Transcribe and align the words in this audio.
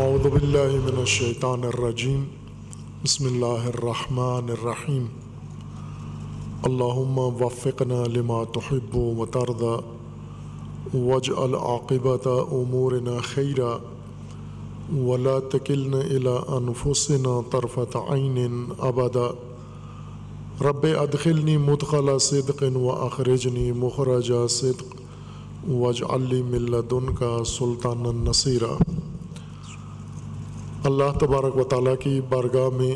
اعوذ 0.00 0.26
باللہ 0.26 0.74
من 0.84 0.98
الشیطان 0.98 1.64
الرجیم 1.64 2.22
بسم 3.02 3.24
اللہ 3.26 3.64
الرحمن 3.66 4.50
الرحیم 4.50 5.06
اللہم 6.62 7.18
وفقنا 7.42 8.02
لما 8.14 8.42
تحب 8.54 8.96
و 8.96 9.26
ترضى 9.26 9.74
واجعل 10.94 11.54
عاقبت 11.54 12.26
امورنا 12.26 13.18
خیرا 13.24 13.76
ولا 14.96 15.38
تکلنا 15.50 16.00
الى 16.00 16.38
انفسنا 16.56 17.40
طرفت 17.50 17.96
عین 17.96 18.64
ابدا 18.90 19.28
رب 20.60 20.86
ادخلنی 20.98 21.56
مدخل 21.66 22.18
صدق 22.20 22.64
و 22.76 22.90
اخرجنی 22.90 23.70
مخرج 23.72 24.32
صدق. 24.50 25.00
واجعل 25.68 26.22
لی 26.28 26.42
من 26.42 26.70
لدنک 26.70 27.22
سلطانا 27.46 28.12
نصیرا 28.30 28.76
اللہ 30.84 31.18
تبارک 31.20 31.56
و 31.56 31.64
تعالیٰ 31.64 31.94
کی 32.00 32.20
بارگاہ 32.28 32.76
میں 32.76 32.94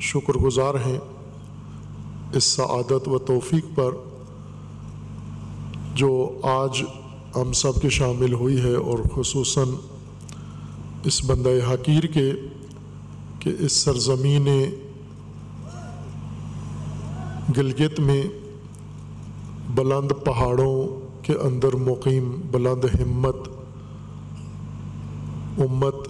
شکر 0.00 0.32
گزار 0.32 0.74
ہیں۔ 0.74 0.98
اس 2.34 2.44
سعادت 2.44 3.08
و 3.08 3.18
توفیق 3.18 3.64
پر 3.74 3.90
جو 5.94 6.40
آج 6.42 6.82
ہم 7.36 7.52
سب 7.52 7.80
کے 7.82 7.88
شامل 7.88 8.32
ہوئی 8.32 8.60
ہے 8.60 8.74
اور 8.74 8.98
خصوصاً 9.14 9.68
اس 11.04 11.24
بندہ 11.24 11.50
حقیر 11.74 12.02
کے 12.02 12.32
کہ 13.38 13.50
اس 13.58 13.72
سرزمین 13.72 14.48
گلگت 17.56 18.00
میں 18.00 18.22
بلند 19.74 20.12
پہاڑوں 20.24 21.00
کے 21.22 21.32
اندر 21.32 21.76
مقیم 21.76 22.40
بلند 22.50 22.84
ہمت، 23.00 23.36
امت 25.60 26.08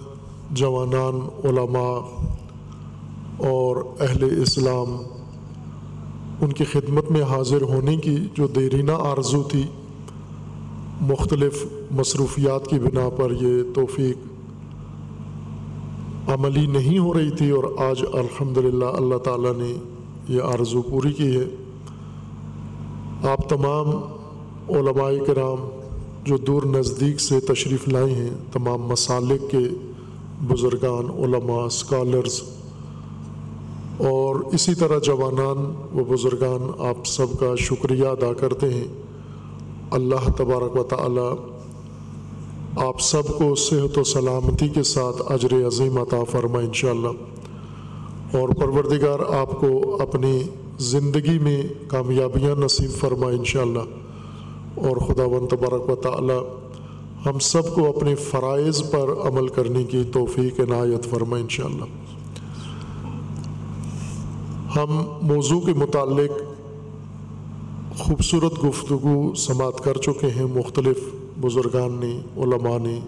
جوانان، 0.51 1.19
علماء 1.43 1.99
اور 3.49 3.75
اہل 3.99 4.41
اسلام 4.41 4.95
ان 6.41 6.53
کی 6.53 6.63
خدمت 6.63 7.11
میں 7.11 7.21
حاضر 7.23 7.61
ہونے 7.61 7.95
کی 7.97 8.15
جو 8.33 8.47
دیرینہ 8.47 8.91
آرزو 8.91 9.43
تھی، 9.43 9.63
مختلف 11.01 11.63
مصروفیات 11.91 12.67
کی 12.67 12.79
بنا 12.79 13.09
پر 13.09 13.31
یہ 13.41 13.61
توفیق 13.75 14.17
عملی 16.29 16.65
نہیں 16.65 16.99
ہو 16.99 17.13
رہی 17.13 17.31
تھی 17.31 17.49
اور 17.49 17.63
آج 17.77 18.03
الحمدللہ 18.13 18.85
اللہ 18.85 19.17
تعالیٰ 19.17 19.55
نے 19.57 19.73
یہ 20.29 20.41
آرزو 20.41 20.81
پوری 20.81 21.13
کی 21.13 21.35
ہے۔ 21.37 21.45
آپ 23.29 23.49
تمام 23.49 23.87
علماء 24.69 25.11
کرام 25.27 25.69
جو 26.23 26.37
دور 26.37 26.63
نزدیک 26.63 27.19
سے 27.19 27.39
تشریف 27.39 27.87
لائے 27.87 28.13
ہیں، 28.13 28.29
تمام 28.53 28.81
مسالک 28.81 29.49
کے 29.51 29.67
بزرگان، 30.49 31.23
علماء 31.23 31.65
اسکالرز 31.65 32.41
اور 33.97 34.35
اسی 34.35 34.75
طرح 34.75 34.99
جوانان 34.99 35.57
و 35.99 36.03
بزرگان، 36.03 36.71
آپ 36.79 37.05
سب 37.05 37.27
کا 37.39 37.55
شکریہ 37.57 38.07
ادا 38.07 38.33
کرتے 38.33 38.73
ہیں۔ 38.73 38.87
اللہ 39.91 40.29
تبارک 40.37 40.75
و 40.75 40.83
تعالی 40.83 41.57
آپ 42.75 43.01
سب 43.01 43.27
کو 43.27 43.55
صحت 43.55 43.97
و 43.97 44.03
سلامتی 44.03 44.69
کے 44.69 44.83
ساتھ 44.83 45.31
اجر 45.31 45.67
عظیم 45.67 45.97
عطا 45.97 46.23
فرما 46.23 46.59
انشاءاللہ۔ 46.59 47.07
اور 48.37 48.49
پروردگار 48.49 49.19
آپ 49.19 49.59
کو 49.59 49.97
اپنی 50.01 50.41
زندگی 50.79 51.39
میں 51.39 51.63
کامیابیاں 51.87 52.55
نصیب 52.55 52.91
فرما 52.91 53.27
انشاءاللہ۔ 53.27 53.79
اور 54.75 54.97
خدا 54.97 55.23
و 55.23 55.47
تبارک 55.49 55.89
و 55.89 55.95
تعالی 55.95 56.39
ہم 57.25 57.39
سب 57.39 57.75
کو 57.75 57.89
اپنے 57.89 58.15
فرائض 58.15 58.81
پر 58.91 59.27
عمل 59.27 59.47
کرنے 59.47 59.83
کی 59.83 60.03
توفیق 60.13 60.59
عنایت 60.59 61.05
فرما 61.05 61.37
انشاءاللہ۔ 61.37 61.85
ہم 64.75 65.03
موضوع 65.21 65.61
کے 65.61 65.73
متعلق 65.73 66.31
خوبصورت 67.97 68.63
گفتگو 68.63 69.33
سماعت 69.33 69.83
کر 69.83 69.97
چکے 69.97 70.27
ہیں۔ 70.27 70.45
مختلف 70.45 70.97
بزرگان 71.41 71.91
نے، 71.91 72.21
علماء 72.37 72.77
نے 72.77 72.99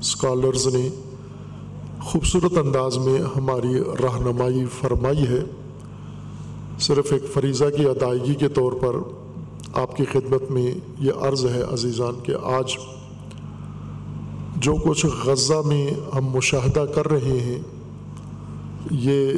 اسکالرز 0.00 0.66
نے 0.66 0.88
خوبصورت 2.02 2.58
انداز 2.58 2.98
میں 2.98 3.18
ہماری 3.36 3.80
رہنمائی 4.02 4.64
فرمائی 4.80 5.26
ہے۔ 5.26 5.42
صرف 6.80 7.12
ایک 7.12 7.22
فریضہ 7.32 7.64
کی 7.76 7.84
ادائیگی 7.84 8.34
کے 8.34 8.48
طور 8.48 8.72
پر 8.72 8.96
آپ 9.72 9.96
کی 9.96 10.04
خدمت 10.04 10.50
میں 10.50 10.74
یہ 11.00 11.12
عرض 11.20 11.46
ہے 11.46 11.62
عزیزان 11.72 12.14
کہ 12.22 12.34
آج 12.42 12.76
جو 14.62 14.74
کچھ 14.84 15.04
غزہ 15.24 15.60
میں 15.66 15.86
ہم 16.14 16.24
مشاہدہ 16.34 16.84
کر 16.94 17.08
رہے 17.08 17.38
ہیں، 17.40 17.58
یہ 18.90 19.30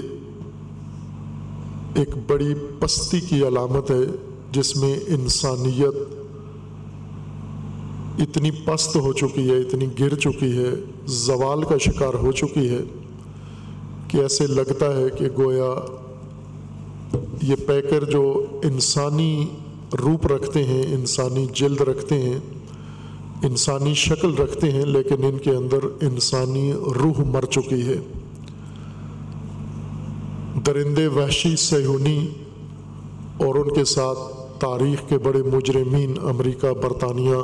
ایک 1.94 2.14
بڑی 2.26 2.54
پستی 2.78 3.20
کی 3.20 3.42
علامت 3.46 3.90
ہے 3.90 4.04
جس 4.52 4.74
میں 4.76 4.94
انسانیت 5.14 5.96
اتنی 8.20 8.50
پست 8.64 8.96
ہو 8.96 9.12
چکی 9.12 9.48
ہے، 9.50 9.56
اتنی 9.56 9.86
گر 10.00 10.14
چکی 10.16 10.56
ہے، 10.58 10.70
زوال 11.16 11.62
کا 11.62 11.78
شکار 11.80 12.14
ہو 12.22 12.32
چکی 12.32 12.68
ہے 12.70 12.82
کہ 14.08 14.18
ایسے 14.18 14.46
لگتا 14.46 14.94
ہے 14.96 15.08
کہ 15.18 15.28
گویا 15.38 15.74
یہ 17.42 17.66
پیکر 17.66 18.04
جو 18.04 18.22
انسانی 18.64 19.32
روپ 19.98 20.26
رکھتے 20.26 20.64
ہیں، 20.64 20.82
انسانی 20.94 21.46
جلد 21.52 21.80
رکھتے 21.80 22.20
ہیں 22.22 22.38
انسانی 23.42 23.94
شکل 23.94 24.34
رکھتے 24.34 24.70
ہیں، 24.70 24.84
لیکن 24.84 25.24
ان 25.24 25.38
کے 25.38 25.50
اندر 25.50 25.84
انسانی 26.00 26.72
روح 26.72 27.20
مر 27.24 27.44
چکی 27.44 27.86
ہے۔ 27.86 27.96
درندے 30.66 31.06
وحشی 31.06 31.56
سیہونی 31.56 32.28
اور 33.36 33.54
ان 33.54 33.74
کے 33.74 33.84
ساتھ 33.84 34.18
تاریخ 34.60 35.08
کے 35.08 35.18
بڑے 35.18 35.42
مجرمین 35.42 36.14
امریکہ، 36.22 36.72
برطانیہ، 36.72 37.36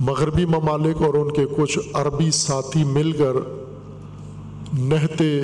مغربی 0.00 0.44
ممالک 0.44 1.02
اور 1.02 1.14
ان 1.14 1.30
کے 1.30 1.44
کچھ 1.56 1.78
عربی 1.92 2.30
ساتھی 2.30 2.84
مل 2.84 3.12
کر 3.12 3.36
نہتے 4.78 5.40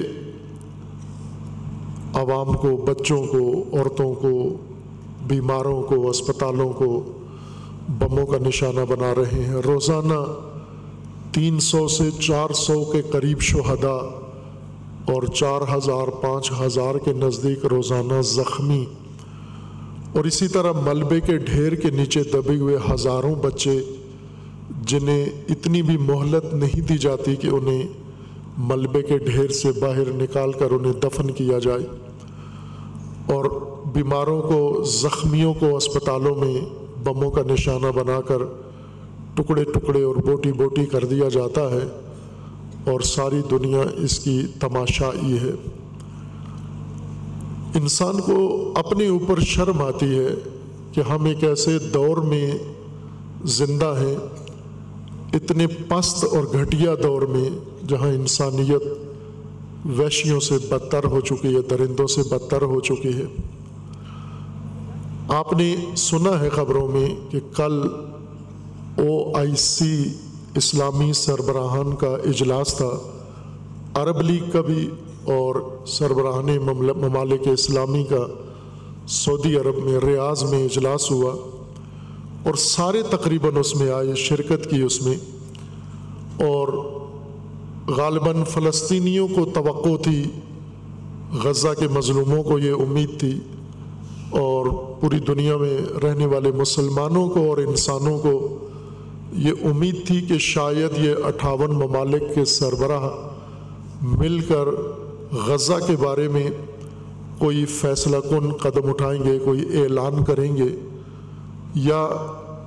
عوام 2.15 2.53
کو، 2.53 2.77
بچوں 2.77 3.23
کو، 3.25 3.65
عورتوں 3.73 4.15
کو، 4.15 4.57
بیماروں 5.27 5.83
کو، 5.83 6.09
اسپتالوں 6.09 6.73
کو 6.73 7.13
بموں 7.99 8.27
کا 8.27 8.37
نشانہ 8.47 8.81
بنا 8.89 9.15
رہے 9.15 9.45
ہیں۔ 9.45 9.55
روزانہ 9.55 10.49
تین 11.33 11.61
سو 11.61 11.89
سے 11.89 12.11
چار 12.11 12.53
سو 12.53 12.85
کے 12.85 13.03
قریب 13.03 13.41
شہدا 13.41 14.21
اور 15.05 15.23
چار 15.23 15.77
ہزار، 15.77 16.09
پانچ 16.09 16.53
ہزار 16.61 16.95
کے 16.95 17.13
نزدیک 17.13 17.67
روزانہ 17.67 18.23
زخمی۔ 18.23 18.85
اور 20.13 20.25
اسی 20.25 20.49
طرح 20.49 20.73
ملبے 20.73 21.21
کے 21.21 21.37
ڈھیر 21.37 21.75
کے 21.75 21.91
نیچے 21.91 22.23
دبے 22.23 22.57
ہوئے 22.57 22.77
ہزاروں 22.95 23.35
بچے 23.35 23.81
جنہیں 24.87 25.27
اتنی 25.49 25.83
بھی 25.83 25.97
مہلت 25.97 26.55
نہیں 26.55 26.81
دی 26.81 26.99
جاتی 26.99 27.37
کہ 27.37 27.47
انہیں 27.47 27.83
ملبے 28.59 29.03
کے 29.03 29.19
ڈھیر 29.19 29.49
سے 29.49 29.73
باہر 29.81 30.09
نکال 30.09 30.53
کر 30.53 30.71
انہیں 30.71 30.93
دفن 30.93 31.31
کیا 31.31 31.59
جائے۔ 31.59 31.87
اور 33.27 33.45
بیماروں 33.95 34.43
کو، 34.43 34.83
زخمیوں 34.83 35.55
کو 35.55 35.77
اسپتالوں 35.77 36.35
میں 36.35 36.81
بموں 37.05 37.31
کا 37.31 37.43
نشانہ 37.53 37.87
بنا 37.95 38.21
کر 38.21 38.43
ٹکڑے 39.35 39.65
ٹکڑے 39.65 40.03
اور 40.03 40.17
بوٹی 40.17 40.53
بوٹی 40.53 40.87
کر 40.87 41.05
دیا 41.05 41.29
جاتا 41.29 41.71
ہے 41.71 41.87
اور 42.93 43.01
ساری 43.01 43.41
دنیا 43.51 43.83
اس 43.97 44.19
کی 44.19 44.43
تماشائی 44.61 45.39
ہے۔ 45.43 45.53
انسان 47.75 48.21
کو 48.21 48.73
اپنے 48.75 49.07
اوپر 49.09 49.41
شرم 49.41 49.83
آتی 49.83 50.19
ہے 50.19 50.29
کہ 50.93 51.01
ہم 51.01 51.25
ایک 51.25 51.45
ایسے 51.45 51.79
دور 51.79 52.17
میں 52.17 52.51
زندہ 53.45 53.95
ہیں، 54.01 54.17
اتنے 55.33 55.67
پست 55.89 56.25
اور 56.25 56.45
گھٹیا 56.53 56.95
دور 57.03 57.23
میں، 57.23 57.49
جہاں 57.89 58.09
انسانیت 58.09 58.83
ویشیوں 59.85 60.41
سے 60.41 60.55
بدتر 60.69 61.05
ہو 61.05 61.21
چکی 61.21 61.57
ہے، 61.57 61.61
درندوں 61.71 62.07
سے 62.07 62.23
بدتر 62.31 62.63
ہو 62.63 62.81
چکی 62.81 63.15
ہے۔ 63.15 63.25
آپ 65.35 65.53
نے 65.53 65.77
سنا 65.97 66.41
ہے 66.41 66.49
خبروں 66.49 66.89
میں 66.89 67.31
کہ 67.31 67.39
کل 67.57 67.83
او 68.99 69.37
آئی 69.37 69.55
سی 69.57 70.05
اسلامی 70.55 71.13
سربراہان 71.13 71.97
کا 71.97 72.07
اجلاس 72.07 72.75
تھا۔ 72.75 72.91
عرب 73.95 74.21
لیگ 74.21 74.51
کا 74.51 74.61
بھی 74.61 74.91
اور 75.25 75.55
سربراہان 75.87 76.47
ممالک 77.01 77.49
اسلامی 77.49 78.05
کا 78.05 78.27
سعودی 79.09 79.57
عرب 79.57 79.85
میں 79.85 79.99
ریاض 80.07 80.43
میں 80.43 80.65
اجلاس 80.65 81.11
ہوا 81.11 81.35
اور 82.45 82.55
سارے 82.55 83.03
تقریباً 83.03 83.57
اس 83.57 83.77
میں 83.77 83.91
آئے 83.91 84.15
شرکت 84.15 84.71
کی 84.71 84.83
اس 84.83 85.03
میں 85.03 85.15
اور 86.45 86.69
غالباً 87.89 88.45
فلسطینیوں 88.45 89.29
کو 89.29 89.45
توقع 89.55 90.03
تھی، 90.03 90.25
غزہ 91.45 91.69
کے 91.79 91.89
مظلوموں 91.89 92.43
کو 92.43 92.59
یہ 92.59 92.73
امید 92.73 93.21
تھی۔ 93.21 93.41
اور 94.39 94.67
پوری 95.01 95.19
دنیا 95.19 95.57
میں 95.57 95.77
رہنے 96.03 96.27
والے 96.27 96.51
مسلمانوں 96.53 97.29
کو 97.29 97.41
اور 97.49 97.59
انسانوں 97.59 98.19
کو 98.19 98.33
یہ 99.39 99.65
امید 99.65 100.07
تھی 100.07 100.21
کہ 100.21 100.39
شاید 100.39 100.99
یہ 100.99 101.25
اٹھاون 101.25 101.71
ممالک 101.77 102.35
کے 102.35 102.45
سربراہ 102.45 103.09
مل 104.03 104.39
کر 104.41 104.69
غزہ 105.47 105.79
کے 105.87 105.97
بارے 106.01 106.29
میں 106.29 106.49
کوئی 107.39 107.65
فیصلہ 107.65 108.17
کن 108.21 108.53
قدم 108.53 108.89
اٹھائیں 108.91 109.23
گے، 109.25 109.39
کوئی 109.39 109.83
اعلان 109.83 110.25
کریں 110.25 110.57
گے، 110.57 110.69
یا 111.75 112.07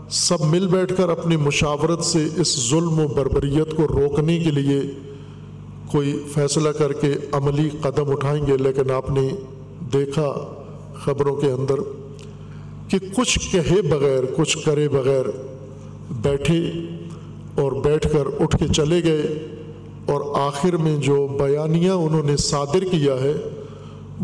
سب 0.09 0.45
مل 0.45 0.67
بیٹھ 0.67 0.93
کر 0.97 1.09
اپنی 1.09 1.37
مشاورت 1.37 2.03
سے 2.03 2.27
اس 2.37 2.55
ظلم 2.69 2.99
و 2.99 3.07
بربریت 3.07 3.75
کو 3.77 3.87
روکنے 3.87 4.37
کے 4.39 4.51
لیے 4.51 4.81
کوئی 5.91 6.17
فیصلہ 6.33 6.69
کر 6.69 6.93
کے 6.93 7.13
عملی 7.31 7.69
قدم 7.81 8.11
اٹھائیں 8.11 8.45
گے، 8.47 8.57
لیکن 8.57 8.91
آپ 8.91 9.09
نے 9.09 9.29
دیکھا 9.93 10.33
خبروں 11.05 11.35
کے 11.35 11.51
اندر 11.51 11.81
کہ 12.89 12.97
کچھ 13.15 13.39
کہے 13.51 13.81
بغیر، 13.89 14.23
کچھ 14.35 14.57
کرے 14.65 14.87
بغیر 14.89 15.25
بیٹھے 16.21 16.59
اور 17.61 17.71
بیٹھ 17.83 18.07
کر 18.11 18.27
اٹھ 18.39 18.57
کے 18.59 18.67
چلے 18.73 19.03
گئے 19.03 19.33
اور 20.13 20.21
آخر 20.39 20.77
میں 20.77 20.95
جو 21.01 21.15
بیانیہ 21.39 21.91
انہوں 21.91 22.23
نے 22.23 22.35
صادر 22.43 22.83
کیا 22.91 23.15
ہے، 23.21 23.33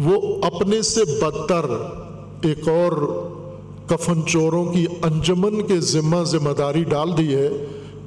وہ 0.06 0.16
اپنے 0.46 0.82
سے 0.82 1.04
بدتر 1.12 1.66
ایک 2.48 2.68
اور 2.70 2.92
کفن 3.88 4.26
چوروں 4.28 4.66
کی 4.74 4.86
انجمن 5.02 5.62
کے 5.68 5.80
ذمہ 5.86 6.24
ذمہ 6.28 6.54
داری 6.58 6.84
ڈال 6.90 7.18
دی 7.18 7.34
ہے 7.36 7.50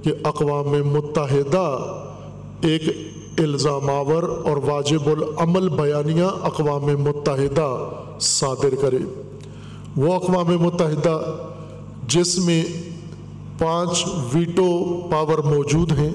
کہ 0.03 0.13
اقوام 0.25 0.71
متحدہ 0.89 1.67
ایک 2.69 2.83
الزام 3.39 3.91
آور 3.91 4.23
اور 4.23 4.57
واجب 4.57 5.07
العمل 5.07 5.69
بیانیہ 5.69 6.25
اقوام 6.25 6.85
متحدہ 6.85 7.89
صادر 8.21 8.75
کرے۔ 8.81 8.99
وہ 9.97 10.15
اقوام 10.15 10.63
متحدہ 10.63 11.21
جس 12.09 12.39
میں 12.39 12.65
پانچ 13.59 14.05
ویٹو 14.35 15.01
پاور 15.11 15.39
موجود 15.39 15.93
ہیں 15.93 16.11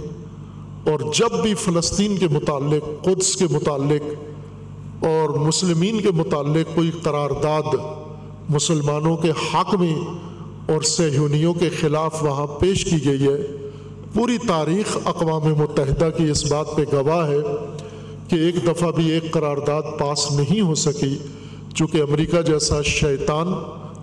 اور 0.85 0.99
جب 1.13 1.41
بھی 1.41 1.53
فلسطین 1.53 2.17
کے 2.17 2.27
متعلق، 2.27 3.03
قدس 3.03 3.35
کے 3.35 3.45
متعلق 3.49 5.05
اور 5.05 5.29
مسلمین 5.29 6.01
کے 6.01 6.11
متعلق 6.11 6.75
کوئی 6.75 6.91
قرارداد 6.91 7.75
مسلمانوں 8.49 9.17
کے 9.17 9.31
حق 9.31 9.75
میں 9.75 9.95
اور 10.73 10.81
سہیونیوں 10.81 11.53
کے 11.53 11.69
خلاف 11.69 12.23
وہاں 12.23 12.47
پیش 12.47 12.85
کی 12.85 13.05
گئی 13.05 13.27
ہے 13.27 13.66
پوری 14.13 14.37
تاریخ 14.47 14.97
اقوام 15.05 15.43
متحدہ 15.57 16.09
کی 16.17 16.29
اس 16.29 16.51
بات 16.51 16.75
پہ 16.75 16.83
گواہ 16.93 17.27
ہے 17.27 17.41
کہ 18.27 18.35
ایک 18.35 18.55
دفعہ 18.67 18.91
بھی 18.91 19.09
ایک 19.11 19.31
قرارداد 19.31 19.81
پاس 19.97 20.31
نہیں 20.31 20.61
ہو 20.61 20.75
سکی، 20.75 21.17
چونکہ 21.73 22.01
امریکہ 22.01 22.41
جیسا 22.41 22.81
شیطان، 22.81 23.47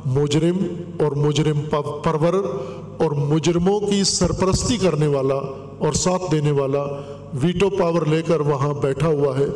مجرم 0.07 0.59
اور 1.01 1.13
مجرم 1.13 1.61
پرور 2.03 2.35
اور 2.97 3.11
مجرموں 3.11 3.81
کی 3.81 4.03
سرپرستی 4.05 4.77
کرنے 4.77 5.07
والا 5.07 5.35
اور 5.79 5.93
ساتھ 5.93 6.31
دینے 6.33 6.51
والا 6.51 6.85
ویٹو 7.43 7.69
پاور 7.71 8.07
لے 8.07 8.23
کر 8.23 8.41
وہاں 8.41 8.73
بیٹھا 8.75 9.09
ہوا 9.09 9.39
ہے۔ 9.39 9.47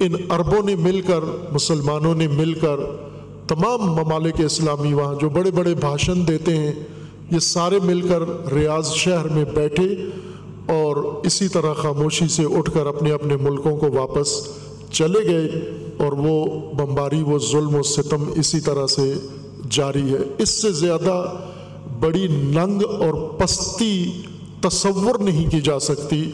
ان 0.00 0.14
عربوں 0.28 0.62
نے 0.64 0.74
مل 0.74 1.00
کر، 1.00 1.20
مسلمانوں 1.52 2.14
نے 2.14 2.28
مل 2.28 2.54
کر 2.54 2.80
تمام 3.48 3.86
ممالک 3.92 4.40
اسلامی 4.44 4.92
وہاں 4.92 5.14
جو 5.20 5.28
بڑے 5.28 5.50
بڑے 5.50 5.74
بھاشن 5.74 6.26
دیتے 6.28 6.56
ہیں 6.56 6.72
یہ 7.30 7.38
سارے 7.38 7.78
مل 7.78 8.00
کر 8.00 8.52
ریاض 8.52 8.90
شہر 8.90 9.28
میں 9.28 9.44
بیٹھے 9.44 9.96
اور 10.66 10.96
اسی 10.96 11.48
طرح 11.48 11.72
خاموشی 11.72 12.28
سے 12.28 12.42
اٹھ 12.44 12.70
کر 12.74 12.86
اپنے 12.86 13.10
اپنے 13.10 13.36
ملکوں 13.36 13.76
کو 13.76 13.86
واپس 13.92 14.48
چلے 14.90 15.28
گئے 15.28 15.48
اور 15.96 16.12
وہ 16.12 16.46
بمباری، 16.74 17.22
وہ 17.22 17.38
ظلم 17.38 17.74
و 17.74 17.82
ستم 17.82 18.24
اسی 18.36 18.60
طرح 18.60 18.86
سے 18.86 19.14
جاری 19.70 20.12
ہے۔ 20.12 20.18
اس 20.38 20.48
سے 20.48 20.72
زیادہ 20.72 21.24
بڑی 22.00 22.26
ننگ 22.28 22.82
اور 23.00 23.14
پستی 23.14 24.22
تصور 24.60 25.18
نہیں 25.18 25.50
کی 25.50 25.60
جا 25.60 25.78
سکتی 25.78 26.30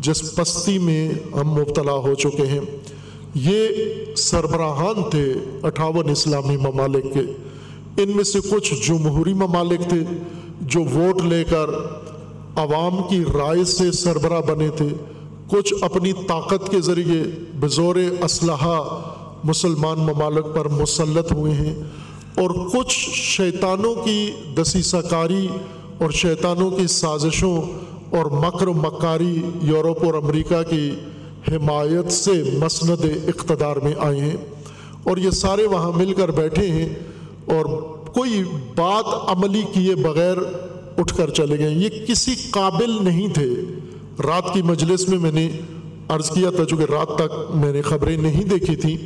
جس 0.00 0.34
پستی 0.34 0.78
میں 0.78 1.10
ہم 1.34 1.50
مبتلا 1.50 1.92
ہو 1.92 2.14
چکے 2.14 2.46
ہیں۔ 2.46 2.60
یہ 3.34 3.68
سربراہان 4.16 5.10
تھے 5.10 5.34
اٹھاون 5.62 6.10
اسلامی 6.10 6.56
ممالک 6.56 7.14
کے۔ 7.14 7.20
ان 8.02 8.10
میں 8.14 8.24
سے 8.24 8.38
کچھ 8.50 8.74
جمہوری 8.88 9.34
ممالک 9.34 9.88
تھے۔ 9.88 10.02
جو 10.60 10.80
ووٹ 10.80 11.22
لے 11.22 11.44
کر 11.44 11.70
عوام 12.56 13.08
کی 13.08 13.24
رائے 13.38 13.64
سے 13.64 13.92
سربراہ 13.92 14.40
بنے 14.40 14.68
تھے، 14.68 14.88
کچھ 15.50 15.74
اپنی 15.80 16.12
طاقت 16.12 16.70
کے 16.70 16.80
ذریعے 16.80 17.22
بزور 17.60 17.96
اسلحہ 18.24 18.80
مسلمان 19.44 19.98
ممالک 19.98 20.54
پر 20.54 20.68
مسلط 20.68 21.32
ہوئے 21.32 21.52
ہیں 21.52 21.74
اور 22.36 22.50
کچھ 22.50 23.10
شیطانوں 23.12 23.94
کی 23.94 24.30
دسیسہ 24.56 24.96
کاری 25.10 25.48
اور 25.98 26.10
شیطانوں 26.10 26.70
کی 26.70 26.86
سازشوں 26.86 27.62
اور 28.10 28.26
مکر 28.26 28.66
و 28.66 28.72
مکاری 28.72 29.42
یورپ 29.62 30.04
اور 30.04 30.14
امریکہ 30.14 30.62
کی 30.62 30.90
حمایت 31.52 32.12
سے 32.12 32.32
مسند 32.52 33.04
اقتدار 33.28 33.76
میں 33.76 33.92
آئے 33.98 34.20
ہیں 34.20 34.36
اور 35.02 35.16
یہ 35.16 35.30
سارے 35.30 35.66
وہاں 35.66 35.92
مل 35.92 36.12
کر 36.12 36.30
بیٹھے 36.30 36.66
ہیں 36.70 36.94
اور 37.46 37.64
کوئی 38.16 38.42
بات 38.76 39.36
عملی 39.36 39.62
کیے 39.74 39.94
بغیر 39.94 40.36
اٹھ 40.98 41.16
کر 41.16 41.30
چلے 41.30 41.58
گئے۔ 41.58 41.70
یہ 41.70 41.88
کسی 42.06 42.34
قابل 42.50 43.04
نہیں 43.04 43.28
تھے۔ 43.28 43.50
رات 44.22 44.54
کی 44.54 44.62
مجلس 44.62 45.08
میں 45.08 45.18
میں 45.18 45.32
نے 45.32 45.50
عرض 46.08 46.30
کیا 46.30 46.50
تھا، 46.50 46.64
چونکہ 46.64 46.92
رات 46.92 47.18
تک 47.18 47.56
میں 47.56 47.72
نے 47.72 47.82
خبریں 47.82 48.16
نہیں 48.16 48.44
دیکھی 48.44 48.76
تھیں، 48.76 48.96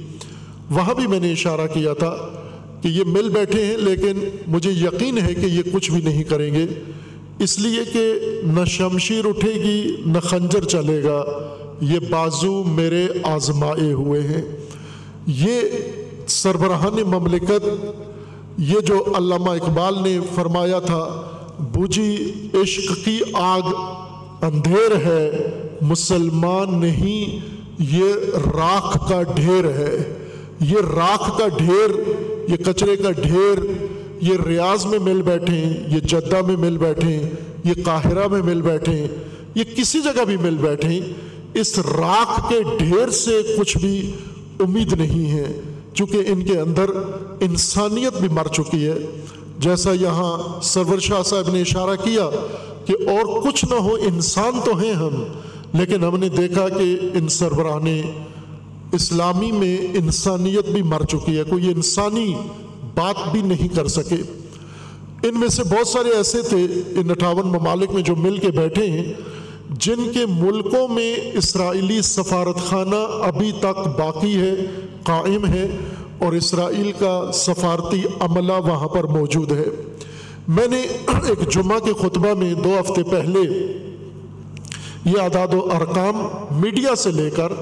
وہاں 0.70 0.94
بھی 0.94 1.06
میں 1.06 1.20
نے 1.20 1.32
اشارہ 1.32 1.66
کیا 1.74 1.94
تھا 1.94 2.16
کہ 2.82 2.88
یہ 2.88 3.04
مل 3.06 3.28
بیٹھے 3.28 3.64
ہیں، 3.64 3.76
لیکن 3.76 4.28
مجھے 4.46 4.70
یقین 4.70 5.18
ہے 5.18 5.34
کہ 5.34 5.46
یہ 5.46 5.62
کچھ 5.72 5.90
بھی 5.90 6.00
نہیں 6.02 6.22
کریں 6.22 6.54
گے۔ 6.54 6.66
اس 7.38 7.58
لیے 7.58 7.80
کہ 7.92 8.14
نہ 8.44 8.64
شمشیر 8.64 9.24
اٹھے 9.24 9.52
گی، 9.54 9.96
نہ 10.06 10.18
خنجر 10.18 10.64
چلے 10.64 11.02
گا۔ 11.02 11.24
یہ 11.80 11.98
بازو 12.10 12.64
میرے 12.64 13.08
آزمائے 13.22 13.92
ہوئے 13.92 14.20
ہیں۔ 14.20 14.42
یہ 15.26 15.60
سربراہان 16.26 16.94
مملکت 17.06 17.68
یہ 18.60 18.80
جو 18.80 19.04
علامہ 19.16 19.50
اقبال 19.50 20.02
نے 20.02 20.18
فرمایا 20.34 20.78
تھا 20.78 21.22
بوجھی 21.58 22.32
عشق 22.54 23.04
کی 23.04 23.18
آگ 23.32 23.74
اندھیر 24.44 24.96
ہے، 25.06 25.30
مسلمان 25.80 26.80
نہیں، 26.80 27.38
یہ 27.78 28.04
راکھ 28.54 29.08
کا 29.08 29.22
ڈھیر 29.22 29.64
ہے۔ 29.64 30.14
یہ 30.60 30.76
راکھ 30.76 31.38
کا 31.38 31.48
ڈھیر، 31.48 31.90
یہ 32.50 32.56
کچرے 32.56 32.96
کا 32.96 33.10
ڈھیر، 33.10 33.64
یہ 34.20 34.36
ریاض 34.46 34.86
میں 34.86 34.98
مل 34.98 35.22
بیٹھے 35.22 35.64
یہ 35.88 36.00
جدہ 36.00 36.46
میں 36.46 36.56
مل 36.56 36.78
بیٹھے 36.78 37.30
یہ 37.64 37.72
قاہرہ 37.84 38.28
میں 38.28 38.42
مل 38.42 38.62
بیٹھے 38.62 39.06
یہ 39.54 39.64
کسی 39.76 40.00
جگہ 40.00 40.24
بھی 40.24 40.36
مل 40.36 40.56
بیٹھے 40.60 41.00
اس 41.54 41.78
راکھ 41.78 42.40
کے 42.48 42.60
ڈھیر 42.78 43.10
سے 43.10 43.42
کچھ 43.58 43.78
بھی 43.78 44.12
امید 44.60 44.92
نہیں 44.92 45.30
ہے۔ 45.30 45.60
چونکہ 46.00 46.22
ان 46.26 46.44
کے 46.44 46.58
اندر 46.58 46.90
انسانیت 47.40 48.18
بھی 48.18 48.28
مر 48.28 48.46
چکی 48.48 48.86
ہے۔ 48.86 48.94
جیسا 49.58 49.92
یہاں 49.92 50.62
سرور 50.62 50.98
شاہ 50.98 51.22
صاحب 51.22 51.50
نے 51.52 51.60
اشارہ 51.60 52.04
کیا 52.04 52.30
کہ 52.84 52.92
اور 52.92 53.42
کچھ 53.42 53.64
نہ 53.64 53.74
ہو، 53.74 53.94
انسان 53.94 54.60
تو 54.64 54.78
ہیں 54.78 54.92
ہم۔ 54.92 55.24
لیکن 55.74 56.04
ہم 56.04 56.16
نے 56.16 56.28
دیکھا 56.28 56.68
کہ 56.68 56.98
ان 57.14 57.28
سربراہ 57.28 57.78
نے 57.82 58.02
اسلامی 58.92 59.52
میں 59.52 59.78
انسانیت 59.78 60.68
بھی 60.68 60.82
مر 60.82 61.04
چکی 61.04 61.38
ہے۔ 61.38 61.42
کوئی 61.44 61.72
انسانی 61.72 62.34
بات 62.94 63.32
بھی 63.32 63.42
نہیں 63.42 63.68
کر 63.68 63.86
سکے۔ 63.86 64.16
ان 65.22 65.40
میں 65.40 65.48
سے 65.48 65.62
بہت 65.64 65.88
سارے 65.88 66.08
ایسے 66.08 66.42
تھے، 66.42 66.64
ان 67.00 67.10
اٹھاون 67.10 67.48
ممالک 67.48 67.90
میں 67.90 68.02
جو 68.02 68.16
مل 68.16 68.36
کے 68.36 68.48
بیٹھے 68.48 68.90
ہیں۔ 68.90 69.12
جن 69.78 70.12
کے 70.12 70.26
ملکوں 70.26 70.88
میں 70.88 71.16
اسرائیلی 71.34 72.02
سفارت 72.02 72.56
خانہ 72.66 73.22
ابھی 73.22 73.52
تک 73.60 74.00
باقی 74.00 74.36
ہے، 74.36 74.54
قائم 75.02 75.46
ہے 75.46 75.68
اور 76.18 76.32
اسرائیل 76.32 76.92
کا 76.98 77.30
سفارتی 77.34 78.02
عملہ 78.20 78.52
وہاں 78.52 78.88
پر 78.88 79.04
موجود 79.04 79.52
ہے۔ 79.52 79.64
میں 80.48 80.68
نے 80.68 80.80
ایک 81.06 81.50
جمعہ 81.50 81.78
کے 81.78 81.92
خطبہ 81.92 82.34
میں 82.34 82.54
دو 82.54 82.76
ہفتے 82.80 83.02
پہلے 83.02 83.40
یہ 85.04 85.20
اعداد 85.20 85.54
و 85.54 85.70
ارقام 85.76 86.26
میڈیا 86.60 86.94
سے 86.94 87.10
لے 87.10 87.30
کر 87.30 87.52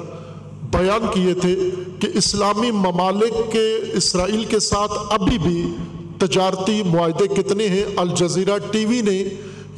بیان 0.63 1.07
کیے 1.15 1.35
تھے 1.35 1.57
کہ 1.99 2.09
اسلامی 2.15 2.71
ممالک 2.71 3.53
کے 3.53 3.77
اسرائیل 3.93 4.45
کے 4.45 4.59
ساتھ 4.59 4.93
ابھی 5.11 5.39
بھی 5.39 5.77
تجارتی 6.19 6.83
معاہدے 6.83 7.43
کتنے 7.43 7.69
ہیں۔ 7.69 7.85
الجزیرہ 7.97 8.59
ٹی 8.71 8.85
وی 8.85 9.01
نے 9.01 9.25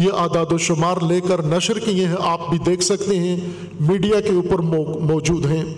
یہ 0.01 0.13
اعداد 0.13 0.53
و 0.53 0.59
شمار 0.59 0.97
لے 1.03 1.21
کر 1.21 1.43
نشر 1.43 1.79
کیے 1.79 2.07
ہیں، 2.07 2.17
آپ 2.21 2.51
بھی 2.51 2.59
دیکھ 2.59 2.83
سکتے 2.83 3.19
ہیں، 3.19 3.41
میڈیا 3.81 4.21
کے 4.21 4.29
اوپر 4.29 4.59
موجود 5.01 5.47
ہیں۔ 5.47 5.75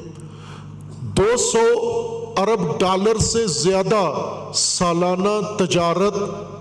دو 1.01 1.37
سو 1.37 1.89
ارب 2.37 2.81
ڈالر 2.81 3.19
سے 3.19 3.47
زیادہ 3.47 4.15
سالانہ 4.55 5.65
تجارت 5.65 6.15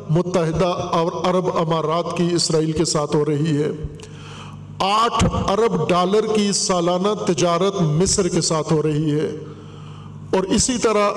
متحدہ 0.10 0.78
اور 0.92 1.12
عرب 1.30 1.58
امارات 1.58 2.18
کی 2.18 2.30
اسرائیل 2.32 2.72
کے 2.72 2.86
ساتھ 2.86 3.16
ہو 3.16 3.26
رہی 3.26 3.58
ہے۔ 3.58 3.72
آٹھ 4.80 5.26
ارب 5.52 5.90
ڈالر 5.90 6.26
کی 6.36 6.52
سالانہ 6.52 7.32
تجارت 7.32 7.82
مصر 7.82 8.28
کے 8.28 8.42
ساتھ 8.42 8.74
ہو 8.74 8.82
رہی 8.82 9.12
ہے۔ 9.12 9.36
اور 10.36 10.44
اسی 10.44 10.78
طرح 10.78 11.10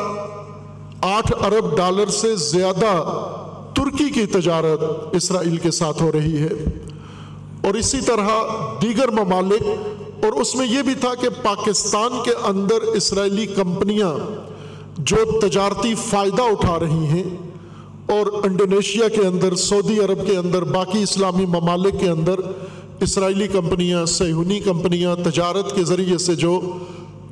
آٹھ 1.00 1.32
ارب 1.42 1.76
ڈالر 1.76 2.06
سے 2.06 2.36
زیادہ 2.36 3.14
ترکی 3.96 4.10
کی 4.10 4.26
تجارت 4.26 5.14
اسرائیل 5.14 5.56
کے 5.56 5.70
ساتھ 5.70 6.02
ہو 6.02 6.10
رہی 6.12 6.36
ہے۔ 6.38 6.48
اور 7.62 7.74
اسی 7.74 8.00
طرح 8.00 8.28
دیگر 8.82 9.08
ممالک، 9.08 10.24
اور 10.24 10.40
اس 10.40 10.54
میں 10.54 10.66
یہ 10.66 10.82
بھی 10.82 10.94
تھا 10.94 11.14
کہ 11.14 11.28
پاکستان 11.42 12.12
کے 12.24 12.30
اندر 12.44 12.82
اسرائیلی 12.94 13.46
کمپنیاں 13.46 14.10
جو 14.98 15.38
تجارتی 15.40 15.94
فائدہ 15.94 16.42
اٹھا 16.42 16.78
رہی 16.80 17.06
ہیں، 17.06 17.24
اور 18.06 18.26
انڈونیشیا 18.44 19.08
کے 19.08 19.26
اندر، 19.26 19.54
سعودی 19.54 19.98
عرب 20.00 20.26
کے 20.26 20.36
اندر، 20.36 20.64
باقی 20.72 21.02
اسلامی 21.02 21.46
ممالک 21.46 22.00
کے 22.00 22.08
اندر 22.08 22.40
اسرائیلی 23.00 23.48
کمپنیاں، 23.48 24.04
سیہونی 24.06 24.60
کمپنیاں 24.60 25.14
تجارت 25.24 25.74
کے 25.76 25.84
ذریعے 25.84 26.18
سے 26.18 26.34
جو 26.34 26.60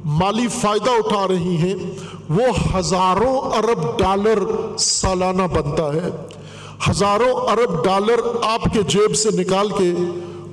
مالی 0.05 0.47
فائدہ 0.61 0.91
اٹھا 0.91 1.27
رہی 1.29 1.57
ہیں، 1.57 1.75
وہ 2.29 2.77
ہزاروں 2.77 3.37
ارب 3.59 3.99
ڈالر 3.99 4.39
سالانہ 4.79 5.43
بنتا 5.43 5.93
ہے۔ 5.95 6.11
ہزاروں 6.91 7.35
ارب 7.35 7.85
ڈالر 7.85 8.21
آپ 8.43 8.65
کے 8.65 8.83
جیب 8.83 9.17
سے 9.17 9.29
نکال 9.31 9.69
کے 9.69 9.93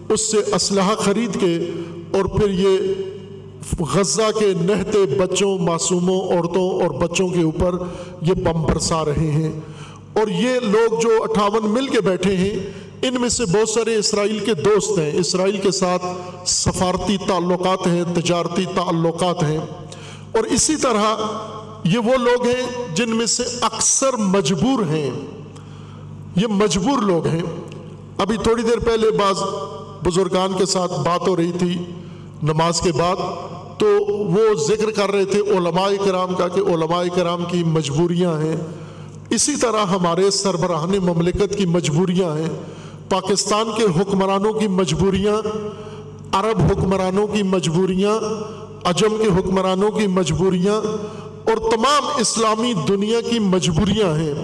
اس 0.09 0.31
سے 0.31 0.37
اسلحہ 0.55 0.95
خرید 0.95 1.41
کے 1.41 1.57
اور 2.11 2.25
پھر 2.25 2.49
یہ 2.49 2.77
غزہ 3.95 4.39
کے 4.39 4.53
نہتے 4.61 5.05
بچوں، 5.05 5.57
معصوموں، 5.57 6.21
عورتوں 6.21 6.71
اور 6.71 6.89
بچوں 6.91 7.27
کے 7.27 7.41
اوپر 7.41 7.75
یہ 8.21 8.33
بم 8.33 8.61
برسا 8.65 9.05
رہے 9.05 9.31
ہیں۔ 9.31 9.51
اور 10.13 10.27
یہ 10.27 10.59
لوگ 10.59 10.99
جو 10.99 11.23
اٹھاون 11.23 11.69
مل 11.69 11.87
کے 11.87 12.01
بیٹھے 12.01 12.37
ہیں، 12.37 12.55
ان 13.01 13.21
میں 13.21 13.29
سے 13.29 13.45
بہت 13.45 13.69
سارے 13.69 13.95
اسرائیل 13.95 14.39
کے 14.39 14.53
دوست 14.53 14.99
ہیں۔ 14.99 15.11
اسرائیل 15.13 15.57
کے 15.57 15.71
ساتھ 15.71 16.05
سفارتی 16.45 17.17
تعلقات 17.17 17.87
ہیں، 17.87 18.03
تجارتی 18.15 18.65
تعلقات 18.75 19.43
ہیں۔ 19.43 19.59
اور 20.31 20.43
اسی 20.43 20.75
طرح 20.75 21.15
یہ 21.83 21.97
وہ 21.97 22.17
لوگ 22.17 22.47
ہیں 22.47 22.95
جن 22.95 23.09
میں 23.09 23.25
سے 23.25 23.43
اکثر 23.61 24.13
مجبور 24.13 24.85
ہیں۔ 24.85 25.11
یہ 26.41 26.47
مجبور 26.47 27.01
لوگ 27.01 27.27
ہیں۔ 27.27 27.41
ابھی 28.17 28.37
تھوڑی 28.37 28.63
دیر 28.63 28.79
پہلے 28.79 29.11
بعض 29.11 29.43
بزرگان 30.03 30.53
کے 30.57 30.65
ساتھ 30.65 30.91
بات 30.91 31.27
ہو 31.27 31.35
رہی 31.35 31.51
تھی 31.51 31.77
نماز 32.43 32.81
کے 32.81 32.91
بعد، 32.91 33.15
تو 33.79 33.85
وہ 34.07 34.53
ذکر 34.67 34.91
کر 34.91 35.11
رہے 35.11 35.25
تھے 35.25 35.39
علماء 35.39 35.89
کرام 36.05 36.35
کا 36.35 36.47
کہ 36.47 36.59
علماء 36.59 37.03
کرام 37.15 37.43
کی 37.45 37.63
مجبوریاں 37.63 38.41
ہیں۔ 38.41 38.55
اسی 39.29 39.55
طرح 39.55 39.85
ہمارے 39.85 40.31
سربراہان 40.31 40.89
مملکت 40.89 41.57
کی 41.57 41.65
مجبوریاں 41.65 42.37
ہیں۔ 42.37 42.49
پاکستان 43.09 43.69
کے 43.77 44.01
حکمرانوں 44.01 44.53
کی 44.53 44.67
مجبوریاں، 44.67 45.47
عرب 46.31 46.59
حکمرانوں 46.59 47.27
کی 47.27 47.43
مجبوریاں، 47.43 48.19
عجم 48.83 49.17
کے 49.17 49.39
حکمرانوں 49.39 49.91
کی 49.91 50.07
مجبوریاں 50.07 50.75
اور 51.49 51.71
تمام 51.71 52.03
اسلامی 52.19 52.73
دنیا 52.87 53.21
کی 53.21 53.39
مجبوریاں 53.39 54.19
ہیں۔ 54.19 54.35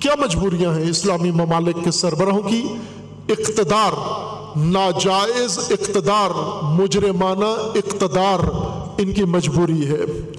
کیا 0.00 0.14
مجبوریاں 0.18 0.74
ہیں 0.74 0.90
اسلامی 0.90 1.30
ممالک 1.30 1.84
کے 1.84 1.90
سربراہوں 1.90 2.42
کی؟ 2.42 2.62
اقتدار، 3.28 3.92
ناجائز 4.58 5.58
اقتدار، 5.58 6.30
مجرمانہ 6.62 7.70
اقتدار، 7.74 8.38
ان 8.98 9.12
کی 9.12 9.24
مجبوری 9.24 9.86
ہے۔ 9.86 10.30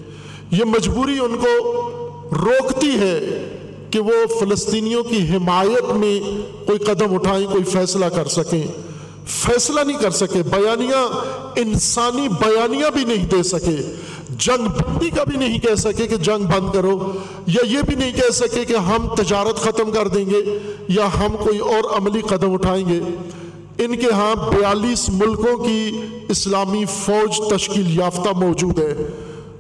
یہ 0.52 0.64
مجبوری 0.64 1.20
ان 1.20 1.36
کو 1.42 1.82
روکتی 2.32 2.90
ہے 2.90 3.48
کہ 3.92 4.00
وہ 4.00 4.14
فلسطینیوں 4.40 5.04
کی 5.04 5.30
حمایت 5.30 5.92
میں 5.92 6.20
کوئی 6.66 6.80
قدم 6.80 7.14
اٹھائیں، 7.14 7.48
کوئی 7.48 7.64
فیصلہ 7.64 8.06
کر 8.06 8.28
سکیں۔ 8.28 8.64
فیصلہ 9.28 9.82
نہیں 9.82 10.00
کر 10.00 10.12
سکے، 10.12 10.44
بیانیاں 10.44 11.18
انسانی 11.56 12.28
بیانیاں 12.28 12.92
بھی 12.92 13.04
نہیں 13.04 13.28
دے 13.28 13.44
سکے۔ 13.44 13.96
جنگ 14.42 14.68
بندی 14.68 15.10
کا 15.10 15.24
بھی 15.24 15.38
نہیں 15.38 15.60
کہہ 15.60 15.76
سکے 15.76 16.08
کہ 16.08 16.18
جنگ 16.18 16.46
بند 16.46 16.74
کرو، 16.74 16.98
یا 17.48 17.66
یہ 17.68 17.82
بھی 17.88 17.96
نہیں 17.96 18.12
کہہ 18.12 18.32
سکے 18.34 18.66
کہ 18.66 18.76
ہم 18.88 19.08
تجارت 19.16 19.60
ختم 19.60 19.92
کر 19.92 20.08
دیں 20.08 20.26
گے، 20.26 20.42
یا 20.88 21.08
ہم 21.20 21.36
کوئی 21.44 21.60
اور 21.72 21.90
عملی 21.98 22.22
قدم 22.22 22.54
اٹھائیں 22.54 22.88
گے۔ 22.90 23.00
ان 23.78 23.96
کے 23.96 24.12
ہاں 24.12 24.34
بیالیس 24.36 25.10
ملکوں 25.10 25.58
کی 25.58 26.02
اسلامی 26.30 26.84
فوج 26.96 27.40
تشکیل 27.50 27.98
یافتہ 27.98 28.38
موجود 28.38 28.80
ہے۔ 28.80 28.94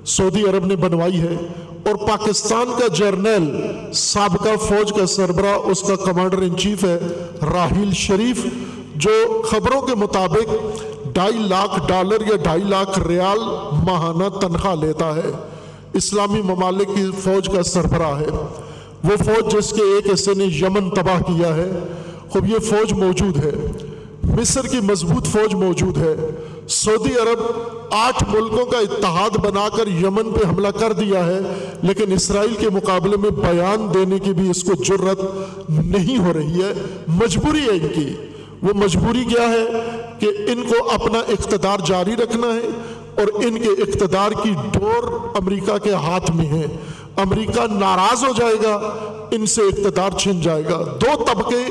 سعودی 0.06 0.44
عرب 0.50 0.66
نے 0.66 0.76
بنوائی 0.76 1.20
ہے 1.22 1.36
اور 1.84 1.96
پاکستان 2.08 2.72
کا 2.80 2.88
جرنیل 2.96 3.50
سابقہ 3.94 4.56
فوج 4.68 4.94
کا 4.94 5.06
سربراہ 5.06 5.70
اس 5.72 5.82
کا 5.82 5.96
کمانڈر 5.96 6.38
ان 6.38 6.58
چیف 6.58 6.84
ہے 6.84 6.98
راہیل 7.54 7.94
شریف، 7.98 8.46
جو 8.96 9.42
خبروں 9.50 9.82
کے 9.82 9.96
مطابق 9.96 10.50
ڈھائی 11.14 11.38
لاکھ 11.38 11.88
ڈالر 11.88 12.22
یا 12.30 12.36
ڈھائی 12.36 12.64
لاکھ 12.64 13.00
ریال 13.00 13.40
ماہانہ 13.72 14.40
تنخواہ 14.40 14.76
لیتا 14.76 15.16
ہے۔ 15.16 15.32
اسلامی 15.94 16.42
ممالک 16.42 16.88
کی 16.96 17.06
فوج 17.24 17.48
کا 17.48 17.64
سربراہ 17.64 18.20
ہے۔ 18.20 18.28
وہ 19.04 19.24
فوج 19.26 19.54
جس 19.54 19.70
کے 19.70 19.82
ایک 19.82 20.14
حصے 20.14 20.32
نے 20.34 20.44
یمن 20.44 20.90
تباہ 20.90 21.22
کیا 21.22 21.56
ہے۔ 21.56 21.80
خوب 22.30 22.46
یہ 22.46 22.60
فوج 22.60 22.94
موجود 22.94 23.38
ہے۔ 23.38 23.52
مصر 24.24 24.68
کی 24.68 24.80
مضبوط 24.80 25.28
فوج 25.28 25.56
موجود 25.56 25.98
ہے۔ 25.98 26.16
سعودی 26.70 27.12
عرب 27.12 27.40
آٹھ 27.92 28.24
ملکوں 28.30 28.66
کا 28.66 28.78
اتحاد 28.78 29.38
بنا 29.38 29.70
کر 29.78 29.88
یمن 29.88 30.32
پہ 30.32 30.48
حملہ 30.48 30.68
کر 30.68 30.94
دیا 30.94 31.26
ہے، 31.26 31.40
لیکن 31.82 32.12
اسرائیل 32.12 32.54
کے 32.60 32.70
مقابلے 32.70 33.18
میں 33.18 33.30
بیان 33.30 33.94
دینے 33.94 34.20
کی 34.20 34.34
بھی 34.34 34.50
اس 34.50 34.64
کو 34.64 34.84
جرت 34.84 35.20
نہیں 35.70 36.18
ہو 36.18 36.34
رہی 36.34 36.62
ہے۔ 36.62 36.74
مجبوری 37.08 37.60
ہے 37.60 37.72
ان 37.72 37.88
کی۔ 37.96 38.14
وہ 38.64 38.74
مجبوری 38.74 39.26
کیا 39.26 39.50
ہے؟ 39.50 39.64
کہ 40.22 40.28
ان 40.48 40.64
کو 40.64 40.90
اپنا 40.90 41.20
اقتدار 41.20 41.78
جاری 41.86 42.16
رکھنا 42.16 42.48
ہے 42.48 42.70
اور 43.16 43.28
ان 43.34 43.62
کے 43.62 43.70
اقتدار 43.70 44.32
کی 44.32 44.54
ڈور 44.74 45.04
امریکہ 45.36 45.78
کے 45.78 45.94
ہاتھ 45.94 46.32
میں 46.32 46.46
ہے۔ 46.46 46.68
امریکہ 47.16 47.74
ناراض 47.74 48.24
ہو 48.24 48.30
جائے 48.38 48.56
گا، 48.64 48.76
ان 49.32 49.46
سے 49.46 49.62
اقتدار 49.62 50.10
چھن 50.18 50.42
جائے 50.42 50.64
گا۔ 50.66 50.98
دو 51.02 51.24
طبقے 51.24 51.66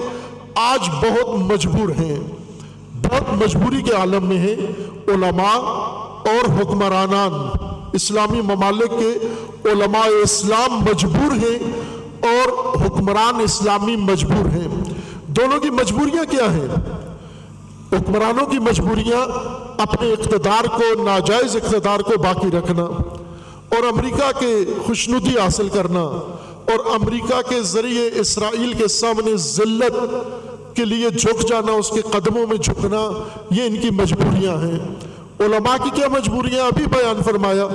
آج 0.54 0.90
بہت 0.90 1.28
مجبور 1.38 1.88
ہیں۔ 1.88 2.16
بہت 3.02 3.42
مجبوری 3.42 3.82
کے 3.82 3.92
عالم 3.92 4.26
میں 4.26 4.38
ہیں۔ 4.38 4.56
علماء 5.08 5.58
اور 6.30 6.60
حکمرانان۔ 6.60 7.58
اسلامی 7.92 8.40
ممالک 8.40 8.90
کے 8.90 9.28
علماء 9.70 10.06
اسلام 10.22 10.72
مجبور 10.72 11.32
ہیں 11.32 11.58
اور 12.22 12.76
حکمران 12.86 13.40
اسلامی 13.40 13.96
مجبور 13.96 14.46
ہیں۔ 14.46 14.68
دونوں 15.26 15.60
کی 15.60 15.70
مجبوریاں 15.70 16.24
کیا 16.30 16.52
ہیں؟ 16.54 16.66
حکمرانوں 17.92 18.46
کی 18.46 18.58
مجبوریاں 18.58 19.22
اپنے 19.82 20.12
اقتدار 20.12 20.64
کو، 20.64 21.02
ناجائز 21.04 21.56
اقتدار 21.56 22.00
کو 22.00 22.18
باقی 22.22 22.48
رکھنا 22.58 22.82
اور 22.82 23.86
امریکہ 23.92 24.40
کے 24.40 24.64
خوشنودی 24.86 25.38
حاصل 25.38 25.68
کرنا 25.68 26.00
اور 26.70 26.78
امریکہ 26.94 27.40
کے 27.48 27.62
ذریعے 27.62 28.10
اسرائیل 28.14 28.72
کے 28.72 28.88
سامنے 28.88 29.36
ذلت 29.36 29.96
کے 30.76 30.84
لیے 30.84 31.10
جھک 31.10 31.48
جانا، 31.48 31.72
اس 31.72 31.90
کے 31.90 32.00
قدموں 32.00 32.46
میں 32.46 32.56
جھکنا، 32.56 33.22
یہ 33.50 33.62
ان 33.62 33.76
کی 33.76 33.90
مجبوریاں 33.90 34.56
ہیں۔ 34.56 34.78
علماء 35.40 35.76
کی 35.84 35.90
کیا 35.94 36.08
مجبوریاں؟ 36.08 36.66
ابھی 36.66 36.84
بیان 36.86 37.22
فرمایا، 37.22 37.66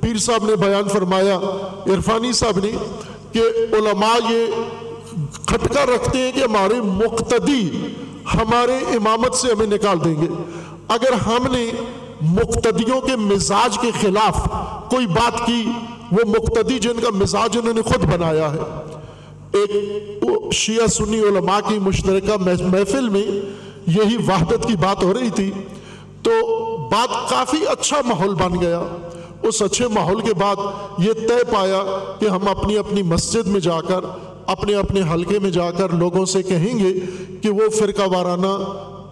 پیر 0.00 0.16
صاحب 0.16 0.44
نے 0.44 0.56
بیان 0.56 0.88
فرمایا، 0.88 1.38
عرفانی 1.86 2.32
صاحب 2.32 2.58
نے 2.58 2.70
کہ 3.32 3.42
علماء 3.72 4.32
یہ 4.32 4.46
کھٹکا 5.46 5.84
رکھتے 5.94 6.18
ہیں 6.18 6.32
کہ 6.32 6.40
ہمارے 6.40 6.74
مقتدی 6.80 7.70
ہمارے 8.34 8.76
امامت 8.76 9.34
سے 9.34 9.52
ہمیں 9.52 9.66
نکال 9.66 10.04
دیں 10.04 10.22
گے۔ 10.22 10.26
اگر 10.88 11.12
ہم 11.12 11.52
نے 11.52 11.70
مقتدیوں 12.20 13.00
کے 13.00 13.16
مزاج 13.16 13.78
کے 13.78 13.90
خلاف 14.00 14.48
کوئی 14.90 15.06
بات 15.06 15.46
کی، 15.46 15.64
وہ 16.12 16.18
مقتدی 16.26 16.78
جن 16.78 17.00
کا 17.02 17.08
مزاج 17.14 17.58
انہوں 17.58 17.74
نے 17.74 17.82
خود 17.82 18.04
بنایا 18.04 18.52
ہے۔ 18.52 18.58
ایک 19.52 20.24
شیعہ 20.52 20.86
سنی 20.86 21.20
علماء 21.20 21.58
کی 21.68 21.78
مشترکہ 21.78 22.36
محفل 22.70 23.08
میں 23.08 23.26
یہی 23.86 24.16
وحدت 24.16 24.66
کی 24.66 24.76
بات 24.76 25.02
ہو 25.02 25.14
رہی 25.14 25.30
تھی۔ 25.30 25.50
تو 26.22 26.30
بات 26.92 27.30
کافی 27.30 27.66
اچھا 27.66 27.96
ماحول 28.04 28.34
بن 28.34 28.60
گیا۔ 28.60 28.82
اس 29.42 29.62
اچھے 29.62 29.88
ماحول 29.88 30.20
کے 30.20 30.34
بعد 30.34 30.56
یہ 30.98 31.12
طے 31.12 31.44
پایا 31.44 31.82
کہ 32.20 32.26
ہم 32.26 32.48
اپنی 32.48 32.78
اپنی 32.78 33.02
مسجد 33.02 33.46
میں 33.46 33.60
جا 33.60 33.80
کر 33.88 34.00
اپنے 34.46 34.74
اپنے 34.74 35.00
حلقے 35.12 35.38
میں 35.38 35.50
جا 35.50 35.70
کر 35.70 35.88
لوگوں 35.88 36.24
سے 36.24 36.42
کہیں 36.42 36.78
گے 36.78 36.92
کہ 37.42 37.50
وہ 37.50 37.68
فرقہ 37.68 38.02
وارانہ 38.02 38.56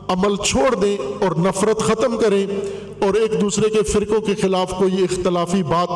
عمل 0.09 0.37
چھوڑ 0.37 0.75
دیں 0.75 0.97
اور 1.21 1.37
نفرت 1.37 1.81
ختم 1.81 2.17
کریں 2.17 2.47
اور 2.99 3.15
ایک 3.15 3.41
دوسرے 3.41 3.71
کے 3.71 3.83
فرقوں 3.83 4.21
کے 4.21 4.35
خلاف 4.35 4.71
کوئی 4.71 5.05
اختلافی 5.05 5.63
بات 5.63 5.89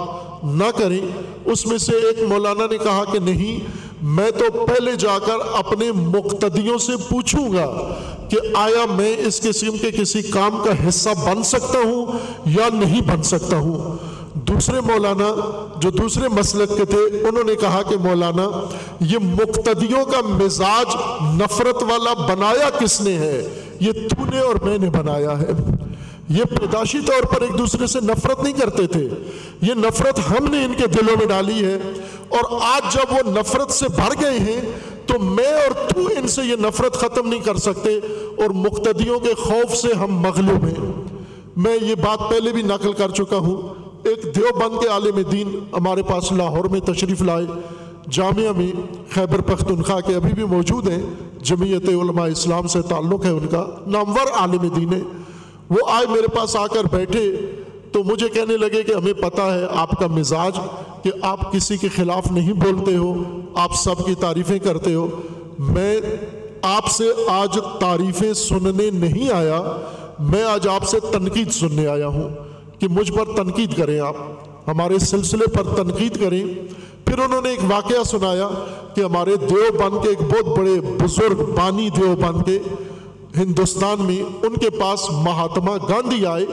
نہ 0.44 0.70
کریں۔ 0.78 1.00
اس 1.44 1.66
میں 1.66 1.78
سے 1.78 1.92
ایک 1.92 2.22
مولانا 2.28 2.66
نے 2.70 2.78
کہا 2.78 3.04
کہ 3.12 3.18
نہیں، 3.18 3.60
میں 4.02 4.30
تو 4.30 4.66
پہلے 4.66 4.92
جا 4.98 5.18
کر 5.26 5.36
اپنے 5.52 5.92
مقتدیوں 5.92 6.78
سے 6.78 6.92
پوچھوں 7.08 7.52
گا 7.52 7.94
کہ 8.30 8.38
آیا 8.54 8.86
میں 8.94 9.16
اس 9.16 9.40
قسم 9.40 9.76
کے 9.76 9.90
کسی 9.90 10.22
کام 10.22 10.62
کا 10.64 10.88
حصہ 10.88 11.10
بن 11.24 11.42
سکتا 11.42 11.78
ہوں 11.84 12.06
یا 12.46 12.68
نہیں 12.72 13.00
بن 13.00 13.22
سکتا 13.22 13.56
ہوں۔ 13.56 13.96
دوسرے 14.34 14.80
مولانا 14.80 15.28
جو 15.76 15.90
دوسرے 15.90 16.28
مسلک 16.28 16.76
کے 16.76 16.84
تھے، 16.84 16.98
انہوں 16.98 17.44
نے 17.44 17.54
کہا 17.54 17.82
کہ 17.82 17.96
مولانا، 17.96 18.66
یہ 19.00 19.18
مقتدیوں 19.22 20.04
کا 20.04 20.20
مزاج 20.24 20.96
نفرت 21.42 21.82
والا 21.82 22.34
بنایا 22.34 22.70
کس 22.70 23.00
نے 23.00 23.18
ہے؟ 23.18 23.60
یہ 23.80 23.92
تو 23.92 24.24
نے 24.30 24.38
اور 24.38 24.54
میں 24.62 24.78
نے 24.78 24.90
بنایا 24.90 25.40
ہے۔ 25.40 25.50
یہ 26.28 26.44
پیداشی 26.44 26.98
طور 27.06 27.22
پر 27.22 27.40
ایک 27.40 27.58
دوسرے 27.58 27.86
سے 27.86 28.00
نفرت 28.00 28.42
نہیں 28.42 28.52
کرتے 28.52 28.86
تھے۔ 28.86 29.08
یہ 29.62 29.74
نفرت 29.74 30.18
ہم 30.18 30.46
نے 30.50 30.64
ان 30.64 30.74
کے 30.78 30.86
دلوں 30.86 31.16
میں 31.18 31.26
ڈالی 31.26 31.64
ہے۔ 31.64 31.78
اور 32.28 32.60
آج 32.62 32.94
جب 32.94 33.12
وہ 33.12 33.30
نفرت 33.30 33.70
سے 33.70 33.86
بھر 33.96 34.22
گئے 34.22 34.38
ہیں، 34.38 34.60
تو 35.06 35.18
میں 35.18 35.52
اور 35.52 35.88
تو 35.88 36.00
ان 36.16 36.28
سے 36.28 36.42
یہ 36.42 36.56
نفرت 36.56 36.94
ختم 36.94 37.28
نہیں 37.28 37.40
کر 37.40 37.56
سکتے۔ 37.56 37.98
اور 38.36 38.50
مقتدیوں 38.50 39.18
کے 39.18 39.34
خوف 39.34 39.76
سے 39.76 39.92
ہم 39.92 40.18
مغلوب 40.18 40.64
ہیں۔ 40.64 41.02
میں 41.56 41.78
یہ 41.82 41.94
بات 41.94 42.18
پہلے 42.30 42.52
بھی 42.52 42.62
نقل 42.62 42.92
کر 42.92 43.10
چکا 43.10 43.36
ہوں۔ 43.36 43.83
ایک 44.04 44.36
دیوبند 44.36 44.82
کے 44.82 44.88
عالم 44.88 45.20
دین 45.32 45.58
ہمارے 45.72 46.02
پاس 46.02 46.32
لاہور 46.32 46.64
میں 46.64 46.80
تشریف 46.80 47.22
لائے، 47.22 47.46
جامعہ 48.10 48.52
میں 48.56 48.72
خیبر 49.14 49.40
پختونخوا 49.40 50.00
کے 50.00 50.14
ابھی 50.14 50.32
بھی 50.32 50.44
موجود 50.44 50.88
ہیں، 50.88 51.02
جمعیت 51.42 51.88
علماء 51.88 52.26
اسلام 52.26 52.66
سے 52.66 52.82
تعلق 52.82 53.24
ہے 53.24 53.30
ان 53.30 53.46
کا، 53.50 53.66
نامور 53.86 54.32
عالم 54.34 54.68
دین 54.68 54.92
ہے۔ 54.92 55.00
وہ 55.70 55.88
آئے 55.88 56.06
میرے 56.06 56.26
پاس 56.26 56.56
آ 56.56 56.66
کر 56.66 56.84
بیٹھے 56.84 57.36
تو 57.92 58.02
مجھے 58.04 58.28
کہنے 58.28 58.56
لگے 58.56 58.82
کہ 58.82 58.92
ہمیں 58.92 59.12
پتہ 59.12 59.42
ہے 59.42 59.66
آپ 59.74 59.90
کا 59.90 60.06
مزاج 60.06 60.58
کہ 61.02 61.10
آپ 61.22 61.52
کسی 61.52 61.76
کے 61.76 61.88
خلاف 61.88 62.32
نہیں 62.32 62.52
بولتے 62.52 62.96
ہو، 62.96 63.40
آپ 63.54 63.74
سب 63.74 64.06
کی 64.06 64.14
تعریفیں 64.14 64.58
کرتے 64.58 64.94
ہو۔ 64.94 65.06
میں 65.58 66.00
آپ 66.62 66.86
سے 66.86 67.04
آج 67.28 67.58
تعریفیں 67.80 68.32
سننے 68.32 68.90
نہیں 68.90 69.30
آیا، 69.30 69.62
میں 70.18 70.42
آج 70.42 70.68
آپ 70.68 70.84
سے 70.84 71.00
تنقید 71.00 71.50
سننے 71.50 71.86
آیا 71.86 72.06
ہوں۔ 72.06 72.43
کہ 72.84 72.88
مجھ 72.88 73.12
پر 73.12 73.24
تنقید 73.24 73.76
کریں 73.76 74.00
آپ، 74.00 74.16
ہمارے 74.68 74.98
سلسلے 74.98 75.46
پر 75.46 75.62
تنقید 75.62 76.20
کریں۔ 76.20 76.44
پھر 77.04 77.18
انہوں 77.18 77.42
نے 77.42 77.48
ایک 77.48 77.58
واقعہ 77.70 78.02
سنایا 78.04 78.48
کہ 78.94 79.00
ہمارے 79.00 79.36
دیو 79.36 79.72
بن 79.78 80.02
کے 80.02 80.08
ایک 80.08 80.20
بہت 80.20 80.58
بڑے 80.58 80.80
بزرگ 80.80 81.44
بانی 81.56 81.88
دیو 81.88 82.14
بن 82.16 82.42
کے 82.42 82.58
ہندوستان 83.36 84.00
میں، 84.00 84.46
ان 84.46 84.54
کے 84.54 84.70
پاس 84.70 85.10
مہاتما 85.10 85.76
گاندھی 85.76 86.26
آئے 86.26 86.46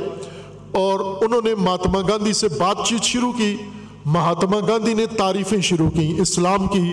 اور 0.72 1.00
انہوں 1.00 1.42
نے 1.44 1.56
مہاتما 1.56 2.00
گاندھی 2.02 2.34
سے 2.34 2.48
بات 2.48 2.86
چیت 2.86 3.04
شروع 3.04 3.32
کی۔ 3.32 3.58
مہاتما 4.06 4.60
گاندھی 4.68 4.94
نے 4.94 5.06
تعریفیں 5.06 5.62
شروع 5.62 5.90
کی، 5.90 6.16
اسلام 6.22 6.68
کی، 6.68 6.92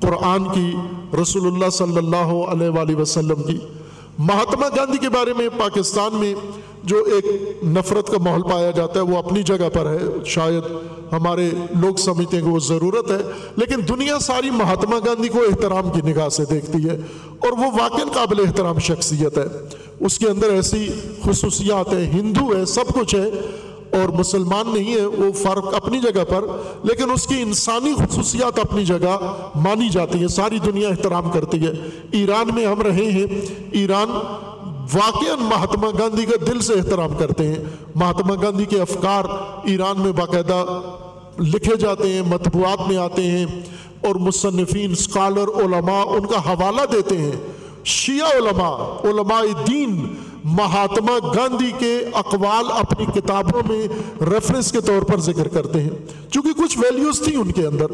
قرآن 0.00 0.44
کی، 0.44 0.72
رسول 1.22 1.46
اللہ 1.46 1.70
صلی 1.70 1.96
اللہ 1.96 2.32
علیہ 2.52 2.68
وآلہ 2.68 2.96
وسلم 2.96 3.42
کی۔ 3.42 3.58
مہاتما 4.18 4.68
گاندھی 4.76 4.98
کے 4.98 5.08
بارے 5.08 5.32
میں، 5.32 5.48
پاکستان 5.58 6.14
میں 6.14 6.34
جو 6.82 7.04
ایک 7.04 7.24
نفرت 7.64 8.06
کا 8.06 8.18
ماحول 8.18 8.42
پایا 8.42 8.70
جاتا 8.70 9.00
ہے 9.00 9.04
وہ 9.04 9.18
اپنی 9.18 9.42
جگہ 9.42 9.68
پر 9.72 9.86
ہے۔ 9.86 10.24
شاید 10.24 10.62
ہمارے 11.12 11.50
لوگ 11.80 11.94
سمجھتے 11.94 12.36
ہیں 12.36 12.44
کہ 12.44 12.50
وہ 12.50 12.58
ضرورت 12.58 13.10
ہے، 13.10 13.18
لیکن 13.56 13.80
دنیا 13.88 14.18
ساری 14.18 14.50
مہاتما 14.50 14.98
گاندھی 15.06 15.28
کو 15.28 15.38
احترام 15.38 15.90
کی 15.90 16.10
نگاہ 16.10 16.28
سے 16.28 16.44
دیکھتی 16.50 16.88
ہے 16.88 16.96
اور 17.38 17.52
وہ 17.52 17.64
واقع 17.80 18.02
قابل 18.12 18.40
احترام 18.46 18.78
شخصیت 18.78 19.38
ہے۔ 19.38 19.44
اس 20.00 20.18
کے 20.18 20.26
اندر 20.26 20.50
ایسی 20.50 20.88
خصوصیات 21.24 21.92
ہیں، 21.92 22.10
ہندو 22.10 22.56
ہے 22.56 22.64
سب 22.64 22.84
کچھ 22.94 23.14
ہے 23.14 23.30
اور 24.00 24.08
مسلمان 24.08 24.68
نہیں 24.74 24.94
ہے 24.94 25.06
وہ 25.06 25.32
فرق 25.32 25.74
اپنی 25.74 26.00
جگہ 26.00 26.24
پر، 26.28 26.44
لیکن 26.82 27.10
اس 27.10 27.26
کی 27.26 27.42
انسانی 27.42 27.94
خصوصیات 27.94 28.58
اپنی 28.58 28.84
جگہ 28.84 29.18
مانی 29.54 29.88
جاتی 29.88 30.18
ہیں۔ 30.18 30.28
ساری 30.28 30.58
دنیا 30.58 30.88
احترام 30.88 31.30
کرتی 31.30 31.66
ہے۔ 31.66 31.72
ایران 32.12 32.54
میں 32.54 32.66
ہم 32.66 32.82
رہے 32.82 33.10
ہیں۔ 33.10 33.26
ایران 33.72 34.08
واقع 34.94 35.34
مہاتما 35.40 35.88
گاندھی 35.98 36.24
کا 36.24 36.36
دل 36.46 36.60
سے 36.60 36.72
احترام 36.72 37.14
کرتے 37.18 37.46
ہیں۔ 37.46 37.58
مہاتما 37.94 38.34
گاندھی 38.42 38.64
کے 38.64 38.80
افکار 38.80 39.24
ایران 39.64 40.00
میں 40.00 40.12
باقاعدہ 40.12 40.80
لکھے 41.40 41.76
جاتے 41.76 42.12
ہیں، 42.12 42.22
مطبوعات 42.22 42.88
میں 42.88 42.96
آتے 42.96 43.22
ہیں 43.22 43.46
اور 44.04 44.14
مصنفین 44.14 44.92
اسکالر 44.92 45.48
علماء 45.48 46.04
ان 46.04 46.26
کا 46.26 46.52
حوالہ 46.52 46.80
دیتے 46.92 47.18
ہیں۔ 47.18 47.32
شیعہ 47.84 48.26
علماء 48.36 48.76
علماء 49.04 49.42
دین 49.66 50.14
مہاتما 50.44 51.18
گاندھی 51.36 51.72
کے 51.78 52.04
اقوال 52.12 52.64
اپنی 52.70 53.20
کتابوں 53.20 53.62
میں 53.68 53.88
ریفرنس 54.20 54.72
کے 54.72 54.80
طور 54.80 55.02
پر 55.02 55.20
ذکر 55.20 55.48
کرتے 55.48 55.80
ہیں۔ 55.80 55.90
چونکہ 56.30 56.62
کچھ 56.62 56.78
ویلیوز 56.78 57.20
تھی 57.20 57.36
ان 57.36 57.52
کے 57.52 57.66
اندر۔ 57.66 57.86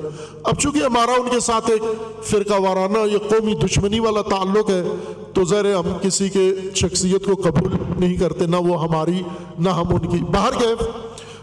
اب 0.44 0.58
چونکہ 0.58 0.78
ہمارا 0.78 1.10
ان 1.10 1.28
کے 1.30 1.40
ساتھ 1.40 1.70
ایک 1.70 1.82
فرقہ 2.24 2.60
وارانہ 2.60 2.98
یا 3.12 3.18
قومی 3.28 3.54
دشمنی 3.54 4.00
والا 4.00 4.22
تعلق 4.22 4.70
ہے، 4.70 4.88
تو 5.32 5.44
ظاہر 5.44 5.74
ہم 5.74 5.92
کسی 6.02 6.28
کے 6.28 6.54
شخصیت 6.74 7.24
کو 7.24 7.34
قبول 7.34 7.76
نہیں 7.98 8.16
کرتے، 8.16 8.46
نہ 8.46 8.56
وہ 8.56 8.84
ہماری، 8.84 9.22
نہ 9.58 9.68
ہم 9.68 9.88
ان 9.88 10.08
کی۔ 10.08 10.24
باہر 10.24 10.52
گئے 10.60 10.74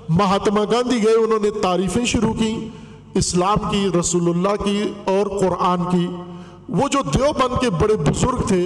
مہاتما 0.09 0.63
گاندھی 0.63 1.03
گئے، 1.03 1.13
انہوں 1.13 1.39
نے 1.39 1.50
تعریفیں 1.50 2.05
شروع 2.05 2.33
کی، 2.33 2.69
اسلام 3.13 3.57
کی، 3.72 3.87
رسول 4.00 4.29
اللہ 4.29 4.63
کی 4.63 4.83
اور 5.05 5.27
قرآن 5.39 5.83
کی۔ 5.91 6.07
وہ 6.70 6.87
جو 6.87 7.00
دیوبند 7.13 7.61
کے 7.61 7.70
بڑے 7.70 7.94
بزرگ 7.94 8.48
تھے 8.48 8.65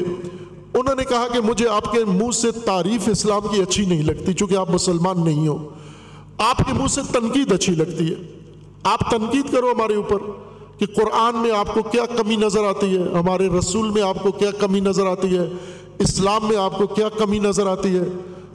انہوں 0.74 0.96
نے 0.96 1.04
کہا 1.04 1.28
کہ 1.34 1.40
مجھے 1.42 1.68
آپ 1.68 1.92
کے 1.92 2.06
منہ 2.06 2.32
سے 2.32 2.52
تعریف 2.52 3.10
اسلام 3.10 3.42
کی 3.52 3.62
اچھی 3.62 3.86
نہیں 3.86 4.04
لگتی 4.04 4.34
چونکہ 4.34 4.56
آپ 4.56 4.72
مسلمان 4.72 5.24
نہیں 5.24 5.48
ہو۔ 5.48 5.70
آپ 6.38 6.58
کے 6.58 6.74
منہ 6.74 6.88
سے 6.88 7.02
تنقید 7.12 7.52
اچھی 7.52 7.74
لگتی 7.74 8.10
ہے۔ 8.10 8.16
آپ 8.84 9.12
تنقید 9.12 9.52
کرو 9.52 9.72
ہمارے 9.72 9.96
اوپر 9.96 10.18
کہ 10.78 10.86
قرآن 10.86 11.36
میں 11.36 11.52
آپ 11.52 11.74
کو 11.74 11.82
کیا 11.82 12.06
کمی 12.06 12.36
نظر 12.36 12.64
آتی 12.64 12.98
ہے، 12.98 13.02
ہمارے 13.02 13.50
رسول 13.60 13.90
میں 13.90 14.02
آپ 14.02 14.24
کو 14.24 14.32
کیا 14.32 14.52
کمی 14.52 14.80
نظر 14.80 15.06
آتی 15.06 15.38
ہے، 15.38 15.50
اسلام 16.00 16.48
میں 16.50 16.58
آپ 16.58 16.78
کو 16.78 16.88
کیا 16.88 17.10
کمی 17.10 17.40
نظر 17.40 17.68
آتی 17.68 17.98
ہے۔ 17.98 18.04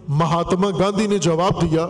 مہاتما 0.09 0.70
گاندھی 0.70 1.07
نے 1.07 1.18
جواب 1.18 1.62
دیا 1.62 1.88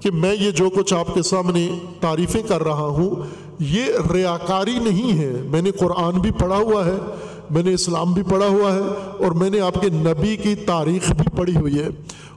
کہ 0.00 0.10
میں 0.10 0.34
یہ 0.40 0.50
جو 0.50 0.70
کچھ 0.70 0.94
آپ 0.94 1.14
کے 1.14 1.22
سامنے 1.22 1.78
تعریفیں 2.00 2.42
کر 2.42 2.62
رہا 2.62 2.86
ہوں، 2.86 3.10
یہ 3.58 3.84
ریاکاری 4.12 4.78
نہیں 4.78 5.18
ہے۔ 5.18 5.42
میں 5.44 5.62
نے 5.62 5.70
قرآن 5.70 6.18
بھی 6.18 6.30
پڑھا 6.30 6.56
ہوا 6.56 6.86
ہے۔ 6.86 6.96
میں 7.52 7.62
نے 7.62 7.74
اسلام 7.74 8.12
بھی 8.12 8.22
پڑھا 8.22 8.46
ہوا 8.46 8.74
ہے 8.74 8.80
اور 9.24 9.32
میں 9.32 9.50
نے 9.50 9.60
آپ 9.60 9.74
کے 9.80 9.88
نبی 9.88 10.36
کی 10.36 10.54
تاریخ 10.54 11.12
بھی 11.12 11.36
پڑھی 11.36 11.56
ہوئی 11.56 11.78
ہے 11.78 11.86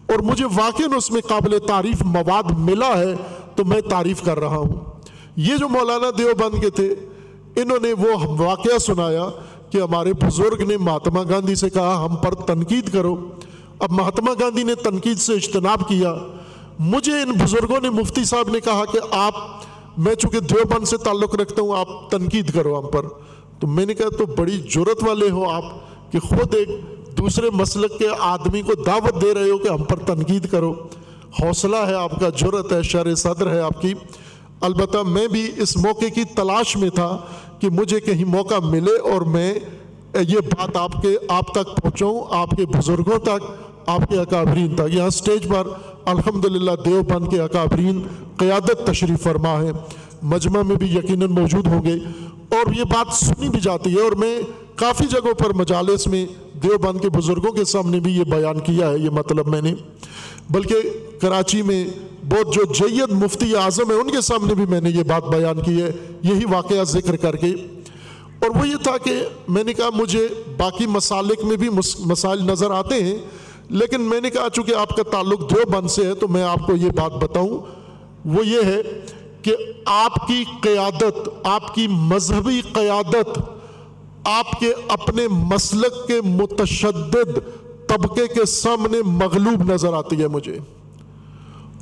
اور 0.06 0.19
مجھے 0.19 0.45
واقع 0.45 0.84
اس 0.97 1.12
میں 1.12 1.21
قابل 1.28 1.60
تعریف 1.67 2.01
مواد 2.01 2.43
ملا 2.58 2.97
ہے 2.97 3.13
تو 3.56 3.65
میں 3.65 3.82
تعریف 3.82 4.21
کر 4.21 4.39
رہا 4.39 4.58
ہوں۔ 4.58 4.73
یہ 5.36 5.58
جو 5.58 5.69
مولانا 5.69 6.10
دیوبند 6.17 6.62
کے 6.62 6.69
تھے، 6.69 6.95
انہوں 7.56 7.78
نے 7.82 7.93
وہ 7.93 8.41
واقعہ 8.41 8.78
سنایا 8.78 9.30
کہ 9.69 9.78
ہمارے 9.78 10.13
بزرگ 10.13 10.63
نے 10.67 10.78
مہاتما 10.78 11.23
گاندھی 11.23 11.56
سے 11.56 11.69
کہا، 11.69 12.06
ہم 12.06 12.15
پر 12.15 12.36
تنقید 12.36 12.89
کرو۔ 12.93 13.30
اب 13.80 13.91
مہاتما 13.91 14.32
گاندھی 14.39 14.63
نے 14.63 14.75
تنقید 14.75 15.17
سے 15.17 15.34
اجتناب 15.34 15.88
کیا۔ 15.88 16.15
مجھے 16.80 17.21
ان 17.21 17.32
بزرگوں 17.32 17.80
نے، 17.82 17.89
مفتی 17.89 18.23
صاحب 18.23 18.49
نے 18.49 18.60
کہا 18.60 18.86
کہ 18.91 18.99
آپ، 19.12 19.34
میں 19.97 20.15
چونکہ 20.15 20.39
دیوبند 20.39 20.86
سے 20.88 20.97
تعلق 20.97 21.36
رکھتا 21.36 21.62
ہوں، 21.62 21.80
آپ 21.80 22.12
تنقید 22.12 22.54
کرو 22.54 22.80
ہم 22.80 22.88
پر۔ 22.91 23.06
تو 23.60 23.68
میں 23.68 23.86
نے 23.86 23.94
کہا 23.94 24.10
تو 24.18 24.26
بڑی 24.26 24.58
جرت 24.58 25.04
والے 25.08 25.30
ہو 25.30 25.50
آپ 25.50 25.63
کہ 26.12 26.20
خود 26.20 26.56
ایک 26.56 26.70
دوسرے 27.18 27.50
مسلک 27.54 28.00
کے 28.00 28.08
آدمی 28.20 28.62
کو 28.62 28.74
دعوت 28.74 29.22
دے 29.22 29.34
رہے 29.34 29.50
ہو 29.50 29.58
کہ 29.58 29.68
ہم 29.68 29.84
پر 29.84 30.00
تنقید 30.00 30.50
کرو۔ 30.52 30.74
حوصلہ 31.41 31.76
ہے 31.76 31.94
آپ 31.94 32.20
کا 32.20 32.30
جرت 32.30 32.72
ہے، 32.72 32.82
شر 32.82 33.15
صدر 33.15 33.54
ہے 33.54 33.60
آپ 33.60 33.82
کی۔ 33.82 33.94
البتہ 34.62 34.98
میں 34.98 35.28
بھی 35.28 35.52
اس 35.58 35.78
موقع 35.78 36.06
کی 36.15 36.24
تلاش 36.24 36.78
میں 36.78 36.89
تھا 36.89 37.18
کہ 37.60 37.70
مجھے 37.70 38.00
کہیں 38.00 38.26
موقع 38.26 38.60
ملے 38.63 38.98
اور 38.98 39.22
میں 39.22 39.56
یہ 40.20 40.39
بات 40.39 40.78
آپ 40.78 41.02
کے، 41.02 41.18
آپ 41.28 41.52
تک 41.52 41.82
پہنچاؤں، 41.82 42.22
آپ 42.30 42.50
کے 42.50 42.65
بزرگوں 42.65 43.20
تک، 43.20 43.52
آپ 43.86 44.10
کے 44.10 44.20
اکابرین 44.20 44.76
تک۔ 44.76 44.94
یہاں 44.94 45.10
سٹیج 45.10 45.48
پر 45.48 45.68
الحمدللہ 46.06 46.72
دیوبند 46.86 47.28
کے 47.32 47.41
اکابرین 47.41 48.02
قیادت 48.38 48.88
تشریف 48.88 49.24
فرما 49.24 49.62
ہے۔ 49.62 49.72
مجمع 50.24 50.62
میں 50.62 50.76
بھی 50.76 50.88
یقیناً 50.88 51.30
موجود 51.30 51.68
ہوں 51.68 51.84
گے۔ 51.84 51.96
اور 52.50 52.74
یہ 52.74 52.84
بات 52.84 53.14
سنی 53.14 53.50
بھی 53.50 53.60
جاتی 53.60 53.96
ہے 53.96 54.02
اور 54.02 54.12
میں 54.12 54.42
کافی 54.76 55.06
جگہوں 55.06 55.34
پر 55.34 55.54
مجالس 55.54 56.08
میں 56.08 56.26
دیوبند 56.64 57.02
کے 57.02 57.10
بزرگوں 57.10 57.52
کے 57.52 57.66
سامنے 57.66 58.00
بھی 58.00 58.18
یہ 58.18 58.24
بیان 58.24 58.60
کیا 58.60 58.90
ہے، 58.90 58.98
یہ 58.98 59.10
مطلب 59.10 59.48
میں 59.48 59.62
نے۔ 59.62 59.74
بلکہ 60.50 60.76
کراچی 61.22 61.62
میں 61.62 61.86
بہت 62.30 62.54
جو 62.54 62.62
جید 62.74 63.12
مفتی 63.12 63.56
اعظم 63.56 63.92
ہے 63.92 63.96
ان 63.96 64.12
کے 64.12 64.22
سامنے 64.22 64.54
بھی 64.54 64.66
میں 64.66 64.82
نے 64.82 64.90
یہ 64.90 65.04
بات 65.04 65.24
بیان 65.24 65.62
کی 65.62 65.82
ہے۔ 65.82 65.92
یہی 66.24 66.46
واقعہ 66.52 66.84
ذکر 66.84 67.16
کر 67.16 67.36
کے۔ 67.36 67.48
اور 68.40 68.50
وہ 68.50 68.68
یہ 68.68 68.84
تھا 68.84 68.98
کہ 68.98 69.26
میں 69.48 69.64
نے 69.64 69.74
کہا، 69.74 69.90
مجھے 69.94 70.28
باقی 70.58 70.88
مسالک 70.88 71.44
میں 71.44 71.58
بھی 71.58 71.70
مسائل 72.00 72.40
نظر 72.44 72.72
آتے 72.72 73.04
ہیں، 73.04 73.18
لیکن 73.70 74.02
میں 74.02 74.22
نے 74.22 74.30
کہا، 74.30 74.48
چونکہ 74.54 74.76
آپ 74.76 74.90
کا 74.90 75.04
تعلق 75.04 75.40
دیوبند 75.40 75.88
سے 75.88 76.08
ہے، 76.08 76.14
تو 76.14 76.28
میں 76.28 76.44
آپ 76.44 76.68
کو 76.68 76.76
یہ 76.76 76.90
بات 76.96 77.12
بتاؤں۔ 77.12 77.58
وہ 78.26 78.48
یہ 78.48 78.60
ہے 78.66 78.82
کہ 79.46 79.56
آپ 79.86 80.28
کی 80.28 80.44
قیادت، 80.62 81.30
آپ 81.44 81.76
کی 81.76 81.88
مذہبی 81.88 82.62
قیادت، 82.74 83.40
آپ 84.24 84.60
کے 84.60 84.74
اپنے 84.88 85.28
مسلک 85.28 86.08
کے 86.08 86.22
متشدد 86.22 87.40
طبقے 87.88 88.28
کے 88.28 88.46
سامنے 88.46 89.02
مغلوب 89.06 89.72
نظر 89.72 89.94
آتی 89.94 90.22
ہے 90.22 90.28
مجھے۔ 90.28 90.58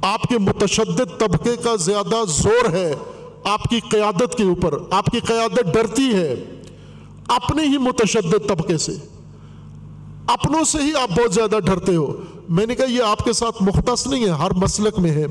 آپ 0.02 0.24
کے 0.24 0.38
متشدد 0.38 1.20
طبقے 1.20 1.56
کا 1.56 1.76
زیادہ 1.76 2.16
زور 2.28 2.70
ہے 2.72 2.96
آپ 3.44 3.64
کی 3.64 3.80
قیادت 3.80 4.36
کے 4.36 4.44
اوپر، 4.44 4.74
آپ 4.92 5.06
کی 5.06 5.20
قیادت 5.20 5.74
ڈرتی 5.74 6.14
ہے 6.14 6.36
اپنے 7.28 7.64
ہی 7.64 7.78
متشدد 7.78 8.48
طبقے 8.48 8.78
سے۔ 8.78 8.92
اپنوں 10.28 10.64
سے 10.64 10.78
ہی 10.78 10.92
آپ 11.02 11.10
بہت 11.20 11.34
زیادہ 11.34 11.60
ڈرتے 11.66 11.96
ہو۔ 11.96 12.18
میں 12.50 12.66
نے 12.66 12.76
کہا 12.76 12.86
یہ 12.86 13.04
آپ 13.04 13.26
کے 13.26 13.34
ساتھ 13.34 13.64
مختص 13.64 14.08
نہیں 14.08 14.26
ہے، 14.26 14.30
ہر 14.30 14.52
مسلک 14.52 15.00
میں 15.00 15.12
ہے۔ 15.12 15.26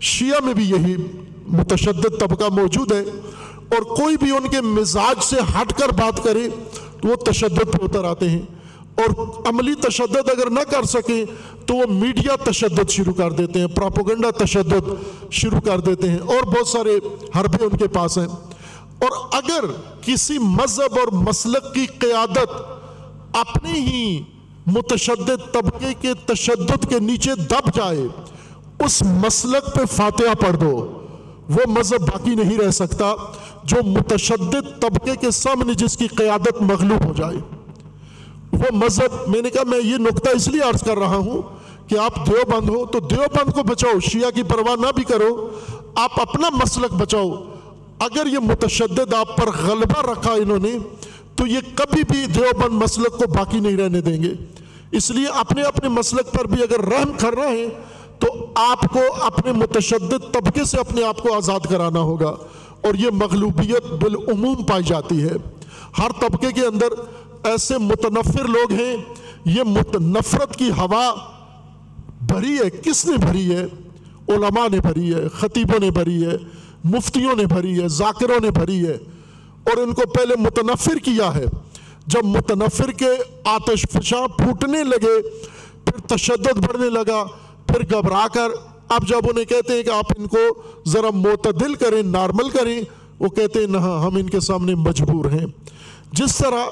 شیعہ 0.00 0.44
میں 0.44 0.54
بھی 0.54 0.64
یہی 0.64 0.96
متشدد 1.50 2.20
طبقہ 2.20 2.44
موجود 2.50 2.92
ہے 2.92 3.00
اور 3.68 3.82
کوئی 3.82 4.16
بھی 4.16 4.30
ان 4.30 4.48
کے 4.48 4.60
مزاج 4.60 5.24
سے 5.24 5.36
ہٹ 5.36 5.72
کر 5.72 5.88
بات 5.88 6.24
کرے 6.24 6.48
تو 7.00 7.08
وہ 7.08 7.14
تشدد 7.14 7.72
پہ 7.72 7.84
اتر 7.84 8.04
آتے 8.04 8.30
ہیں 8.30 8.42
اور 8.94 9.26
عملی 9.46 9.74
تشدد 9.74 10.30
اگر 10.30 10.50
نہ 10.50 10.60
کر 10.60 10.82
سکیں 10.82 11.24
تو 11.66 11.74
وہ 11.74 11.86
میڈیا 11.88 12.50
تشدد 12.50 12.90
شروع 12.90 13.12
کر 13.12 13.30
دیتے 13.30 13.60
ہیں، 13.60 13.66
پراپوگنڈا 13.66 14.30
تشدد 14.44 14.88
شروع 15.30 15.60
کر 15.60 15.80
دیتے 15.80 16.10
ہیں 16.10 16.18
اور 16.18 16.42
بہت 16.42 16.68
سارے 16.68 16.98
حربے 17.40 17.64
ان 17.64 17.76
کے 17.76 17.88
پاس 17.88 18.18
ہیں۔ 18.18 18.26
اور 18.98 19.28
اگر 19.32 19.64
کسی 20.02 20.38
مذہب 20.38 20.98
اور 20.98 21.12
مسلک 21.12 21.74
کی 21.74 21.86
قیادت 21.86 22.60
اپنی 23.36 23.72
ہی 23.72 24.22
متشدد 24.66 25.52
طبقے 25.52 25.94
کے 26.00 26.14
تشدد 26.26 26.88
کے 26.88 26.98
نیچے 26.98 27.34
دب 27.34 27.74
جائے، 27.74 28.06
اس 28.80 29.02
مسلک 29.02 29.74
پہ 29.74 29.84
فاتحہ 29.96 30.34
پڑھ 30.34 30.56
دو۔ 30.56 30.97
وہ 31.48 31.70
مذہب 31.70 32.00
باقی 32.00 32.34
نہیں 32.34 32.58
رہ 32.58 32.70
سکتا 32.70 33.14
جو 33.64 33.76
متشدد 33.82 34.80
طبقے 34.80 35.16
کے 35.20 35.30
سامنے 35.30 35.74
جس 35.74 35.96
کی 35.96 36.06
قیادت 36.06 36.62
مغلوب 36.62 37.04
ہو 37.04 37.12
جائے۔ 37.16 37.36
وہ 38.52 38.64
مذہب، 38.72 39.28
میں 39.28 39.42
نے 39.42 39.50
کہا 39.50 39.62
میں 39.66 39.78
یہ 39.78 39.96
نقطہ 39.96 40.30
اس 40.30 40.48
لیے 40.48 40.60
عرض 40.60 40.82
کر 40.82 40.98
رہا 40.98 41.16
ہوں 41.16 41.42
کہ 41.88 41.98
آپ 41.98 42.26
دیوبند 42.26 42.68
ہو 42.68 42.86
تو 42.86 43.00
دیوبند 43.00 43.52
کو 43.52 43.62
بچاؤ، 43.62 43.98
شیعہ 44.00 44.30
کی 44.30 44.42
پرواہ 44.42 44.76
نہ 44.80 44.86
بھی 44.94 45.04
کرو، 45.04 45.50
آپ 45.94 46.20
اپنا 46.20 46.48
مسلک 46.50 46.92
بچاؤ۔ 46.92 47.30
اگر 47.98 48.26
یہ 48.26 48.38
متشدد 48.38 49.14
آپ 49.14 49.36
پر 49.36 49.46
غلبہ 49.66 50.10
رکھا 50.10 50.32
انہوں 50.32 50.58
نے، 50.58 50.78
تو 51.36 51.46
یہ 51.46 51.58
کبھی 51.74 52.02
بھی 52.02 52.26
دیوبند 52.26 52.82
مسلک 52.82 53.18
کو 53.18 53.26
باقی 53.26 53.60
نہیں 53.60 53.76
رہنے 53.76 54.00
دیں 54.00 54.22
گے۔ 54.22 54.32
اس 54.90 55.10
لیے 55.10 55.26
اپنے 55.34 55.62
اپنے 55.62 55.88
مسلک 55.88 56.32
پر 56.32 56.44
بھی 56.44 56.62
اگر 56.62 56.80
رحم 56.80 57.12
کر 57.18 57.34
رہے 57.34 57.56
ہیں 57.56 57.70
تو 58.18 58.52
آپ 58.54 58.80
کو 58.80 59.00
اپنے 59.20 59.52
متشدد 59.52 60.32
طبقے 60.32 60.64
سے 60.64 60.76
اپنے 60.76 61.04
آپ 61.04 61.18
کو 61.18 61.36
آزاد 61.36 61.60
کرانا 61.60 62.00
ہوگا 62.00 62.36
اور 62.80 62.94
یہ 62.94 63.10
مغلوبیت 63.12 63.86
بالعموم 63.86 64.62
پائی 64.62 64.82
جاتی 64.82 65.22
ہے۔ 65.22 65.32
ہر 65.98 66.10
طبقے 66.20 66.52
کے 66.52 66.66
اندر 66.66 66.86
ایسے 67.44 67.78
متنفر 67.78 68.44
لوگ 68.44 68.72
ہیں، 68.72 68.96
یہ 69.44 69.62
نفرت 70.00 70.56
کی 70.56 70.70
ہوا 70.70 71.14
بھری 72.22 72.54
ہے، 72.54 72.70
کس 72.70 73.06
نے 73.06 73.16
بھری 73.16 73.54
ہے؟ 73.54 73.64
علماء 74.28 74.68
نے 74.68 74.80
بھری 74.80 75.14
ہے، 75.14 75.28
خطیبوں 75.28 75.80
نے 75.80 75.90
بھری 75.90 76.24
ہے، 76.26 76.36
مفتیوں 76.84 77.36
نے 77.36 77.46
بھری 77.46 77.82
ہے، 77.82 77.88
ذاکروں 77.88 78.40
نے 78.42 78.50
بھری 78.50 78.86
ہے۔ 78.86 78.98
اور 79.64 79.76
ان 79.76 79.92
کو 79.92 80.02
پہلے 80.08 80.36
متنفر 80.36 80.96
کیا 80.96 81.34
ہے۔ 81.34 81.44
جب 82.06 82.24
متنفر 82.24 82.90
کے 82.90 83.08
آتش 83.44 83.86
فشاں 83.92 84.28
پھوٹنے 84.28 84.84
لگے، 84.84 85.22
پھر 85.84 86.16
تشدد 86.16 86.58
بڑھنے 86.58 86.90
لگا 86.90 87.26
پھر 87.68 87.82
گھبرا 87.82 88.26
کر 88.32 88.48
اب 88.88 89.08
جب 89.08 89.28
انہیں 89.30 89.44
کہتے 89.44 89.72
ہیں 89.72 89.82
کہ 89.82 89.90
آپ 89.90 90.12
ان 90.16 90.26
کو 90.26 90.38
ذرا 90.86 91.10
معتدل 91.14 91.74
کریں، 91.74 92.02
نارمل 92.02 92.48
کریں، 92.48 92.80
وہ 93.18 93.28
کہتے 93.28 93.60
ہیں 93.60 93.66
نہ 93.66 93.76
ہم 93.76 94.16
ان 94.16 94.30
کے 94.30 94.40
سامنے 94.40 94.74
مجبور 94.74 95.24
ہیں۔ 95.24 95.46
جس 96.12 96.36
طرح 96.36 96.64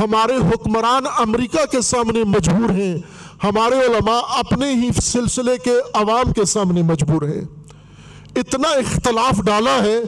ہمارے 0.00 0.36
حکمران 0.36 1.04
امریکہ 1.18 1.66
کے 1.66 1.80
سامنے 1.80 2.24
مجبور 2.24 2.70
ہیں، 2.70 2.96
ہمارے 3.44 3.78
علماء 3.86 4.20
اپنے 4.38 4.74
ہی 4.74 4.88
سلسلے 5.02 5.56
کے 5.64 5.74
عوام 5.94 6.32
کے 6.32 6.44
سامنے 6.44 6.82
مجبور 6.82 7.22
ہیں۔ 7.22 7.40
اتنا 8.36 8.68
اختلاف 8.68 9.40
ڈالا 9.44 9.82
ہے 9.84 10.00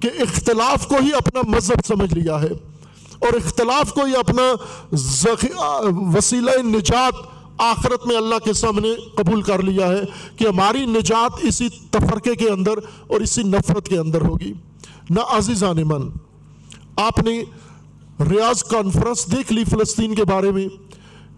کہ 0.00 0.10
اختلاف 0.20 0.86
کو 0.86 0.94
ہی 1.02 1.14
اپنا 1.14 1.40
مذہب 1.56 1.86
سمجھ 1.86 2.14
لیا 2.14 2.42
ہے 2.42 2.52
اور 3.18 3.32
اختلاف 3.32 3.92
کو 3.92 4.04
ہی 4.04 4.16
اپنا 4.16 4.52
وسیلہ 6.16 6.50
نجات 6.64 7.35
آخرت 7.58 8.06
میں 8.06 8.16
اللہ 8.16 8.34
کے 8.44 8.52
سامنے 8.52 8.88
قبول 9.14 9.42
کر 9.42 9.62
لیا 9.62 9.88
ہے 9.88 10.00
کہ 10.36 10.46
ہماری 10.48 10.86
نجات 10.86 11.30
اسی 11.42 11.68
تفرقے 11.90 12.34
کے 12.34 12.48
اندر 12.48 12.78
اور 13.06 13.20
اسی 13.20 13.42
نفرت 13.42 13.88
کے 13.88 13.98
اندر 13.98 14.20
ہوگی۔ 14.20 14.52
نہ 15.10 15.20
عزیزان 15.28 15.76
من، 15.76 16.10
آپ 16.96 17.18
نے 17.18 17.44
ریاض 18.30 18.64
کانفرنس 18.64 19.32
دیکھ 19.32 19.52
لی 19.52 19.64
فلسطین 19.64 20.14
کے 20.14 20.24
بارے 20.24 20.50
میں۔ 20.50 20.68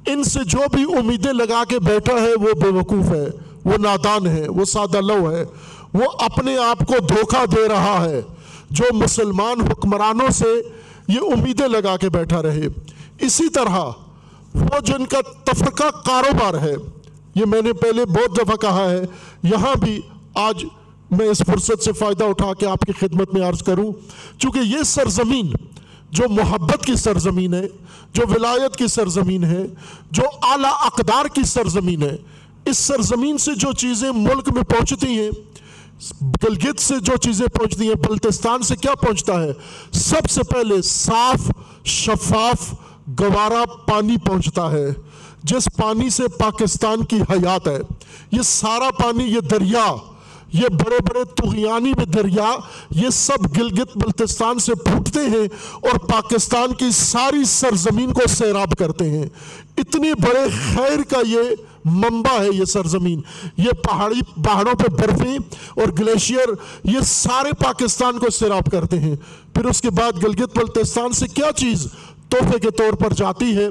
ان 0.07 0.25
سے 0.25 0.41
جو 0.45 0.59
بھی 0.73 0.83
امیدیں 0.83 1.33
لگا 1.33 1.65
کے 1.69 1.79
بیٹھا 1.79 2.15
ہے 2.15 2.35
وہ 2.35 2.53
بے 2.63 2.69
وقوف 2.69 3.11
ہے، 3.11 3.27
وہ 3.65 3.77
نادان 3.79 4.27
ہے، 4.27 4.49
وہ 4.49 4.65
سادہ 4.65 5.01
لو 5.01 5.31
ہے۔ 5.31 5.45
وہ 5.95 6.05
اپنے 6.19 6.59
آپ 6.59 6.79
کو 6.79 6.95
دھوکہ 7.09 7.47
دے 7.47 7.69
رہا 7.69 8.05
ہے۔ 8.05 8.23
جو 8.71 8.85
مسلمان 8.93 9.61
حکمرانوں 9.61 10.31
سے 10.31 10.63
یہ 11.09 11.21
امیدیں 11.21 11.69
لگا 11.69 11.97
کے 11.97 12.09
بیٹھا 12.09 12.43
رہے۔ 12.43 12.67
اسی 13.19 13.49
طرح 13.49 13.81
وہ 14.61 14.81
جو 14.85 14.94
ان 14.94 15.07
کا 15.07 15.21
تفرقہ 15.44 15.90
کاروبار 16.07 16.55
ہے، 16.62 16.75
یہ 17.35 17.44
میں 17.44 17.62
نے 17.62 17.73
پہلے 17.73 18.05
بہت 18.05 18.37
دفعہ 18.38 18.57
کہا 18.57 18.90
ہے، 18.90 19.03
یہاں 19.42 19.75
بھی 19.81 20.01
آج 20.35 20.64
میں 21.11 21.27
اس 21.29 21.42
فرصت 21.47 21.83
سے 21.85 21.92
فائدہ 21.92 22.25
اٹھا 22.25 22.53
کے 22.55 22.66
آپ 22.66 22.81
کی 22.87 22.92
خدمت 23.01 23.35
میں 23.35 23.42
عرض 23.49 23.62
کروں، 23.62 23.90
چونکہ 24.38 24.59
یہ 24.59 24.83
سرزمین 24.87 25.53
جو 26.11 26.29
محبت 26.29 26.85
کی 26.87 26.94
سرزمین 26.97 27.55
ہے، 27.55 27.66
جو 28.12 28.25
ولایت 28.31 28.77
کی 28.77 28.87
سرزمین 28.87 29.44
ہے، 29.44 29.64
جو 30.11 30.23
اعلیٰ 30.51 30.73
اقدار 30.87 31.25
کی 31.35 31.42
سرزمین 31.42 32.03
ہے، 32.03 32.16
اس 32.66 32.79
سرزمین 32.79 33.38
سے 33.38 33.55
جو 33.55 33.73
چیزیں 33.73 34.11
ملک 34.12 34.49
میں 34.49 34.62
پہنچتی 34.62 35.18
ہیں، 35.18 35.31
گلگت 36.44 36.81
سے 36.81 36.94
جو 37.01 37.16
چیزیں 37.16 37.47
پہنچتی 37.47 37.88
ہیں، 37.88 37.94
بلتستان 38.09 38.62
سے 38.62 38.77
کیا 38.77 38.94
پہنچتا 38.94 39.42
ہے؟ 39.42 39.53
سب 39.92 40.31
سے 40.31 40.42
پہلے 40.42 40.81
صاف، 40.83 41.51
شفاف 41.85 42.73
گوارا 43.21 43.64
پانی 43.87 44.16
پہنچتا 44.16 44.71
ہے، 44.71 44.87
جس 45.42 45.68
پانی 45.77 46.11
سے 46.11 46.29
پاکستان 46.29 47.05
کی 47.05 47.16
حیات 47.16 47.68
ہے۔ 47.68 47.79
یہ 48.33 48.42
سارا 48.44 48.90
پانی، 48.90 49.25
یہ 49.25 49.40
دریا، 49.40 49.94
یہ 50.53 50.68
بڑے 50.68 50.97
بڑے 51.01 51.25
تغیانی 51.25 51.92
میں 51.97 52.05
دریا، 52.05 52.57
یہ 52.90 53.11
سب 53.11 53.59
گلگت 53.59 53.97
بلتستان 53.97 54.59
سے 54.59 54.75
پھوٹتے 54.75 55.21
ہیں 55.21 55.49
اور 55.73 55.99
پاکستان 55.99 56.75
کی 56.75 56.90
ساری 56.90 57.44
سرزمین 57.44 58.12
کو 58.12 58.21
سیراب 58.29 58.73
کرتے 58.79 59.11
ہیں۔ 59.11 59.27
اتنے 59.77 60.14
بڑے 60.14 60.49
خیر 60.75 61.03
کا 61.03 61.21
یہ 61.29 61.40
منبع 61.85 62.40
ہے، 62.40 62.49
یہ 62.55 62.64
سرزمین۔ 62.64 63.21
یہ 63.57 63.71
پہاڑی، 63.71 64.42
پہاڑوں 64.44 64.75
پہ 64.75 64.90
برفیں 64.90 65.38
اور 65.77 65.88
گلیشیئر 65.99 66.49
یہ 66.85 67.01
سارے 67.05 67.53
پاکستان 67.64 68.18
کو 68.18 68.31
سیراب 68.31 68.71
کرتے 68.73 69.01
ہیں۔ 69.01 69.16
پھر 69.55 69.64
اس 69.64 69.81
کے 69.81 69.90
بعد 69.90 70.12
گلگت 70.23 70.59
بلتستان 70.59 71.12
سے 71.12 71.27
کیا 71.27 71.53
چیز 71.57 71.87
تحفے 72.29 72.59
کے 72.59 72.71
طور 72.71 72.93
پر 72.93 73.12
جاتی 73.12 73.57
ہے، 73.57 73.69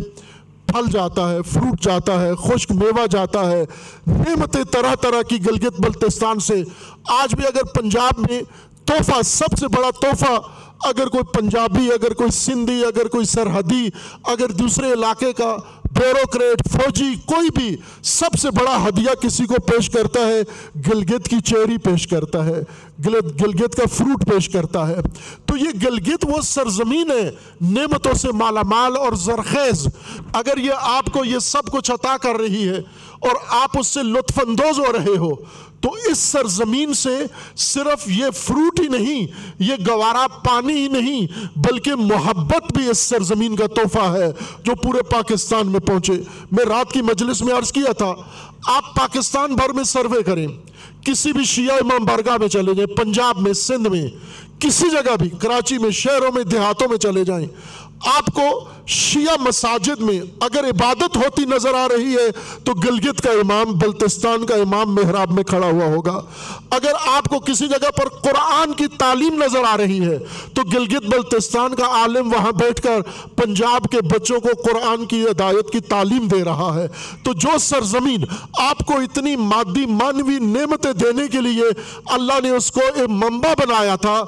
پھل 0.68 0.92
جاتا 0.92 1.30
ہے 1.30 1.42
فروٹ 1.42 1.82
جاتا 1.82 2.22
ہے، 2.22 2.36
خشک 2.36 2.72
میوہ 2.72 3.06
جاتا 3.12 3.52
ہے، 3.52 3.66
نعمتیں 4.08 4.64
طرح 4.64 4.96
طرح 4.96 5.22
کی 5.22 5.46
گلگت 5.46 5.82
بلتستان 5.82 6.40
سے۔ 6.40 6.64
آج 7.08 7.36
بھی 7.36 7.48
اگر 7.48 7.64
پنجاب 7.64 8.20
میں 8.20 8.42
تحفہ، 8.86 9.22
سب 9.22 9.58
سے 9.60 9.68
بڑا 9.68 9.90
تحفہ 10.02 10.40
اگر 10.84 11.08
کوئی 11.08 11.24
پنجابی، 11.24 11.92
اگر 11.92 12.14
کوئی 12.14 12.32
سندھی، 12.32 12.86
اگر 12.86 13.08
کوئی 13.08 13.26
سرحدی، 13.26 13.90
اگر 14.24 14.52
دوسرے 14.52 14.94
علاقے 14.94 15.34
کا 15.34 15.58
بیوروکریٹ، 15.92 16.70
فوجی، 16.72 17.14
کوئی 17.26 17.50
بھی 17.56 17.78
سب 18.04 18.40
سے 18.40 18.52
بڑا 18.52 18.88
ہدیہ 18.88 19.14
کسی 19.22 19.46
کو 19.46 19.56
پیش 19.62 19.90
کرتا 19.90 20.20
ہے، 20.20 20.42
گلگت 20.92 21.30
کی 21.30 21.36
چیری 21.46 21.78
پیش 21.78 22.08
کرتا 22.08 22.46
ہے، 22.46 22.62
گلگت 23.06 23.76
کا 23.76 23.84
فروٹ 23.94 24.30
پیش 24.30 24.50
کرتا 24.50 24.88
ہے۔ 24.88 24.98
تو 25.46 25.58
یہ 25.58 25.70
گلگت 25.84 26.26
وہ 26.30 26.42
سرزمین 26.42 27.12
ہے، 27.12 27.32
نعمتوں 27.62 28.14
سے 28.14 28.32
مالا 28.32 28.62
مال 28.62 28.98
اور 28.98 29.14
زرخیز۔ 29.14 29.88
اگر 30.34 30.58
یہ 30.58 30.72
آپ 30.80 31.06
کو 31.06 31.26
یہ 31.26 31.40
سب 31.40 31.72
کچھ 31.72 31.92
عطا 31.92 32.18
کر 32.22 32.36
رہی 32.36 32.70
ہے 32.70 32.82
اور 33.20 33.36
آپ 33.50 33.80
اس 33.80 33.88
سے 33.88 34.04
لطف 34.04 34.40
اندوز 34.48 34.80
ہو 34.80 34.94
رہے 34.94 35.18
ہو 35.18 35.30
تو 35.82 35.90
اس 36.12 36.20
سرزمین 36.20 36.94
سے 36.94 37.18
صرف 37.56 38.08
یہ 38.08 38.30
فروٹ 38.34 38.80
ہی 38.80 38.88
نہیں، 38.88 39.28
یہ 39.60 39.76
گوارا 39.88 40.26
پانی 40.44 40.74
ہی 40.74 40.88
نہیں، 40.88 41.28
بلکہ 41.56 41.96
محبت 41.96 42.74
بھی 42.74 42.90
اس 42.90 42.98
سرزمین 42.98 43.56
کا 43.56 43.68
تحفہ 43.68 44.06
ہے 44.12 44.32
جو 44.64 44.76
پورے 44.76 45.02
پاکستان 45.02 45.68
میں 45.68 45.80
پہنچے۔ 45.80 46.14
میں 46.52 46.66
رات 46.66 46.92
کی 46.92 47.02
مجلس 47.02 47.42
میں 47.42 47.54
عرض 47.54 47.72
کیا 47.72 47.92
تھا، 47.92 48.14
آپ 48.68 48.96
پاکستان 48.96 49.56
بھر 49.56 49.74
میں 49.74 49.84
سروے 49.84 50.24
کریں، 50.24 50.48
کسی 51.06 51.32
بھی 51.34 51.44
شیعہ 51.44 51.76
امام 51.76 52.06
بارگاہ 52.06 52.38
میں 52.38 52.48
چلے 52.48 52.74
جائیں، 52.74 52.96
پنجاب 52.96 53.42
میں، 53.42 53.54
سندھ 53.54 53.88
میں، 53.88 54.08
کسی 54.60 54.90
جگہ 54.90 55.16
بھی، 55.20 55.30
کراچی 55.30 55.78
میں، 55.78 55.92
شہروں 55.92 56.32
میں، 56.36 56.44
دیہاتوں 56.44 56.88
میں 56.90 56.98
چلے 56.98 57.24
جائیں۔ 57.24 57.48
آپ 58.06 58.26
کو 58.26 58.48
شیعہ 58.88 59.36
مساجد 59.40 60.02
میں 60.02 60.22
اگر 60.40 60.70
عبادت 60.70 61.18
ہوتی 61.18 61.46
نظر 61.46 61.74
آ 61.74 61.88
رہی 61.88 62.16
ہے، 62.16 62.32
تو 62.64 62.74
گلگت 62.74 63.22
کا 63.22 63.32
امام، 63.32 63.72
بلتستان 63.72 64.46
کا 64.46 64.56
امام 64.56 64.96
محراب 64.96 65.32
میں 65.32 65.44
کھڑا 65.44 65.68
ہوا 65.68 65.86
ہوگا۔ 65.86 66.22
اگر 66.70 66.92
آپ 67.06 67.28
کو 67.28 67.40
کسی 67.40 67.68
جگہ 67.68 67.92
پر 67.92 68.10
قرآن 68.10 68.74
کی 68.74 68.88
تعلیم 68.88 69.44
نظر 69.44 69.64
آ 69.64 69.78
رہی 69.78 70.00
ہے، 70.06 70.18
تو 70.54 70.62
گلگت، 70.74 71.10
بلتستان 71.10 71.76
کا 71.76 71.84
عالم 71.84 72.34
وہاں 72.34 72.52
بیٹھ 72.52 72.82
کر 72.82 73.02
پنجاب 73.36 73.88
کے 73.92 74.02
بچوں 74.02 74.40
کو 74.40 74.50
قرآن 74.64 75.06
کی 75.06 75.24
ہدایت 75.32 75.70
کی 75.70 75.80
تعلیم 75.80 76.28
دے 76.28 76.44
رہا 76.44 76.72
ہے۔ 76.76 76.88
تو 77.24 77.34
جو 77.34 77.58
سرزمین 77.58 78.24
آپ 78.60 78.80
کو 78.80 78.94
اتنی 78.94 79.36
مادی 79.36 79.86
مانوی 79.86 80.40
نعمتیں 80.40 80.94
دینے 80.94 81.28
کے 81.28 81.42
لیے 81.42 81.64
اللہ 82.06 82.42
نے 82.44 82.50
اس 82.50 82.72
کو 82.72 82.82
ایک 82.96 83.10
منبع 83.10 83.54
بنایا 83.54 83.96
تھا، 83.96 84.24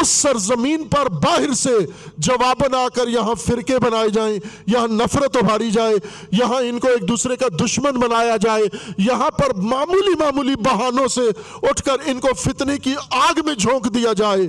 اس 0.00 0.08
سرزمین 0.08 0.84
پر 0.84 1.08
باہر 1.08 1.52
سے 1.54 1.78
جواب 2.18 2.60
بنا 2.60 2.86
کر 2.94 3.08
یہاں 3.08 3.34
فرقے 3.34 3.78
بنائے 4.02 4.10
جائیں، 4.10 4.38
یہاں 4.66 4.88
نفرت 4.88 5.36
ابھاری 5.36 5.70
جائے، 5.70 5.94
یہاں 6.32 6.60
ان 6.60 6.78
کو 6.78 6.88
ایک 6.88 7.08
دوسرے 7.08 7.36
کا 7.36 7.46
دشمن 7.64 8.00
بنایا 8.00 8.36
جائے، 8.36 8.64
یہاں 8.98 9.30
پر 9.30 9.54
معمولی 9.54 10.14
معمولی 10.18 10.56
بہانوں 10.56 11.08
سے 11.08 11.20
اٹھ 11.62 11.82
کر 11.82 11.96
ان 12.06 12.20
کو 12.20 12.28
فتنے 12.34 12.78
کی 12.78 12.94
آگ 13.10 13.40
میں 13.46 13.54
جھونک 13.54 13.94
دیا 13.94 14.12
جائے۔ 14.12 14.46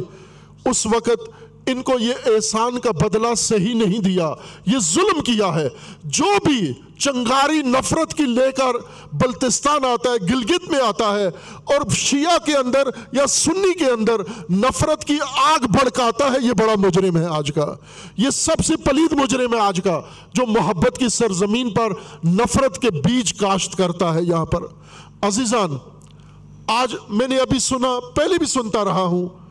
اس 0.66 0.86
وقت 0.86 1.30
ان 1.68 1.82
کو 1.82 1.94
یہ 2.00 2.14
احسان 2.26 2.80
کا 2.80 2.92
بدلہ 2.92 3.36
صحیح 3.38 3.76
نہیں 3.76 4.00
دیا، 4.00 4.34
یہ 4.66 4.78
ظلم 4.80 5.22
کیا 5.22 5.56
ہے۔ 5.56 5.70
جو 6.04 6.26
بھی 6.46 6.74
چنگاری 7.00 7.62
نفرت 7.62 8.14
کی 8.14 8.24
لے 8.24 8.52
کر 8.52 8.78
بلتستان 9.14 9.86
آتا 9.86 10.10
ہے، 10.10 10.34
گلگت 10.34 10.72
میں 10.72 10.80
آتا 10.88 11.20
ہے 11.20 11.28
اور 11.64 11.90
شیعہ 11.90 12.46
کے 12.46 12.58
اندر 12.58 12.84
یا 13.12 13.28
سنی 13.28 13.74
کے 13.74 13.86
اندر 13.86 14.20
نفرت 14.52 15.06
کی 15.06 15.18
آگ 15.46 15.66
بھڑکاتا 15.66 16.26
ہے، 16.26 16.38
یہ 16.42 16.52
بڑا 16.52 16.74
مجرم 16.76 17.18
ہے 17.18 17.26
آج 17.26 17.52
کا۔ 17.56 17.76
یہ 18.18 18.30
سب 18.30 18.66
سے 18.66 18.78
پلید 18.78 19.14
مجرم 19.14 19.54
ہے 19.54 19.60
آج 19.60 19.82
کا، 19.84 20.02
جو 20.34 20.46
محبت 20.46 20.98
کی 20.98 21.10
سرزمین 21.10 21.74
پر 21.74 21.92
نفرت 22.28 22.80
کے 22.82 22.92
بیج 22.92 23.34
کاشت 23.34 23.76
کرتا 23.76 24.14
ہے 24.14 24.24
یہاں 24.24 24.46
پر۔ 24.46 24.62
عزیزان، 25.22 25.78
آج 26.68 26.96
میں 27.10 27.28
نے 27.28 27.38
ابھی 27.38 27.60
سنا، 27.60 28.00
پہلے 28.16 28.38
بھی 28.38 28.46
سنتا 28.46 28.86
رہا 28.86 29.02
ہوں۔ 29.02 29.43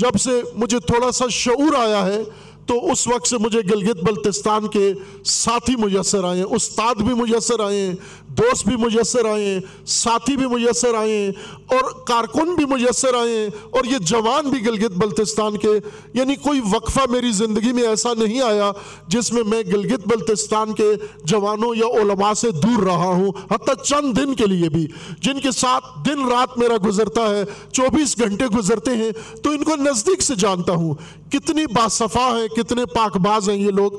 جب 0.00 0.18
سے 0.20 0.40
مجھے 0.54 0.78
تھوڑا 0.78 1.12
سا 1.12 1.24
شعور 1.30 1.74
آیا 1.74 2.06
ہے، 2.06 2.22
تو 2.66 2.92
اس 2.92 3.06
وقت 3.06 3.28
سے 3.28 3.38
مجھے 3.38 3.60
گلگت 3.60 4.02
بلتستان 4.02 4.66
کے 4.68 4.92
ساتھی 5.24 5.76
میسر 5.76 6.24
آئے 6.24 6.38
ہیں 6.38 6.46
استاد 6.50 6.94
بھی 6.94 7.14
میسر 7.14 7.60
آئے 7.60 7.86
ہیں 7.86 7.94
دوست 8.38 8.68
بھی 8.68 8.76
میسر 8.76 9.24
آئے 9.24 9.44
ہیں، 9.44 9.60
ساتھی 9.86 10.36
بھی 10.36 10.46
میسر 10.46 10.94
آئے 10.94 11.16
ہیں 11.16 11.32
اور 11.66 11.90
کارکن 12.06 12.54
بھی 12.54 12.64
میسر 12.64 13.14
آئے 13.14 13.38
ہیں 13.38 13.48
اور 13.70 13.84
یہ 13.84 13.98
جوان 13.98 14.50
بھی 14.50 14.66
گلگت 14.66 14.92
بلتستان 14.92 15.56
کے 15.56 15.68
یعنی 16.14 16.36
کوئی 16.36 16.60
وقفہ 16.74 17.00
میری 17.10 17.30
زندگی 17.30 17.72
میں 17.72 17.82
ایسا 17.82 18.14
نہیں 18.14 18.40
آیا 18.40 18.72
جس 19.08 19.32
میں 19.32 19.42
میں 19.42 19.62
گلگت 19.62 20.06
بلتستان 20.06 20.72
کے 20.72 20.90
جوانوں 21.24 21.74
یا 21.74 21.86
علماء 21.86 22.32
سے 22.32 22.50
دور 22.50 22.82
رہا 22.82 23.12
ہوں، 23.12 23.32
حتیٰ 23.50 23.74
چند 23.84 24.16
دن 24.16 24.34
کے 24.34 24.46
لیے 24.46 24.68
بھی۔ 24.68 24.86
جن 25.20 25.40
کے 25.40 25.50
ساتھ 25.50 25.84
دن 26.06 26.28
رات 26.28 26.58
میرا 26.58 26.76
گزرتا 26.86 27.30
ہے، 27.30 27.44
چوبیس 27.72 28.18
گھنٹے 28.18 28.46
گزرتے 28.46 28.90
ہیں، 28.90 29.10
تو 29.42 29.50
ان 29.50 29.64
کو 29.64 29.76
نزدیک 29.76 30.22
سے 30.22 30.34
جانتا 30.34 30.72
ہوں۔ 30.72 30.94
کتنی 31.32 31.66
باصفا 31.66 32.38
ہیں، 32.38 32.48
کتنے 32.48 32.86
پاک 32.86 33.16
باز 33.16 33.50
ہیں 33.50 33.56
یہ 33.56 33.70
لوگ۔ 33.70 33.90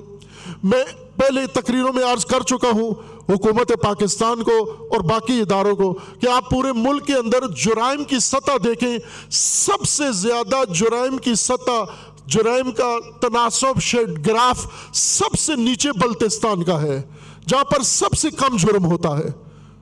میں 0.63 0.84
پہلے 1.17 1.48
تقریروں 1.48 1.93
میں 1.93 2.04
عرض 2.04 2.26
کر 2.26 2.41
چکا 2.41 2.69
ہوں 2.69 2.93
حکومت 3.30 3.72
پاکستان 3.84 4.44
کو 4.44 4.58
اور 4.80 5.00
باقی 5.00 5.42
اداروں 5.42 5.76
کو 5.76 5.94
کہ 5.94 6.28
آپ 6.28 6.50
پورے 6.50 6.72
ملک 6.72 7.06
کے 7.08 7.14
اندر 7.14 7.48
جرائم 7.48 8.04
کی 8.04 8.20
سطح 8.20 8.52
دیکھیں۔ 8.64 8.98
سب 9.32 9.86
سے 9.86 10.04
زیادہ 10.12 10.74
جرائم 10.74 11.18
کی 11.18 11.36
سطح، 11.36 11.84
جرائم 12.28 12.72
کا 12.72 12.98
تناسب، 13.22 13.82
شیڈ 13.82 14.28
گراف 14.28 14.68
سب 14.94 15.40
سے 15.40 15.56
نیچے 15.56 15.90
بلتستان 15.92 16.64
کا 16.64 16.82
ہے، 16.82 17.02
جہاں 17.48 17.64
پر 17.64 17.82
سب 17.82 18.18
سے 18.18 18.30
کم 18.30 18.58
جرم 18.58 18.86
ہوتا 18.86 19.18
ہے۔ 19.18 19.32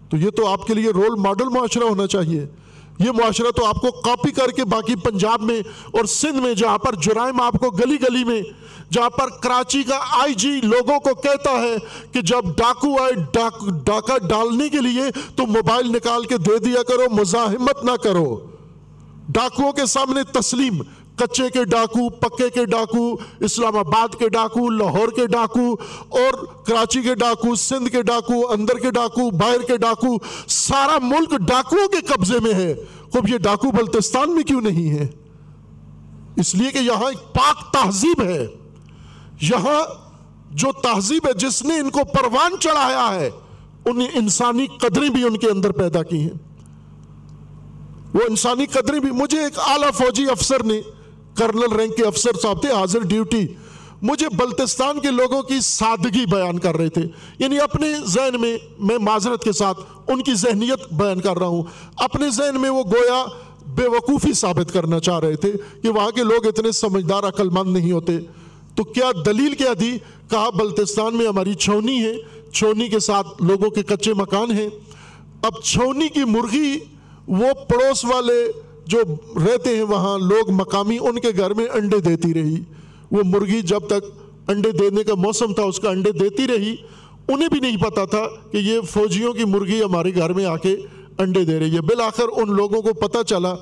تو 0.09 0.17
یہ 0.17 0.29
تو 0.29 0.47
آپ 0.47 0.67
کے 0.67 0.73
لیے 0.73 0.89
رول 0.89 1.19
ماڈل 1.19 1.49
معاشرہ 1.49 1.83
ہونا 1.83 2.07
چاہیے۔ 2.07 2.45
یہ 3.03 3.11
معاشرہ 3.11 3.51
تو 3.51 3.65
آپ 3.65 3.75
کو 3.75 3.91
کاپی 3.91 4.31
کر 4.31 4.51
کے 4.51 4.65
باقی 4.65 4.95
پنجاب 4.95 5.41
میں 5.41 5.59
اور 5.91 6.05
سندھ 6.05 6.37
میں، 6.37 6.53
جہاں 6.53 6.77
پر 6.77 6.95
جرائم 6.95 7.41
آپ 7.41 7.53
کو 7.53 7.69
گلی 7.69 7.95
گلی 8.01 8.23
میں، 8.23 8.41
جہاں 8.91 9.09
پر 9.09 9.29
کراچی 9.29 9.83
کا 9.83 9.99
آئی 10.21 10.33
جی 10.33 10.49
لوگوں 10.63 10.99
کو 10.99 11.13
کہتا 11.21 11.51
ہے 11.51 11.75
کہ 12.11 12.21
جب 12.21 12.45
ڈاکو 12.57 13.01
آئے 13.01 13.11
ڈاک، 13.33 13.65
ڈاکہ 13.85 14.17
ڈالنے 14.27 14.69
کے 14.69 14.79
لیے 14.79 15.03
تو 15.35 15.45
موبائل 15.45 15.91
نکال 15.91 16.25
کے 16.25 16.37
دے 16.37 16.57
دیا 16.57 16.83
کرو، 16.83 17.09
مزاحمت 17.11 17.83
نہ 17.83 17.95
کرو۔ 18.03 18.39
ڈاکوؤں 19.29 19.71
کے 19.71 19.85
سامنے 19.85 20.23
تسلیم 20.23 20.81
کچے 21.21 21.49
کے 21.49 21.65
ڈاکو، 21.65 22.09
پکے 22.09 22.49
کے 22.49 22.65
ڈاکو، 22.65 23.15
اسلام 23.39 23.77
آباد 23.77 24.15
کے 24.15 24.29
ڈاکو، 24.29 24.69
لاہور 24.69 25.07
کے 25.07 25.27
ڈاکو 25.27 25.75
اور 26.09 26.45
کراچی 26.63 27.01
کے 27.01 27.15
ڈاکو، 27.15 27.55
سندھ 27.55 27.89
کے 27.89 28.01
ڈاکو، 28.01 28.51
اندر 28.51 28.73
کے 28.73 28.91
ڈاکو، 28.91 29.29
باہر 29.29 29.61
کے 29.61 29.77
ڈاکو، 29.77 30.17
سارا 30.47 30.97
ملک 31.01 31.29
ڈاکوؤں 31.29 31.87
کے 31.87 31.97
قبضے 31.97 32.39
میں 32.39 32.53
ہے۔ 32.53 32.75
خوب 33.13 33.29
یہ 33.29 33.37
ڈاکو 33.37 33.71
بلتستان 33.71 34.35
میں 34.35 34.43
کیوں 34.43 34.61
نہیں 34.61 34.89
ہے؟ 34.89 35.07
اس 36.35 36.55
لیے 36.55 36.71
کہ 36.71 36.77
یہاں 36.77 37.07
ایک 37.07 37.33
پاک 37.33 37.73
تہذیب 37.73 38.21
ہے۔ 38.23 38.47
یہاں 39.41 39.83
جو 40.51 40.71
تہذیب 40.71 41.27
ہے، 41.27 41.33
جس 41.33 41.63
نے 41.63 41.79
ان 41.79 41.89
کو 41.89 41.99
پروان 42.03 42.59
چڑھایا 42.59 43.19
ہے، 43.19 43.29
انہیں 43.85 44.07
انسانی 44.13 44.67
قدریں 44.67 45.09
بھی 45.09 45.23
ان 45.23 45.37
کے 45.37 45.49
اندر 45.49 45.71
پیدا 45.71 46.03
کی 46.03 46.19
ہیں۔ 46.19 46.51
وہ 48.13 48.19
انسانی 48.29 48.65
قدریں 48.65 48.99
بھی، 48.99 49.11
مجھے 49.11 49.43
ایک 49.43 49.59
اعلیٰ 49.59 49.91
فوجی 49.91 50.25
افسر 50.31 50.63
نے 50.63 50.81
کرنل 51.35 51.75
رینک 51.75 51.97
کے 51.97 52.03
افسر 52.03 52.31
صاحب 52.41 52.61
تھے، 52.61 52.71
حاضر 52.71 52.99
ڈیوٹی۔ 52.99 53.47
مجھے 54.01 54.27
بلتستان 54.29 54.99
کے 54.99 55.11
لوگوں 55.11 55.41
کی 55.41 55.59
سادگی 55.61 56.25
بیان 56.25 56.59
کر 56.59 56.75
رہے 56.75 56.89
تھے۔ 56.89 57.01
یعنی 57.39 57.59
اپنے 57.59 57.87
ذہن 58.05 58.41
میں 58.41 58.57
میں 58.79 58.97
معذرت 58.97 59.43
کے 59.43 59.51
ساتھ 59.51 59.79
ان 60.07 60.21
کی 60.21 60.33
ذہنیت 60.33 60.93
بیان 60.93 61.21
کر 61.21 61.37
رہا 61.37 61.47
ہوں۔ 61.47 61.63
اپنے 61.97 62.29
ذہن 62.29 62.61
میں 62.61 62.69
وہ 62.69 62.83
گویا 62.83 63.25
بے 63.67 63.87
وقوفی 63.87 64.33
ثابت 64.33 64.73
کرنا 64.73 64.99
چاہ 64.99 65.19
رہے 65.19 65.35
تھے 65.35 65.51
کہ 65.81 65.89
وہاں 65.89 66.11
کے 66.11 66.23
لوگ 66.23 66.47
اتنے 66.47 66.71
سمجھدار 66.71 67.23
عقل 67.23 67.49
مند 67.49 67.73
نہیں 67.73 67.91
ہوتے۔ 67.91 68.17
تو 68.75 68.83
کیا 68.83 69.11
دلیل 69.25 69.55
کیا 69.55 69.73
دی؟ 69.79 69.97
کہا، 70.29 70.49
بلتستان 70.49 71.15
میں 71.15 71.27
ہماری 71.27 71.53
چھونی 71.53 72.03
ہے۔ 72.03 72.13
چھونی 72.51 72.87
کے 72.87 72.99
ساتھ 72.99 73.27
لوگوں 73.39 73.69
کے 73.69 73.83
کچے 73.83 74.13
مکان 74.13 74.51
ہیں۔ 74.51 74.69
اب 75.41 75.63
چھونی 75.63 76.07
کی 76.07 76.23
مرغی 76.23 76.79
وہ 77.27 77.53
پڑوس 77.53 78.05
والے 78.05 78.51
جو 78.91 78.99
رہتے 79.45 79.75
ہیں 79.75 79.83
وہاں، 79.83 80.17
لوگ 80.19 80.51
مقامی 80.51 80.97
ان 81.01 81.19
کے 81.19 81.29
گھر 81.37 81.53
میں 81.53 81.65
انڈے 81.73 81.99
دیتی 81.99 82.33
رہی۔ 82.33 82.55
وہ 83.11 83.21
مرغی 83.25 83.61
جب 83.61 83.79
تک 83.87 84.03
انڈے 84.47 84.71
دینے 84.71 85.03
کا 85.03 85.15
موسم 85.15 85.53
تھا، 85.53 85.63
اس 85.63 85.79
کا 85.79 85.89
انڈے 85.89 86.11
دیتی 86.11 86.47
رہی۔ 86.47 86.75
انہیں 87.27 87.49
بھی 87.49 87.59
نہیں 87.59 87.77
پتا 87.77 88.05
تھا 88.05 88.23
کہ 88.51 88.57
یہ 88.57 88.79
فوجیوں 88.89 89.33
کی 89.33 89.45
مرغی 89.45 89.83
ہمارے 89.83 90.15
گھر 90.15 90.33
میں 90.33 90.45
آ 90.45 90.55
کے 90.57 90.75
انڈے 91.17 91.43
دے 91.45 91.59
رہی 91.59 91.75
ہے۔ 91.75 91.81
بالآخر 91.81 92.27
ان 92.37 92.55
لوگوں 92.55 92.81
کو 92.81 92.93
پتا 92.93 93.23
چلا 93.23 93.53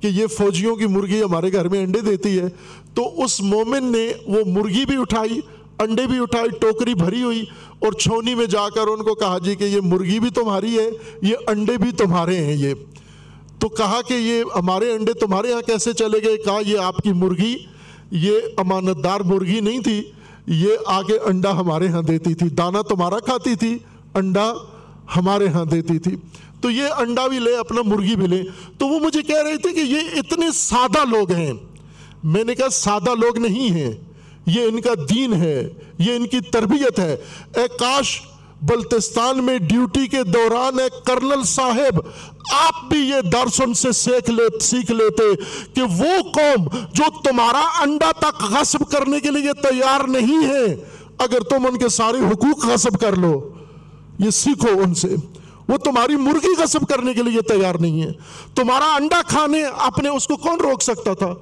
کہ 0.00 0.06
یہ 0.06 0.26
فوجیوں 0.26 0.76
کی 0.76 0.86
مرغی 0.86 1.22
ہمارے 1.22 1.52
گھر 1.52 1.68
میں 1.68 1.82
انڈے 1.84 2.00
دیتی 2.00 2.38
ہے۔ 2.38 2.48
تو 2.94 3.22
اس 3.22 3.40
مومن 3.40 3.84
نے 3.84 4.12
وہ 4.26 4.40
مرغی 4.46 4.84
بھی 4.84 4.96
اٹھائی، 4.96 5.40
انڈے 5.78 6.06
بھی 6.06 6.18
اٹھائی، 6.18 6.48
ٹوکری 6.60 6.94
بھری 6.94 7.22
ہوئی 7.22 7.44
اور 7.78 7.92
چھونی 7.92 8.34
میں 8.34 8.46
جا 8.46 8.68
کر 8.74 8.86
ان 8.86 9.02
کو 9.02 9.14
کہا 9.14 9.38
جی 9.38 9.54
کہ 9.54 9.64
یہ 9.64 9.80
مرغی 9.82 10.18
بھی 10.20 10.30
تمہاری 10.30 10.78
ہے، 10.78 10.90
یہ 11.22 11.36
انڈے 11.46 11.76
بھی 11.76 11.92
تمہارے 11.92 12.36
ہیں 12.36 12.56
یہ۔ 12.56 12.74
تو 13.60 13.68
کہا 13.68 14.00
کہ 14.08 14.14
یہ 14.14 14.44
ہمارے 14.56 14.92
انڈے 14.92 15.12
تمہارے 15.12 15.48
یہاں 15.48 15.60
کیسے 15.60 15.92
چلے 15.92 16.18
گئے؟ 16.24 16.36
کہا، 16.36 16.58
یہ 16.66 16.78
آپ 16.78 16.96
کی 16.96 17.12
مرغی، 17.12 17.56
یہ 18.10 18.32
امانت 18.56 19.04
دار 19.04 19.20
مرغی 19.20 19.60
نہیں 19.60 19.78
تھی، 19.78 20.02
یہ 20.46 20.76
آگے 20.86 21.18
انڈا 21.24 21.60
ہمارے 21.60 21.88
ہاں 21.88 22.02
دیتی 22.02 22.34
تھی 22.34 22.48
دانا 22.48 22.82
تمہارا 22.82 23.18
کھاتی 23.18 23.54
تھی، 23.54 23.78
انڈا 24.14 24.52
ہمارے 25.16 25.48
ہاں 25.48 25.64
دیتی 25.64 25.98
تھی۔ 25.98 26.16
تو 26.60 26.70
یہ 26.70 26.82
انڈا 26.98 27.26
بھی 27.26 27.38
لے، 27.38 27.56
اپنا 27.56 27.82
مرغی 27.82 28.16
بھی 28.16 28.26
لے۔ 28.26 28.42
تو 28.78 28.86
وہ 28.86 28.98
مجھے 28.98 29.22
کہہ 29.22 29.42
رہے 29.42 29.56
تھے 29.56 29.72
کہ 29.72 29.80
یہ 29.80 30.00
اتنے 30.16 30.46
سادہ 30.54 31.04
لوگ 31.08 31.32
ہیں۔ 31.32 31.52
میں 32.24 32.44
نے 32.44 32.54
کہا، 32.54 32.68
سادہ 32.68 33.14
لوگ 33.14 33.38
نہیں 33.38 33.70
ہیں، 33.70 33.92
یہ 34.46 34.62
ان 34.62 34.80
کا 34.80 34.90
دین 35.10 35.32
ہے، 35.32 35.68
یہ 35.98 36.12
ان 36.12 36.26
کی 36.26 36.40
تربیت 36.40 36.98
ہے۔ 36.98 37.16
اے 37.56 37.68
کاش 37.80 38.20
بلتستان 38.62 39.44
میں 39.44 39.58
ڈیوٹی 39.58 40.06
کے 40.06 40.22
دوران 40.22 40.78
ایک 40.78 41.06
کرنل 41.06 41.42
صاحب، 41.42 42.00
آپ 42.52 42.84
بھی 42.88 42.98
یہ 42.98 43.20
درس 43.20 43.60
ان 43.60 43.74
سے 43.74 43.92
سیکھ 43.92 44.30
لے، 44.30 44.58
سیکھ 44.58 44.90
لیتے 44.90 45.22
کہ 45.74 45.82
وہ 45.82 46.30
قوم 46.32 46.68
جو 46.92 47.04
تمہارا 47.24 47.82
انڈا 47.82 48.12
تک 48.18 48.42
غصب 48.42 48.90
کرنے 48.90 49.20
کے 49.20 49.30
لیے 49.30 49.52
تیار 49.52 50.08
نہیں 50.08 50.48
ہے، 50.48 50.84
اگر 51.18 51.40
تم 51.40 51.66
ان 51.66 51.78
کے 51.78 51.88
سارے 51.88 52.18
حقوق 52.18 52.66
غصب 52.66 53.00
کر 53.00 53.16
لو، 53.16 53.50
یہ 54.18 54.30
سیکھو 54.30 54.80
ان 54.82 54.94
سے۔ 54.94 55.08
وہ 55.68 55.76
تمہاری 55.76 56.16
مرغی 56.16 56.62
غصب 56.62 56.88
کرنے 56.88 57.14
کے 57.14 57.22
لیے 57.22 57.40
تیار 57.40 57.74
نہیں 57.74 58.02
ہے۔ 58.02 58.12
تمہارا 58.54 58.94
انڈا 58.94 59.22
کھانے 59.28 59.64
اپنے 59.64 60.08
اس 60.08 60.26
کو 60.26 60.36
کون 60.36 60.60
روک 60.60 60.82
سکتا 60.82 61.14
تھا؟ 61.14 61.34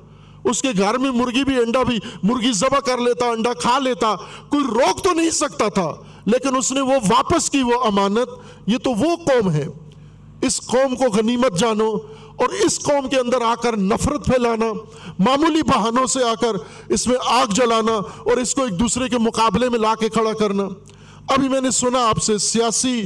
اس 0.45 0.63
کے 0.63 0.69
گھر 0.79 0.99
میں 0.99 1.11
مرغی 1.11 1.45
بھی، 1.45 1.57
انڈا 1.57 1.83
بھی، 1.83 1.99
مرغی 2.23 2.53
ذبح 2.53 2.79
کر 2.79 2.99
لیتا، 2.99 3.27
انڈا 3.27 3.53
کھا 3.53 3.79
لیتا، 3.79 4.15
کوئی 4.49 4.65
روک 4.65 5.05
تو 5.05 5.13
نہیں 5.13 5.31
سکتا 5.31 5.69
تھا۔ 5.69 5.95
لیکن 6.29 6.57
اس 6.57 6.73
نے 6.73 6.81
وہ 6.81 6.97
واپس 7.09 7.51
کی 7.51 7.63
وہ 7.63 7.83
امانت، 7.85 8.29
یہ 8.67 8.79
تو 8.79 8.91
وہ 8.91 9.17
قوم 9.17 9.51
ہے۔ 9.51 9.67
اس 10.43 10.61
قوم 10.61 10.95
کو 10.97 11.05
غنیمت 11.05 11.59
جانو 11.59 11.89
اور 12.37 12.49
اس 12.65 12.79
قوم 12.81 13.09
کے 13.09 13.17
اندر 13.17 13.43
آ 13.43 13.55
کر 13.55 13.77
نفرت 13.77 14.27
پھیلانا، 14.27 14.73
معمولی 15.19 15.63
بہانوں 15.63 16.07
سے 16.07 16.25
آ 16.25 16.35
کر 16.41 16.57
اس 16.89 17.07
میں 17.07 17.17
آگ 17.27 17.47
جلانا 17.47 17.93
اور 18.19 18.37
اس 18.37 18.55
کو 18.55 18.63
ایک 18.63 18.79
دوسرے 18.81 19.09
کے 19.09 19.19
مقابلے 19.19 19.69
میں 19.69 19.79
لا 19.79 19.95
کے 20.01 20.09
کھڑا 20.09 20.33
کرنا۔ 20.33 20.69
ابھی 21.29 21.49
میں 21.49 21.61
نے 21.61 21.71
سنا 21.71 22.07
آپ 22.09 22.23
سے، 22.23 22.39
سیاسی 22.39 23.03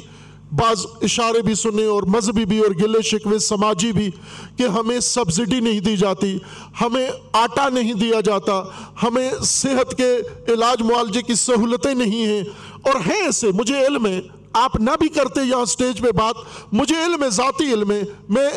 بعض 0.53 0.87
اشارے 1.03 1.41
بھی 1.43 1.55
سنے 1.55 1.85
اور 1.85 2.03
مذہبی 2.03 2.45
بھی 2.45 2.59
اور 2.59 2.71
گلے 2.83 3.01
شکوے 3.03 3.39
سماجی 3.39 3.93
بھی 3.93 4.11
کہ 4.57 4.63
ہمیں 4.63 5.01
سبسڈی 5.01 5.61
نہیں 5.61 5.81
دی 5.81 5.97
جاتی، 5.97 6.37
ہمیں 6.81 7.07
آٹا 7.33 7.69
نہیں 7.69 7.95
دیا 7.95 8.21
جاتا، 8.21 8.63
ہمیں 9.03 9.31
صحت 9.45 9.95
کے 9.97 10.11
علاج 10.53 10.83
معالجے 10.83 11.23
کی 11.23 11.35
سہولتیں 11.35 11.95
نہیں 11.95 12.27
ہیں۔ 12.27 12.43
اور 12.83 12.95
ہیں 12.95 13.23
ایسے، 13.23 13.51
مجھے 13.53 13.87
علم 13.87 14.07
ہے۔ 14.07 14.21
آپ 14.53 14.81
نہ 14.81 14.91
بھی 15.01 15.09
کرتے 15.09 15.41
یہاں 15.45 15.65
سٹیج 15.65 16.01
پہ 16.01 16.11
بات، 16.13 16.35
مجھے 16.73 16.95
علم 16.95 17.23
ہے، 17.23 17.31
ذاتی 17.31 17.73
علم 17.73 17.91
ہے۔ 17.91 18.03
میں 18.29 18.51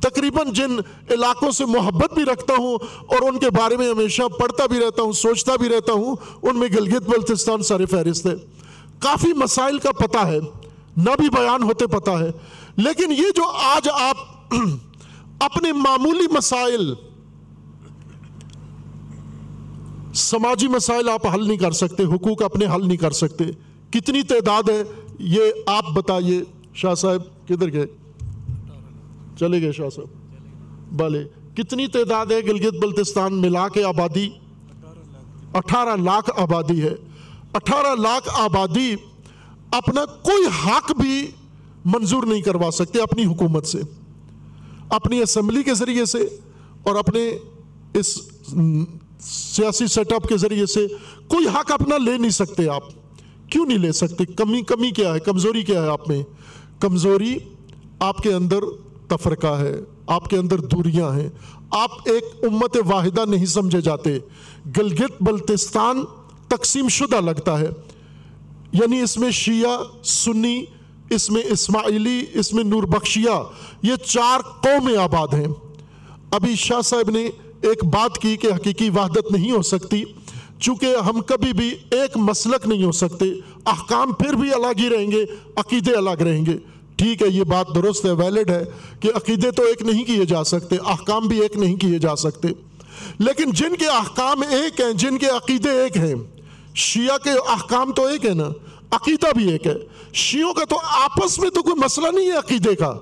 تقریباً 0.00 0.52
جن 0.52 0.76
علاقوں 1.10 1.50
سے 1.50 1.64
محبت 1.64 2.14
بھی 2.14 2.24
رکھتا 2.24 2.54
ہوں 2.58 2.78
اور 3.06 3.28
ان 3.28 3.38
کے 3.38 3.50
بارے 3.50 3.76
میں 3.76 3.90
ہمیشہ 3.90 4.22
پڑھتا 4.22 4.66
بھی 4.66 4.80
رہتا 4.80 5.02
ہوں، 5.02 5.12
سوچتا 5.12 5.56
بھی 5.56 5.68
رہتا 5.68 5.92
ہوں، 5.92 6.16
ان 6.42 6.58
میں 6.58 6.68
گلگت 6.68 7.02
بلتستان 7.02 7.62
سر 7.62 7.86
فہرست 7.86 8.26
ہے 8.26 8.34
کافی 8.98 9.32
مسائل 9.32 9.78
کا 9.78 9.92
پتہ 9.92 10.18
ہے، 10.18 10.38
نہ 10.96 11.10
بھی 11.18 11.28
بیان 11.28 11.62
ہوتے 11.62 11.86
پتا 11.86 12.12
ہے۔ 12.12 12.30
لیکن 12.76 13.12
یہ 13.12 13.26
جو 13.36 13.44
آج 13.50 13.88
آپ 13.92 14.16
اپنے 15.40 15.72
معمولی 15.72 16.26
مسائل 16.30 16.94
سماجی 20.14 20.68
مسائل 20.68 21.08
آپ 21.08 21.34
حل 21.34 21.48
نہیں 21.48 21.56
کر 21.56 21.72
سکتے، 21.72 22.04
حقوق 22.04 22.42
اپنے 22.42 22.66
حل 22.66 22.88
نہیں 22.88 22.96
کر 22.96 23.10
سکتے۔ 23.10 23.44
کتنی 23.90 24.22
تعداد 24.22 24.62
ہے، 24.68 24.82
یہ 25.18 25.40
آپ 25.66 25.84
بتائیے۔ 25.94 26.42
شاہ 26.74 26.94
صاحب، 26.94 27.48
کدھر 27.48 27.72
گئے؟ 27.72 27.86
چلے 29.38 29.62
گئے 29.62 29.72
شاہ 29.72 29.88
صاحب۔ 29.88 30.06
بھلے 30.96 31.24
کتنی 31.54 31.86
تعداد 31.86 32.26
ہے 32.26 32.40
گلگت 32.40 32.74
بلتستان 32.74 33.34
ملا 33.34 33.68
کے 33.68 33.84
آبادی؟ 33.84 34.28
اٹھارہ 35.54 35.96
لاکھ 35.96 36.30
آبادی 36.36 36.82
ہے۔ 36.82 36.94
اٹھارہ 37.52 38.00
لاکھ 38.00 38.28
آبادی 38.32 38.94
اپنا 39.72 40.04
کوئی 40.04 40.44
حق 40.66 40.92
بھی 41.00 41.30
منظور 41.84 42.22
نہیں 42.22 42.42
کروا 42.42 42.70
سکتے 42.70 43.02
اپنی 43.02 43.24
حکومت 43.24 43.66
سے، 43.66 43.78
اپنی 44.88 45.20
اسمبلی 45.20 45.62
کے 45.62 45.74
ذریعے 45.74 46.04
سے 46.04 46.18
اور 46.82 46.96
اپنے 46.96 47.30
اس 47.94 48.22
سیاسی 49.24 49.86
سیٹ 49.86 50.12
اپ 50.12 50.28
کے 50.28 50.36
ذریعے 50.36 50.66
سے 50.66 50.86
کوئی 51.28 51.46
حق 51.46 51.72
اپنا 51.72 51.96
لے 51.98 52.18
نہیں 52.18 52.30
سکتے 52.30 52.68
آپ۔ 52.68 52.82
کیوں 53.50 53.66
نہیں 53.66 53.78
لے 53.78 53.92
سکتے؟ 53.92 54.24
کمی 54.24 54.62
کمی 54.62 54.90
کیا 54.90 55.14
ہے؟ 55.14 55.20
کمزوری 55.20 55.62
کیا 55.62 55.82
ہے 55.82 55.88
آپ 55.88 56.08
میں؟ 56.08 56.22
کمزوری 56.80 57.38
آپ 57.98 58.18
کے 58.18 58.32
اندر 58.32 58.60
تفرقہ 59.08 59.60
ہے، 59.60 59.74
آپ 60.06 60.28
کے 60.28 60.36
اندر 60.36 60.58
دوریاں 60.58 61.12
ہیں۔ 61.16 61.30
آپ 61.70 61.90
ایک 62.04 62.24
امت 62.42 62.76
واحدہ 62.86 63.24
نہیں 63.24 63.46
سمجھے 63.46 63.80
جاتے۔ 63.80 64.18
گلگت 64.78 65.22
بلتستان 65.22 66.04
تقسیم 66.48 66.88
شدہ 66.88 67.20
لگتا 67.20 67.60
ہے۔ 67.60 67.68
یعنی 68.72 69.00
اس 69.00 69.18
میں 69.18 69.30
شیعہ، 69.30 70.04
سنی، 70.04 70.64
اس 71.10 71.30
میں 71.30 71.42
اسماعیلی، 71.44 72.24
اس 72.34 72.52
میں 72.52 72.64
نور 72.64 72.82
بخشیہ 72.82 73.42
یہ 73.82 73.96
چار 73.96 74.40
قومیں 74.40 74.96
آباد 74.96 75.28
ہیں۔ 75.28 75.46
ابھی 76.30 76.54
شاہ 76.54 76.80
صاحب 76.80 77.10
نے 77.10 77.30
ایک 77.64 77.84
بات 77.84 78.18
کی 78.18 78.36
کہ 78.36 78.46
حقیقی 78.46 78.90
وحدت 78.90 79.32
نہیں 79.32 79.50
ہو 79.50 79.62
سکتی، 79.62 80.04
چونکہ 80.60 80.96
ہم 81.06 81.20
کبھی 81.20 81.52
بھی 81.52 81.74
ایک 81.90 82.16
مسلک 82.16 82.66
نہیں 82.66 82.84
ہو 82.84 82.92
سکتے۔ 82.92 83.24
احکام 83.66 84.12
پھر 84.12 84.32
بھی 84.34 84.54
الگ 84.54 84.78
ہی 84.78 84.88
رہیں 84.88 85.10
گے، 85.10 85.24
عقیدے 85.56 85.94
الگ 85.94 86.22
رہیں 86.22 86.46
گے۔ 86.46 86.58
ٹھیک 86.96 87.22
ہے، 87.22 87.28
یہ 87.28 87.44
بات 87.44 87.66
درست 87.74 88.04
ہے 88.04 88.10
ویلڈ 88.10 88.50
ہے 88.50 88.64
کہ 89.00 89.10
عقیدے 89.14 89.50
تو 89.50 89.62
ایک 89.62 89.82
نہیں 89.82 90.04
کیے 90.04 90.24
جا 90.24 90.44
سکتے، 90.44 90.76
احکام 90.86 91.26
بھی 91.26 91.40
ایک 91.40 91.56
نہیں 91.56 91.76
کیے 91.76 91.98
جا 91.98 92.16
سکتے۔ 92.16 92.48
لیکن 93.18 93.50
جن 93.50 93.76
کے 93.76 93.86
احکام 93.86 94.42
ایک 94.50 94.80
ہیں، 94.80 94.92
جن 94.92 95.18
کے 95.18 95.26
عقیدے 95.26 95.70
ایک 95.70 95.96
ہیں، 95.96 96.14
شیعہ 96.74 97.18
کے 97.18 97.30
احکام 97.30 97.92
تو 97.92 98.06
ایک 98.06 98.26
ہے 98.26 98.34
نا، 98.34 98.48
عقیدہ 98.90 99.26
بھی 99.36 99.52
ایک 99.52 99.66
ہے۔ 99.66 99.74
شیعوں 100.12 100.54
کا 100.54 100.64
تو 100.64 100.76
آپس 100.82 101.38
میں 101.38 101.50
تو 101.50 101.62
کوئی 101.62 101.84
مسئلہ 101.84 102.06
نہیں 102.14 102.26
ہے 102.26 102.36
عقیدے 102.36 102.74
کا۔ 102.74 102.94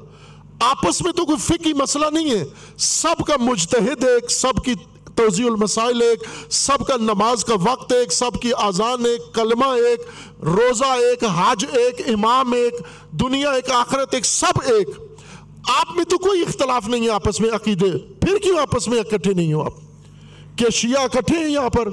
آپس 0.63 1.03
میں 1.03 1.13
تو 1.13 1.25
کوئی 1.25 1.39
فقی 1.39 1.73
مسئلہ 1.73 2.07
نہیں 2.13 2.31
ہے۔ 2.31 2.45
سب 2.77 3.27
کا 3.27 3.35
مجتہد 3.41 4.05
ایک، 4.05 4.31
سب 4.31 4.65
کی 4.65 4.75
توضیع 5.15 5.47
المسائل 5.47 6.03
ایک، 6.03 6.19
سب 6.51 6.87
کا 6.87 6.97
نماز 6.97 7.45
کا 7.45 7.55
وقت 7.55 7.93
ایک، 7.93 8.13
سب 8.13 8.31
کی 8.43 8.53
آزان 8.53 9.07
ایک، 9.07 9.35
کلمہ 9.35 9.65
ایک، 9.65 10.01
روزہ 10.43 10.85
ایک 10.85 11.25
حاج 11.25 11.65
ایک، 11.73 12.09
امام 12.09 12.53
ایک، 12.53 12.75
دنیا 13.11 13.51
ایک، 13.51 13.71
آخرت 13.71 14.15
ایک، 14.15 14.27
سب 14.27 14.59
ایک۔ 14.65 14.89
آپ 15.77 15.97
میں 15.97 16.05
تو 16.05 16.19
کوئی 16.19 16.43
اختلاف 16.43 16.89
نہیں 16.89 17.05
ہے 17.05 17.11
آپس 17.11 17.41
میں 17.41 17.51
عقیدے۔ 17.51 17.91
پھر 17.99 18.39
کیوں 18.39 18.59
آپس 18.59 18.89
میں 18.89 18.99
اکٹھے 18.99 19.33
نہیں 19.33 19.53
ہو 19.53 19.63
آپ؟ 19.63 19.73
کیا 20.57 20.69
شیعہ 20.69 21.03
اکٹھے 21.03 21.39
ہیں 21.39 21.49
یہاں 21.49 21.69
پر؟ 21.69 21.91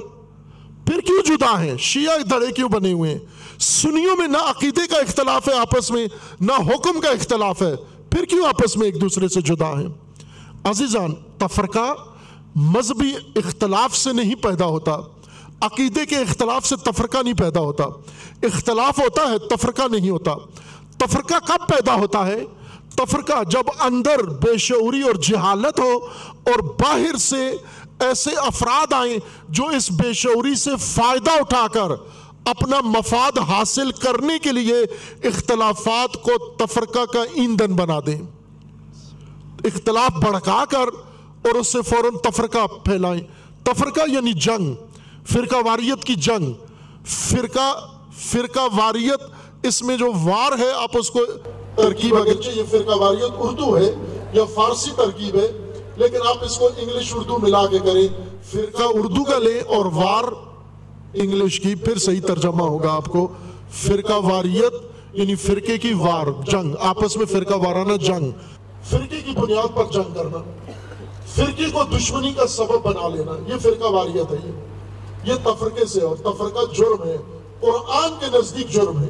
پھر 0.86 1.00
کیوں 1.00 1.22
جدا 1.22 1.62
ہیں؟ 1.62 1.76
شیعہ 1.76 2.18
دھڑے 2.18 2.52
کیوں 2.52 2.68
بنے 2.68 2.92
ہوئے 2.92 3.10
ہیں؟ 3.10 3.18
سنیوں 3.58 4.16
میں 4.16 4.26
نہ 4.26 4.36
عقیدے 4.36 4.86
کا 4.90 4.96
اختلاف 4.96 5.48
ہے 5.48 5.54
آپس 5.54 5.90
میں، 5.90 6.06
نہ 6.40 6.52
حکم 6.52 7.00
کا 7.00 7.08
اختلاف 7.08 7.62
ہے۔ 7.62 7.74
پھر 8.10 8.24
کیوں 8.24 8.46
آپس 8.46 8.76
میں 8.76 8.86
ایک 8.86 9.00
دوسرے 9.00 9.28
سے 9.28 9.40
جدا 9.40 9.80
ہیں؟ 9.80 9.88
عزیزان، 10.64 11.14
تفرقہ 11.38 11.94
مذہبی 12.54 13.12
اختلاف 13.36 13.96
سے 13.96 14.12
نہیں 14.12 14.34
پیدا 14.34 14.66
ہوتا۔ 14.66 14.96
عقیدے 15.60 16.06
کے 16.06 16.16
اختلاف 16.16 16.66
سے 16.66 16.76
تفرقہ 16.76 17.18
نہیں 17.22 17.34
پیدا 17.34 17.60
ہوتا۔ 17.60 17.84
اختلاف 18.42 18.98
ہوتا 18.98 19.22
ہے، 19.22 19.38
تفرقہ 19.38 19.82
نہیں 19.90 20.10
ہوتا۔ 20.10 20.32
تفرقہ 20.98 21.34
کب 21.46 21.68
پیدا 21.68 21.94
ہوتا 21.94 22.26
ہے؟ 22.26 22.44
تفرقہ 22.96 23.44
جب 23.44 23.62
اندر 23.80 24.22
بے 24.22 24.58
شعوری 24.58 25.02
اور 25.02 25.14
جہالت 25.14 25.80
ہو 25.80 26.06
اور 26.44 26.58
باہر 26.58 27.16
سے 27.16 27.50
ایسے 28.00 28.30
افراد 28.36 28.92
آئیں 28.92 29.18
جو 29.48 29.66
اس 29.66 29.90
بے 29.90 30.12
شعوری 30.12 30.54
سے 30.54 30.70
فائدہ 30.80 31.30
اٹھا 31.30 31.66
کر 31.72 31.90
اپنا 32.50 32.80
مفاد 32.80 33.38
حاصل 33.38 33.90
کرنے 33.92 34.38
کے 34.38 34.52
لیے 34.52 34.76
اختلافات 35.24 36.22
کو 36.22 36.32
تفرقہ 36.58 37.04
کا 37.04 37.22
ایندھن 37.34 37.72
بنا 37.76 37.98
دیں۔ 38.06 38.20
اختلاف 39.64 40.12
بڑھکا 40.24 40.64
کر 40.70 40.88
اور 41.42 41.54
اس 41.54 41.72
سے 41.72 41.82
فوراً 41.82 42.16
تفرقہ 42.24 42.66
پھیلائیں۔ 42.84 43.20
تفرقہ 43.64 44.10
یعنی 44.10 44.32
جنگ، 44.32 44.74
فرقہ 45.26 45.56
واریت 45.56 46.04
کی 46.04 46.14
جنگ۔ 46.14 46.52
فرقہ 47.04 47.70
فرقہ 48.18 48.60
واریت 48.76 49.20
اس 49.62 49.82
میں 49.82 49.96
جو 49.96 50.06
وار 50.24 50.58
ہے، 50.58 50.70
آپ 50.72 50.96
اس 50.98 51.10
کو 51.10 51.20
ترکیب 51.76 52.14
اگرچہ 52.14 52.50
یہ 52.50 52.62
فرقہ 52.70 52.96
واریت 52.96 53.32
اردو 53.38 53.76
ہے 53.76 53.94
یا 54.32 54.44
فارسی 54.54 54.90
ترکیب 54.96 55.34
ہے، 55.34 55.48
لیکن 55.96 56.18
آپ 56.28 56.44
اس 56.44 56.56
کو 56.58 56.68
انگلش 56.76 57.12
اردو 57.14 57.38
ملا 57.38 57.66
کے 57.66 57.78
کریں۔ 57.78 58.06
فرقہ 58.50 58.82
اردو 58.82 59.24
کا 59.24 59.38
لیں 59.38 59.60
اور 59.60 59.84
وار 59.94 60.24
انگلش 61.14 61.60
کی 61.60 61.74
پھر 61.74 61.98
صحیح 61.98 62.20
ترجمہ 62.26 62.62
ہوگا 62.62 62.92
آپ 62.92 63.04
کو۔ 63.04 63.28
فرقہ 63.70 64.12
واریت 64.12 64.72
یعنی 65.12 65.34
فرقے 65.34 65.78
کی 65.78 65.92
وار، 65.92 66.26
جنگ۔ 66.46 66.74
آپس 66.80 67.16
میں 67.16 67.26
فرقہ 67.26 67.54
وارانہ 67.54 67.92
جنگ۔ 67.92 68.30
فرقے 68.84 69.16
کی 69.20 69.32
بنیاد 69.40 69.76
پر 69.76 69.84
جنگ 69.92 70.14
کرنا۔ 70.14 70.38
فرقے 71.26 71.64
کو 71.72 71.82
دشمنی 71.96 72.32
کا 72.32 72.46
سبب 72.46 72.82
بنا 72.82 73.08
لینا۔ 73.08 73.52
یہ 73.52 73.58
فرقہ 73.62 73.86
واریت 73.86 74.32
ہے۔ 74.32 74.36
یہ 74.44 75.32
یہ 75.32 75.34
تفرقے 75.44 75.84
سے 75.84 76.00
اور 76.00 76.16
تفرقہ 76.16 76.74
جرم 76.74 77.04
ہے۔ 77.04 77.16
قرآن 77.60 78.10
کے 78.20 78.38
نزدیک 78.38 78.70
جرم 78.70 78.98
ہے۔ 78.98 79.08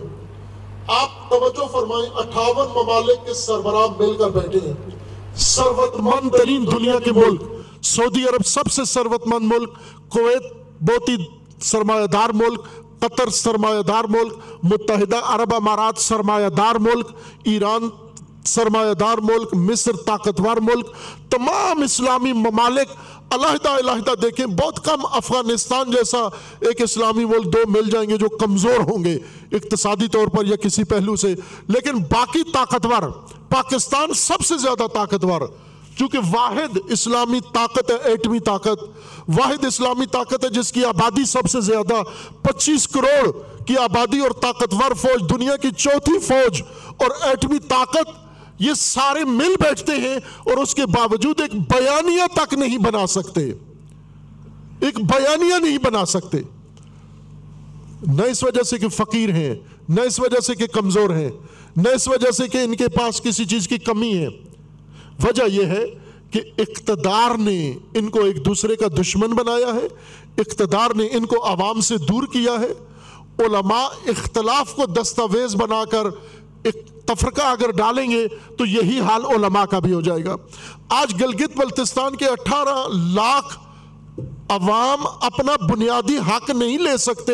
آپ 0.86 1.30
توجہ 1.30 1.66
فرمائیں، 1.72 2.10
اٹھاون 2.14 2.66
ممالک 2.74 3.26
کے 3.26 3.34
سربراہ 3.34 4.02
مل 4.02 4.16
کر 4.18 4.28
بیٹھے 4.28 4.68
ہیں۔ 4.68 4.90
سروت 5.36 5.96
مند 5.96 6.30
ترین 6.30 6.66
دنیا 6.66 6.98
کے 7.04 7.12
ملک۔ 7.12 7.42
سعودی 7.82 8.24
عرب 8.24 8.46
سب 8.46 8.72
سے 8.72 8.84
سروت 8.84 9.26
مند 9.26 9.52
ملک۔ 9.52 9.70
کویت 10.08 10.42
بہت 10.82 11.08
ہی 11.08 11.39
سرمایہ 11.62 12.06
دار 12.06 12.30
ملک، 12.34 12.64
قطر 13.00 13.30
سرمایہ 13.30 13.82
دار 13.82 14.04
ملک، 14.04 14.32
متحدہ 14.62 15.20
عرب 15.24 15.54
امارات 15.54 15.98
سرمایہ 15.98 16.48
دار 16.48 16.74
ملک، 16.74 17.10
ایران 17.44 17.88
سرمایہ 18.46 18.94
دار 18.94 19.18
ملک، 19.18 19.54
مصر 19.54 19.96
طاقتور 20.06 20.56
ملک، 20.56 20.86
تمام 21.30 21.82
اسلامی 21.82 22.32
ممالک، 22.32 22.88
علیحدہ 23.30 23.68
علیحدہ 23.68 24.14
دیکھیں، 24.22 24.46
بہت 24.46 24.84
کم 24.84 25.04
افغانستان 25.10 25.90
جیسا 25.90 26.18
ایک 26.60 26.80
اسلامی 26.82 27.24
ملک 27.24 27.52
دو 27.52 27.58
مل 27.68 27.90
جائیں 27.90 28.08
گے 28.10 28.16
جو 28.16 28.28
کمزور 28.28 28.80
ہوں 28.80 29.04
گے 29.04 29.18
اقتصادی 29.52 30.08
طور 30.08 30.28
پر 30.28 30.46
یا 30.46 30.56
کسی 30.56 30.84
پہلو 30.84 31.16
سے، 31.16 31.34
لیکن 31.68 32.02
باقی 32.10 32.42
طاقتور، 32.52 33.10
پاکستان 33.48 34.14
سب 34.14 34.44
سے 34.44 34.58
زیادہ 34.58 34.86
طاقتور 34.94 35.40
چونکہ 36.00 36.18
واحد 36.32 36.78
اسلامی 36.88 37.40
طاقت 37.54 37.90
ہے، 37.90 38.08
ایٹمی 38.08 38.40
طاقت۔ 38.40 38.84
واحد 39.28 39.64
اسلامی 39.64 40.06
طاقت 40.06 40.44
ہے، 40.44 40.48
جس 40.48 40.72
کی 40.72 40.84
آبادی 40.84 41.24
سب 41.24 41.50
سے 41.50 41.60
زیادہ۔ 41.60 41.94
پچیس 42.42 42.88
کروڑ 42.88 43.30
کی 43.64 43.76
آبادی 43.76 44.18
اور 44.18 44.30
طاقتور 44.30 44.94
فوج، 44.94 45.30
دنیا 45.30 45.56
کی 45.56 45.70
چوتھی 45.76 46.18
فوج 46.18 46.62
اور 46.96 47.10
ایٹمی 47.22 47.58
طاقت۔ 47.58 48.10
یہ 48.58 48.74
سارے 48.76 49.24
مل 49.24 49.54
بیٹھتے 49.60 49.92
ہیں 49.92 50.16
اور 50.38 50.56
اس 50.56 50.74
کے 50.74 50.86
باوجود 50.86 51.40
ایک 51.40 51.54
بیانیہ 51.54 52.22
تک 52.34 52.54
نہیں 52.54 52.78
بنا 52.78 53.06
سکتے۔ 53.06 53.50
ایک 54.80 55.00
بیانیہ 55.00 55.54
نہیں 55.54 55.78
بنا 55.78 56.04
سکتے۔ 56.04 56.38
نہ 58.06 58.22
اس 58.22 58.44
وجہ 58.44 58.62
سے 58.62 58.78
کہ 58.78 58.88
فقیر 58.88 59.28
ہیں، 59.28 59.54
نہ 59.88 60.00
اس 60.00 60.20
وجہ 60.20 60.40
سے 60.40 60.54
کہ 60.54 60.66
کمزور 60.66 61.10
ہیں، 61.10 61.30
نہ 61.76 61.88
اس 61.88 62.08
وجہ 62.08 62.30
سے 62.30 62.48
کہ 62.48 62.58
ان 62.58 62.76
کے 62.76 62.88
پاس 62.88 63.20
کسی 63.20 63.44
چیز 63.44 63.68
کی 63.68 63.78
کمی 63.78 64.18
ہے۔ 64.18 64.49
وجہ 65.24 65.50
یہ 65.50 65.66
ہے 65.66 65.86
کہ 66.30 66.40
اقتدار 66.58 67.38
نے 67.38 67.74
ان 67.94 68.08
کو 68.08 68.24
ایک 68.24 68.44
دوسرے 68.46 68.76
کا 68.76 68.86
دشمن 69.00 69.30
بنایا 69.30 69.74
ہے، 69.74 69.86
اقتدار 70.38 70.90
نے 70.94 71.04
ان 71.04 71.26
کو 71.26 71.46
عوام 71.46 71.80
سے 71.80 71.96
دور 71.98 72.22
کیا 72.22 72.52
ہے۔ 72.52 72.72
علماء 73.38 73.86
اختلاف 74.06 74.74
کو 74.74 74.86
دستاویز 74.86 75.56
بنا 75.56 75.84
کر 75.84 76.06
ایک 76.62 77.06
تفرقہ 77.06 77.42
اگر 77.42 77.70
ڈالیں 77.70 78.10
گے 78.10 78.26
تو 78.58 78.66
یہی 78.66 79.00
حال 79.00 79.24
علماء 79.24 79.64
کا 79.64 79.78
بھی 79.78 79.92
ہو 79.92 80.00
جائے 80.00 80.24
گا۔ 80.24 80.36
آج 80.88 81.22
گلگت 81.22 81.56
بلتستان 81.56 82.16
کے 82.16 82.26
اٹھارہ 82.26 82.88
لاکھ 83.14 83.58
عوام 84.48 85.06
اپنا 85.20 85.52
بنیادی 85.66 86.18
حق 86.18 86.50
نہیں 86.50 86.78
لے 86.78 86.96
سکتے، 86.96 87.32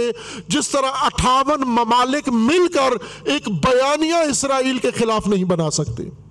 جس 0.49 0.69
طرح 0.69 0.91
اٹھاون 1.01 1.61
ممالک 1.61 2.29
مل 2.29 2.69
کر 2.75 2.93
ایک 3.25 3.49
بیانیہ 3.49 4.15
اسرائیل 4.15 4.79
کے 4.79 4.91
خلاف 4.91 5.27
نہیں 5.27 5.45
بنا 5.45 5.71
سکتے۔ 5.71 6.26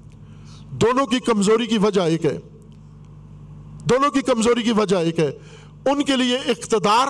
دونوں 0.81 1.05
کی 1.05 1.19
کمزوری 1.19 1.65
کی 1.65 1.77
وجہ 1.77 2.01
ایک 2.01 2.25
ہے۔ 2.25 2.39
دونوں 3.85 4.11
کی 4.11 4.21
کمزوری 4.21 4.63
کی 4.63 4.71
وجہ 4.71 4.95
ایک 4.95 5.19
ہے۔ 5.19 5.31
ان 5.85 6.03
کے 6.03 6.15
لیے 6.15 6.37
اقتدار 6.37 7.07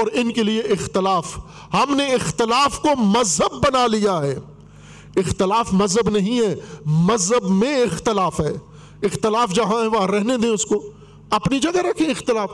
اور 0.00 0.06
ان 0.12 0.32
کے 0.32 0.42
لیے 0.42 0.60
اختلاف۔ 0.60 1.38
ہم 1.74 1.96
نے 1.96 2.06
اختلاف 2.06 2.78
کو 2.78 2.88
مذہب 2.96 3.52
بنا 3.52 3.86
لیا 3.86 4.22
ہے۔ 4.22 4.38
اختلاف 5.16 5.72
مذہب 5.72 6.10
نہیں 6.10 6.40
ہے، 6.40 6.54
مذہب 6.86 7.50
میں 7.50 7.82
اختلاف 7.82 8.40
ہے۔ 8.40 8.52
اختلاف 9.02 9.54
جہاں 9.54 9.82
ہے، 9.82 9.86
وہاں 9.86 10.06
رہنے 10.06 10.36
دیں 10.36 10.50
اس 10.50 10.64
کو۔ 10.64 10.92
اپنی 11.30 11.58
جگہ 11.58 11.78
رکھیں 11.78 12.08
اختلاف۔ 12.08 12.50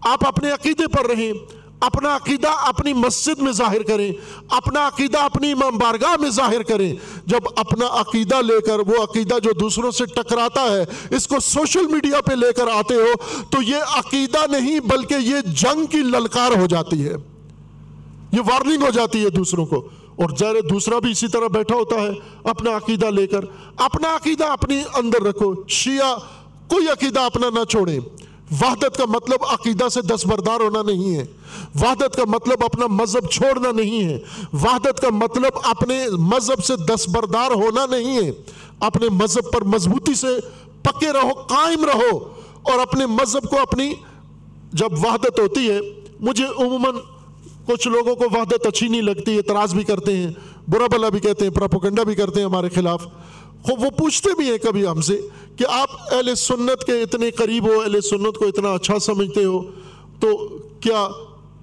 آپ 0.00 0.28
اپنے 0.28 0.50
عقیدے 0.50 0.86
پر 0.86 1.06
رہیں۔ 1.06 1.32
اپنا 1.80 2.16
عقیدہ 2.16 2.48
اپنی 2.48 2.92
مسجد 2.92 3.42
میں 3.42 3.52
ظاہر 3.52 3.82
کریں، 3.82 4.12
اپنا 4.48 4.86
عقیدہ 4.86 5.18
اپنی 5.18 5.52
امام 5.52 5.78
بارگاہ 5.78 6.16
میں 6.20 6.30
ظاہر 6.30 6.62
کریں۔ 6.62 6.94
جب 7.26 7.38
اپنا 7.56 7.86
عقیدہ 7.90 8.34
لے 8.34 8.60
کر، 8.60 8.78
وہ 8.78 9.02
عقیدہ 9.02 9.38
جو 9.38 9.52
دوسروں 9.52 9.90
سے 9.90 10.04
ٹکراتا 10.06 10.62
ہے، 10.62 10.84
اس 11.16 11.28
کو 11.28 11.40
سوشل 11.40 11.86
میڈیا 11.86 12.20
پہ 12.20 12.34
لے 12.34 12.52
کر 12.52 12.68
آتے 12.68 12.94
ہو، 12.94 13.12
تو 13.50 13.62
یہ 13.62 13.76
عقیدہ 13.76 14.46
نہیں، 14.50 14.80
بلکہ 14.80 15.14
یہ 15.14 15.36
جنگ 15.46 15.86
کی 15.86 15.98
للکار 15.98 16.60
ہو 16.60 16.66
جاتی 16.66 17.08
ہے۔ 17.08 17.14
یہ 18.32 18.40
وارننگ 18.40 18.82
ہو 18.82 18.90
جاتی 18.90 19.24
ہے 19.24 19.30
دوسروں 19.30 19.66
کو۔ 19.66 19.88
اور 20.16 20.30
ظاہر 20.38 20.60
دوسرا 20.60 20.98
بھی 20.98 21.10
اسی 21.10 21.28
طرح 21.28 21.46
بیٹھا 21.46 21.74
ہوتا 21.74 21.96
ہے، 21.96 22.10
اپنا 22.44 22.76
عقیدہ 22.76 23.06
لے 23.06 23.26
کر۔ 23.26 23.40
اپنا 23.76 24.16
عقیدہ 24.16 24.44
اپنی 24.44 24.82
اندر 24.94 25.22
رکھو۔ 25.22 25.54
شیعہ 25.68 26.16
کوئی 26.68 26.88
عقیدہ 26.88 27.20
اپنا 27.20 27.46
نہ 27.50 27.64
چھوڑیں 27.64 28.00
وحدت 28.50 28.96
کا 28.96 29.04
مطلب 29.08 29.44
عقیدہ 29.50 29.88
سے 29.88 30.02
دستبردار 30.02 30.60
ہونا 30.60 30.82
نہیں 30.82 31.16
ہے۔ 31.16 31.24
وحدت 31.80 32.16
کا 32.16 32.22
مطلب 32.26 32.64
اپنا 32.64 32.86
مذہب 32.86 33.30
چھوڑنا 33.30 33.70
نہیں 33.72 34.04
ہے۔ 34.04 34.18
وحدت 34.52 35.00
کا 35.00 35.08
مطلب 35.10 35.52
اپنے 35.62 36.06
مذہب 36.18 36.64
سے 36.64 36.76
دستبردار 36.76 37.50
ہونا 37.50 37.86
نہیں 37.86 38.16
ہے۔ 38.16 38.32
اپنے 38.80 39.08
مذہب 39.08 39.52
پر 39.52 39.62
مضبوطی 39.62 40.14
سے 40.14 40.26
پکے 40.82 41.12
رہو، 41.12 41.32
قائم 41.34 41.84
رہو۔ 41.84 42.18
اور 42.62 42.78
اپنے 42.78 43.06
مذہب 43.06 43.50
کو 43.50 43.60
اپنی 43.60 43.94
جب 44.72 44.92
وحدت 44.92 45.40
ہوتی 45.40 45.70
ہے، 45.70 45.80
مجھے 46.20 46.44
عموماً 46.44 46.94
کچھ 47.66 47.88
لوگوں 47.88 48.14
کو 48.14 48.24
وحدت 48.24 48.66
اچھی 48.66 48.88
نہیں 48.88 49.02
لگتی، 49.02 49.36
اعتراض 49.36 49.74
بھی 49.74 49.84
کرتے 49.84 50.16
ہیں، 50.16 50.30
برا 50.68 50.86
بلا 50.86 51.08
بھی 51.08 51.20
کہتے 51.20 51.44
ہیں 51.44 51.52
پراپوکنڈا 51.52 52.02
بھی 52.02 52.14
کرتے 52.14 52.40
ہیں 52.40 52.46
ہمارے 52.46 52.68
خلاف۔ 52.68 53.06
وہ 53.68 53.90
پوچھتے 53.90 54.30
بھی 54.36 54.50
ہیں 54.50 54.58
کبھی 54.58 54.86
ہم 54.86 55.00
سے 55.00 55.20
کہ 55.56 55.64
آپ 55.68 56.14
اہل 56.14 56.34
سنت 56.34 56.84
کے 56.84 57.02
اتنے 57.02 57.30
قریب 57.30 57.68
ہو، 57.68 57.80
اہل 57.80 58.00
سنت 58.00 58.38
کو 58.38 58.46
اتنا 58.46 58.72
اچھا 58.72 58.98
سمجھتے 58.98 59.44
ہو، 59.44 59.62
تو 60.20 60.58
کیا 60.80 61.08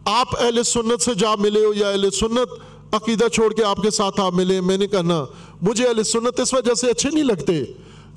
آپ 0.05 0.27
اہل 0.39 0.63
سنت 0.63 1.01
سے 1.01 1.13
جا 1.13 1.35
ملے 1.35 1.65
ہو 1.65 1.73
یا 1.73 1.89
اہل 1.89 2.09
سنت 2.09 2.49
عقیدہ 2.91 3.27
چھوڑ 3.27 3.53
کے 3.53 3.63
آپ 3.63 3.77
کے 3.77 3.89
ساتھ 3.89 4.19
آپ 4.19 4.33
ملے؟ 4.33 4.61
میں 4.61 4.77
نے 4.77 4.87
کہا 4.87 5.01
نا 5.01 5.25
مجھے 5.61 5.87
اہل 5.87 6.03
سنت 6.03 6.39
اس 6.39 6.53
وجہ 6.53 6.73
سے 6.73 6.89
اچھے 6.89 7.09
نہیں 7.13 7.23
لگتے۔ 7.23 7.63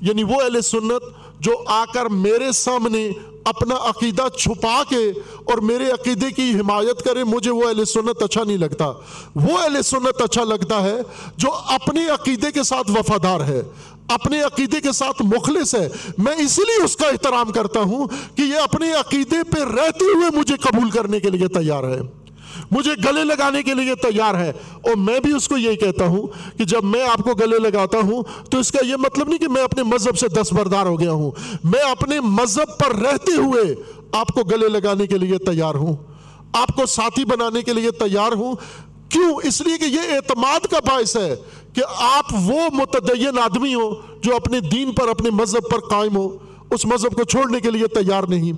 یعنی 0.01 0.23
وہ 0.23 0.41
اہل 0.41 0.61
سنت 0.61 1.03
جو 1.39 1.51
آ 1.65 1.85
کر 1.93 2.05
میرے 2.05 2.51
سامنے 2.51 3.11
اپنا 3.43 3.75
عقیدہ 3.75 4.27
چھپا 4.37 4.83
کے 4.89 5.09
اور 5.45 5.57
میرے 5.57 5.91
عقیدے 5.91 6.31
کی 6.31 6.51
حمایت 6.59 7.03
کرے، 7.03 7.23
مجھے 7.23 7.51
وہ 7.51 7.67
اہل 7.67 7.85
سنت 7.85 8.23
اچھا 8.23 8.43
نہیں 8.43 8.57
لگتا۔ 8.57 8.85
وہ 9.35 9.57
اہل 9.57 9.81
سنت 9.81 10.21
اچھا 10.21 10.43
لگتا 10.43 10.83
ہے 10.83 10.95
جو 11.37 11.49
اپنے 11.53 12.09
عقیدے 12.09 12.51
کے 12.51 12.63
ساتھ 12.63 12.91
وفادار 12.91 13.39
ہے، 13.39 13.61
اپنے 14.07 14.41
عقیدے 14.41 14.81
کے 14.81 14.91
ساتھ 14.91 15.21
مخلص 15.21 15.75
ہے۔ 15.75 15.89
میں 16.17 16.35
اسی 16.35 16.61
لیے 16.61 16.83
اس 16.83 16.97
کا 16.97 17.07
احترام 17.07 17.51
کرتا 17.51 17.79
ہوں 17.79 18.07
کہ 18.35 18.41
یہ 18.41 18.57
اپنے 18.63 18.93
عقیدے 18.93 19.43
پہ 19.43 19.59
رہتے 19.63 20.05
ہوئے 20.15 20.39
مجھے 20.39 20.55
قبول 20.57 20.89
کرنے 20.89 21.19
کے 21.19 21.29
لیے 21.29 21.47
تیار 21.47 21.83
ہے۔ 21.83 21.99
مجھے 22.71 22.91
گلے 23.05 23.23
لگانے 23.23 23.63
کے 23.63 23.73
لیے 23.73 23.95
تیار 23.95 24.35
ہے 24.35 24.51
اور 24.81 24.95
میں 24.95 25.19
بھی 25.19 25.33
اس 25.33 25.47
کو 25.47 25.57
یہی 25.57 25.75
کہتا 25.75 26.05
ہوں 26.05 26.27
کہ 26.57 26.63
جب 26.63 26.83
میں 26.83 27.03
آپ 27.03 27.17
کو 27.17 27.33
گلے 27.33 27.59
لگاتا 27.59 27.97
ہوں 27.97 28.23
تو 28.49 28.59
اس 28.59 28.71
کا 28.71 28.85
یہ 28.85 28.95
مطلب 28.95 29.27
نہیں 29.27 29.39
کہ 29.39 29.47
میں 29.47 29.63
اپنے 29.63 29.83
مذہب 29.83 30.17
سے 30.17 30.27
دس 30.27 30.53
بردار 30.53 30.85
ہو 30.85 30.99
گیا 30.99 31.11
ہوں، 31.11 31.31
میں 31.63 31.91
اپنے 31.91 32.19
مذہب 32.19 32.77
پر 32.79 32.95
رہتے 32.95 33.31
ہوئے 33.31 33.75
آپ 34.11 34.27
کو 34.27 34.43
گلے 34.43 34.69
لگانے 34.69 35.07
کے 35.07 35.17
لیے 35.17 35.37
تیار 35.37 35.75
ہوں، 35.75 35.95
آپ 36.53 36.75
کو 36.75 36.85
ساتھی 36.85 37.25
بنانے 37.25 37.61
کے 37.61 37.73
لیے 37.73 37.91
تیار 37.91 38.31
ہوں۔ 38.31 38.55
کیوں؟ 39.09 39.39
اس 39.43 39.61
لیے 39.61 39.77
کہ 39.77 39.85
یہ 39.85 40.15
اعتماد 40.15 40.65
کا 40.65 40.79
باعث 40.79 41.15
ہے 41.15 41.35
کہ 41.73 41.81
آپ 41.99 42.25
وہ 42.33 42.59
متدین 42.71 43.39
آدمی 43.39 43.75
ہو 43.75 43.93
جو 44.21 44.35
اپنے 44.35 44.59
دین 44.59 44.91
پر، 44.91 45.07
اپنے 45.07 45.29
مذہب 45.29 45.69
پر 45.71 45.79
قائم 45.79 46.15
ہو، 46.15 46.37
اس 46.71 46.85
مذہب 46.85 47.13
کو 47.13 47.23
چھوڑنے 47.23 47.59
کے 47.59 47.71
لیے 47.71 47.87
تیار 47.87 48.23
نہیں۔ 48.23 48.51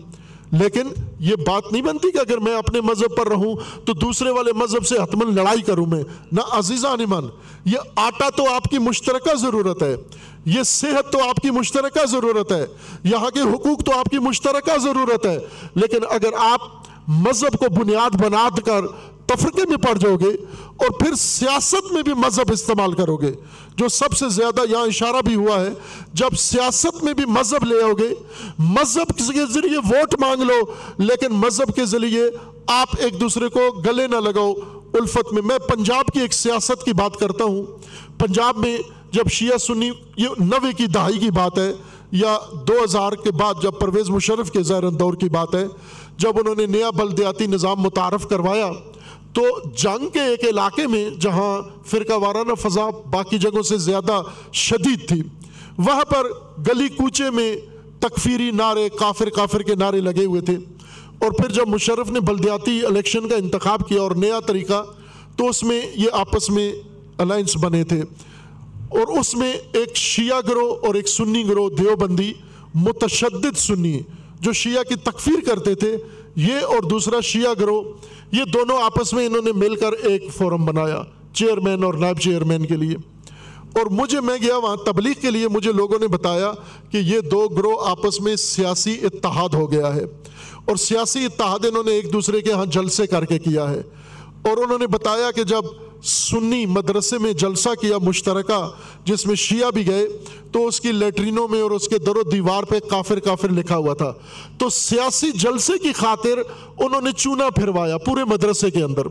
لیکن 0.51 0.87
یہ 1.19 1.35
بات 1.35 1.71
نہیں 1.71 1.81
بنتی 1.81 2.11
کہ 2.11 2.17
اگر 2.17 2.37
میں 2.37 2.55
اپنے 2.55 2.81
مذہب 2.81 3.17
پر 3.17 3.27
رہوں 3.27 3.55
تو 3.85 3.93
دوسرے 3.93 4.29
والے 4.29 4.53
مذہب 4.53 4.85
سے 4.85 4.95
حتمن 4.97 5.35
لڑائی 5.35 5.61
کروں 5.61 5.85
میں۔ 5.85 6.03
نہ 6.31 6.41
عزیزہ 6.51 6.87
نمان 6.99 7.27
یہ 7.65 7.77
آٹا 7.95 8.29
تو 8.29 8.53
آپ 8.53 8.63
کی 8.63 8.77
مشترکہ 8.77 9.35
ضرورت 9.35 9.83
ہے۔ 9.83 9.95
یہ 10.45 10.63
صحت 10.63 11.11
تو 11.11 11.29
آپ 11.29 11.35
کی 11.35 11.51
مشترکہ 11.51 12.05
ضرورت 12.05 12.51
ہے۔ 12.51 12.65
یہاں 13.03 13.29
کے 13.29 13.39
حقوق 13.39 13.83
تو 13.83 13.99
آپ 13.99 14.05
کی 14.05 14.19
مشترکہ 14.19 14.77
ضرورت 14.77 15.25
ہے۔ 15.25 15.39
لیکن 15.75 15.97
اگر 16.09 16.29
آپ 16.39 16.61
مذہب 17.07 17.57
کو 17.57 17.65
بنیاد 17.69 18.15
بنا 18.15 18.49
کر 18.65 18.81
تفرقے 19.27 19.65
میں 19.69 19.77
پڑ 19.77 19.97
جاؤ 19.97 20.15
گے 20.15 20.29
اور 20.77 20.89
پھر 20.89 21.15
سیاست 21.15 21.91
میں 21.91 22.01
بھی 22.03 22.13
مذہب 22.13 22.51
استعمال 22.51 22.91
کرو 22.91 23.15
گے، 23.17 23.31
جو 23.75 23.87
سب 23.87 24.17
سے 24.17 24.29
زیادہ 24.29 24.61
یہاں 24.69 24.85
اشارہ 24.87 25.21
بھی 25.21 25.35
ہوا 25.35 25.59
ہے، 25.59 25.69
جب 26.13 26.35
سیاست 26.37 27.03
میں 27.03 27.13
بھی 27.13 27.25
مذہب 27.25 27.65
لے 27.65 27.81
آؤ 27.83 27.93
گے، 27.93 28.13
مذہب 28.59 29.17
کے 29.17 29.45
ذریعے 29.53 29.77
ووٹ 29.77 30.15
مانگ 30.19 30.41
لو، 30.41 30.59
لیکن 30.97 31.33
مذہب 31.33 31.75
کے 31.75 31.85
ذریعے 31.85 32.23
آپ 32.67 32.87
ایک 32.99 33.19
دوسرے 33.21 33.49
کو 33.49 33.71
گلے 33.81 34.07
نہ 34.07 34.15
لگاؤ۔ 34.15 34.53
الفت 34.93 35.33
میں 35.33 35.41
میں 35.41 35.57
پنجاب 35.57 36.05
کی 36.05 36.19
ایک 36.19 36.33
سیاست 36.33 36.83
کی 36.83 36.93
بات 36.93 37.17
کرتا 37.17 37.43
ہوں۔ 37.43 37.63
پنجاب 38.17 38.57
میں 38.57 38.77
جب 39.11 39.29
شیعہ 39.31 39.57
سنی، 39.57 39.89
یہ 40.17 40.27
نوے 40.37 40.71
کی 40.77 40.85
دہائی 40.85 41.17
کی 41.17 41.31
بات 41.31 41.57
ہے، 41.57 41.71
یا 42.11 42.37
دو 42.67 42.73
ہزار 42.83 43.11
کے 43.11 43.31
بعد 43.31 43.61
جب 43.61 43.71
پرویز 43.79 44.09
مشرف 44.09 44.51
کے 44.51 44.63
زیر 44.63 44.89
دور 44.89 45.13
کی 45.13 45.29
بات 45.29 45.55
ہے، 45.55 45.65
جب 46.17 46.39
انہوں 46.39 46.55
نے 46.55 46.65
نیا 46.65 46.89
بلدیاتی 46.89 47.47
نظام 47.47 47.81
متعارف 47.81 48.27
کروایا 48.27 48.69
تو 49.37 49.69
جنگ 49.69 50.09
کے 50.09 50.19
ایک 50.19 50.43
علاقے 50.43 50.87
میں 50.87 51.09
جہاں 51.09 51.61
فرقہ 51.85 52.13
وارانہ 52.13 52.53
فضا 52.53 52.89
باقی 52.89 53.37
جگہوں 53.37 53.61
سے 53.61 53.77
زیادہ 53.77 54.21
شدید 54.53 55.07
تھی، 55.07 55.23
وہاں 55.77 56.05
پر 56.05 56.27
گلی 56.67 56.87
کوچے 56.87 57.29
میں 57.29 57.55
تکفیری 57.99 58.51
نعرے، 58.51 58.89
کافر 58.89 59.29
کافر 59.29 59.61
کے 59.61 59.75
نعرے 59.75 60.01
لگے 60.01 60.25
ہوئے 60.25 60.41
تھے۔ 60.41 60.57
اور 61.19 61.31
پھر 61.31 61.49
جب 61.49 61.67
مشرف 61.67 62.11
نے 62.11 62.19
بلدیاتی 62.19 62.85
الیکشن 62.85 63.27
کا 63.27 63.35
انتخاب 63.35 63.87
کیا 63.87 64.01
اور 64.01 64.11
نیا 64.11 64.39
طریقہ، 64.39 64.83
تو 65.35 65.49
اس 65.49 65.63
میں 65.63 65.81
یہ 65.95 66.09
آپس 66.11 66.49
میں 66.49 66.73
الائنس 67.17 67.57
بنے 67.57 67.83
تھے۔ 67.83 68.01
اور 68.89 69.19
اس 69.19 69.35
میں 69.35 69.53
ایک 69.73 69.95
شیعہ 69.95 70.39
گروہ 70.47 70.85
اور 70.85 70.95
ایک 70.95 71.07
سنی 71.07 71.47
گروہ، 71.47 71.69
دیوبندی، 71.69 72.33
متشدد 72.75 73.57
سنی، 73.57 73.99
جو 74.39 74.53
شیعہ 74.53 74.83
کی 74.83 74.95
تکفیر 74.95 75.45
کرتے 75.45 75.75
تھے، 75.75 75.97
یہ 76.35 76.53
اور 76.53 76.81
دوسرا 76.83 77.19
شیعہ 77.21 77.53
گروہ 77.59 77.81
یہ 78.31 78.43
دونوں 78.43 78.81
آپس 78.81 79.13
میں 79.13 79.25
انہوں 79.25 79.41
نے 79.41 79.51
مل 79.51 79.75
کر 79.75 79.91
ایک 79.91 80.29
فورم 80.37 80.65
بنایا، 80.65 81.03
چیئرمین 81.33 81.83
اور 81.83 81.93
نائب 81.93 82.19
چیئرمین 82.19 82.65
کے 82.65 82.75
لیے۔ 82.75 82.95
اور 83.73 83.85
مجھے 83.85 84.21
میں 84.21 84.37
گیا 84.41 84.57
وہاں 84.57 84.75
تبلیغ 84.75 85.13
کے 85.21 85.31
لیے، 85.31 85.47
مجھے 85.47 85.71
لوگوں 85.71 85.99
نے 85.99 86.07
بتایا 86.07 86.51
کہ 86.91 86.97
یہ 86.97 87.19
دو 87.19 87.47
گروہ 87.47 87.89
آپس 87.89 88.21
میں 88.21 88.35
سیاسی 88.35 88.99
اتحاد 89.03 89.49
ہو 89.49 89.71
گیا 89.71 89.95
ہے۔ 89.95 90.03
اور 90.65 90.75
سیاسی 90.75 91.25
اتحاد 91.25 91.65
انہوں 91.65 91.83
نے 91.83 91.91
ایک 91.91 92.13
دوسرے 92.13 92.41
کے 92.41 92.51
ہاں 92.51 92.65
جلسے 92.65 93.07
کر 93.07 93.25
کے 93.25 93.39
کیا 93.39 93.69
ہے۔ 93.69 93.81
اور 94.41 94.57
انہوں 94.57 94.79
نے 94.79 94.87
بتایا 94.87 95.31
کہ 95.31 95.43
جب 95.43 95.61
سنی 96.07 96.65
مدرسے 96.65 97.17
میں 97.17 97.33
جلسہ 97.33 97.69
کیا 97.81 97.97
مشترکہ، 97.97 98.71
جس 99.05 99.25
میں 99.25 99.35
شیعہ 99.35 99.71
بھی 99.71 99.87
گئے، 99.87 100.07
تو 100.51 100.67
اس 100.67 100.81
کی 100.81 100.91
لیٹرینوں 100.91 101.47
میں 101.47 101.61
اور 101.61 101.71
اس 101.71 101.87
کے 101.87 101.97
در 101.97 102.15
و 102.15 102.23
دیوار 102.23 102.63
پہ 102.63 102.79
کافر 102.79 103.19
کافر 103.19 103.49
لکھا 103.49 103.77
ہوا 103.77 103.93
تھا۔ 103.93 104.13
تو 104.57 104.69
سیاسی 104.69 105.31
جلسے 105.31 105.77
کی 105.77 105.93
خاطر 105.93 106.39
انہوں 106.77 107.01
نے 107.01 107.11
چونا 107.11 107.49
پھروایا 107.49 107.97
پورے 107.97 108.23
مدرسے 108.23 108.71
کے 108.71 108.83
اندر۔ 108.83 109.01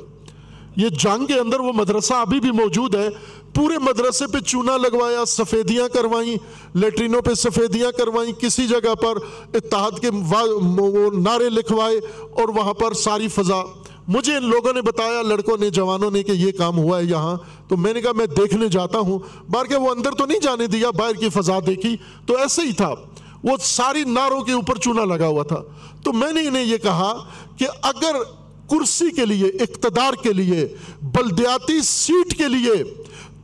یہ 0.76 0.88
جنگ 0.88 1.26
کے 1.26 1.34
اندر 1.34 1.60
وہ 1.60 1.72
مدرسہ 1.72 2.14
ابھی 2.14 2.40
بھی 2.40 2.50
موجود 2.50 2.94
ہے۔ 2.94 3.08
پورے 3.54 3.78
مدرسے 3.78 4.26
پہ 4.26 4.38
چونا 4.38 4.76
لگوایا، 4.76 5.24
سفیدیاں 5.24 5.88
کروائیں 5.88 6.36
لیٹرینوں 6.74 7.20
پہ 7.20 7.34
سفیدیاں 7.34 7.92
کروائیں 7.92 8.32
کسی 8.32 8.66
جگہ 8.66 8.94
پر 8.94 9.18
اتحاد 9.54 10.00
کے 10.00 10.10
نعرے 11.12 11.48
لکھوائے 11.48 12.00
اور 12.30 12.48
وہاں 12.48 12.74
پر 12.74 12.92
ساری 12.92 13.28
فضا 13.28 13.62
مجھے 14.08 14.36
ان 14.36 14.50
لوگوں 14.50 14.72
نے 14.72 14.82
بتایا، 14.82 15.22
لڑکوں 15.22 15.56
نے، 15.56 15.70
جوانوں 15.70 16.10
نے 16.10 16.22
کہ 16.22 16.32
یہ 16.32 16.52
کام 16.52 16.78
ہوا 16.78 16.98
ہے 16.98 17.04
یہاں۔ 17.04 17.36
تو 17.68 17.76
میں 17.76 17.92
نے 17.92 18.00
کہا، 18.00 18.12
میں 18.12 18.26
دیکھنے 18.26 18.68
جاتا 18.68 18.98
ہوں۔ 18.98 19.18
بار 19.50 19.64
کے 19.64 19.76
وہ 19.76 19.90
اندر 19.90 20.10
تو 20.10 20.26
نہیں 20.26 20.38
جانے 20.38 20.66
دیا، 20.66 20.90
باہر 20.90 21.12
کی 21.12 21.28
فضا 21.28 21.58
دیکھی۔ 21.66 21.96
تو 22.26 22.36
ایسے 22.36 22.62
ہی 22.62 22.72
تھا۔ 22.72 22.94
وہ 23.44 23.56
ساری 23.60 24.04
ناروں 24.04 24.40
کے 24.40 24.52
اوپر 24.52 24.76
چونا 24.76 25.04
لگا 25.04 25.26
ہوا 25.26 25.42
تھا۔ 25.42 25.62
تو 26.04 26.12
میں 26.12 26.32
نے 26.32 26.46
انہیں 26.46 26.64
یہ 26.64 26.76
کہا 26.76 27.14
کہ 27.56 27.66
اگر 27.82 28.16
کرسی 28.70 29.10
کے 29.10 29.26
لیے، 29.26 29.46
اقتدار 29.46 30.12
کے 30.22 30.32
لیے، 30.32 30.68
بلدیاتی 31.02 31.80
سیٹ 31.82 32.38
کے 32.38 32.48
لیے 32.48 32.84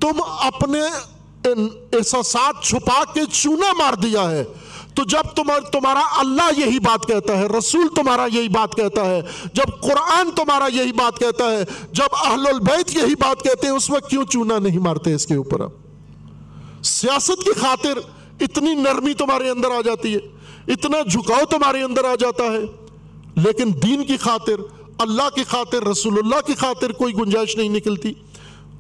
تم 0.01 0.23
اپنے 0.27 0.81
احساسات 1.93 2.65
چھپا 2.65 3.03
کے 3.15 3.21
چونا 3.33 3.73
مار 3.73 3.93
دیا 3.93 4.31
ہے 4.31 4.45
تو 4.95 5.03
جب 5.05 5.29
تمہارا 5.73 6.03
اللہ 6.19 6.59
یہی 6.59 6.79
بات 6.79 7.07
کہتا 7.07 7.39
ہے، 7.39 7.47
رسول 7.49 7.89
تمہارا 7.97 8.27
یہی 8.33 8.49
بات 8.49 8.75
کہتا 8.75 9.05
ہے، 9.05 9.21
جب 9.53 9.81
قرآن 9.81 10.31
تمہارا 10.37 10.67
یہی 10.73 10.93
بات 10.93 11.19
کہتا 11.19 11.51
ہے، 11.53 11.63
جب 11.93 12.17
اہل 12.25 12.47
البیت 12.47 12.97
یہی 12.97 13.15
بات 13.15 13.43
کہتے 13.43 13.67
ہیں، 13.67 13.75
اس 13.75 13.91
وقت 13.91 14.11
کیوں 14.11 14.25
چونا 14.25 14.59
نہیں 14.59 14.79
مارتے 14.79 15.15
اس 15.15 15.27
کے 15.27 15.35
اوپر 15.35 15.67
سیاست 16.83 17.45
کی 17.45 17.53
خاطر 17.61 17.99
اتنی 18.41 18.75
نرمی 18.75 19.15
تمہارے 19.15 19.49
اندر 19.51 19.71
آ 19.71 19.81
جاتی 19.81 20.15
ہے، 20.15 20.19
اتنا 20.69 21.03
جھکاؤ 21.03 21.45
تمہارے 21.51 21.83
اندر 21.83 22.05
آ 22.05 22.15
جاتا 22.21 22.45
ہے، 22.45 22.65
لیکن 23.37 23.71
دین 23.83 24.05
کی 24.05 24.17
خاطر، 24.17 24.61
اللہ 24.99 25.29
کی 25.35 25.45
خاطر، 25.45 25.85
رسول 25.85 26.19
اللہ 26.19 26.41
کی 26.47 26.55
خاطر 26.55 26.93
کوئی 26.93 27.15
گنجائش 27.15 27.57
نہیں 27.57 27.69
نکلتی۔ 27.69 28.13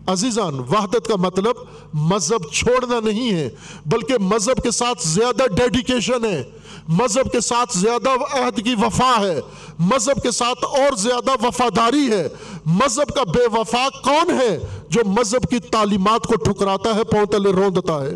عزیزان، 0.07 0.59
وحدت 0.59 1.09
کا 1.09 1.16
مطلب 1.16 1.55
مذہب 1.94 2.53
چھوڑنا 2.53 3.00
نہیں 3.00 3.32
ہے، 3.32 3.50
بلکہ 3.86 4.14
مذہب 4.20 4.62
کے 4.62 4.70
ساتھ 4.70 5.09
زیادہ 5.09 5.55
ڈیڈیکیشن 5.55 6.24
ہے، 6.24 6.42
مذہب 6.88 7.32
کے 7.32 7.40
ساتھ 7.40 7.78
زیادہ 7.78 8.09
عہد 8.38 8.64
کی 8.64 8.74
وفا 8.74 9.20
ہے، 9.20 9.40
مذہب 9.78 10.22
کے 10.22 10.30
ساتھ 10.30 10.64
اور 10.64 10.96
زیادہ 10.96 11.46
وفاداری 11.46 12.11
ہے۔ 12.11 12.28
مذہب 12.66 13.14
کا 13.14 13.22
بے 13.22 13.61
وفا 13.61 13.88
کون 14.05 14.40
ہے 14.40 14.59
جو 14.88 15.00
مذہب 15.07 15.50
کی 15.50 15.59
تعلیمات 15.59 16.26
کو 16.26 16.34
ٹھکراتا 16.36 16.94
ہے 16.94 17.05
پونتلے 17.05 17.50
روندتا 17.53 18.03
ہے؟ 18.03 18.12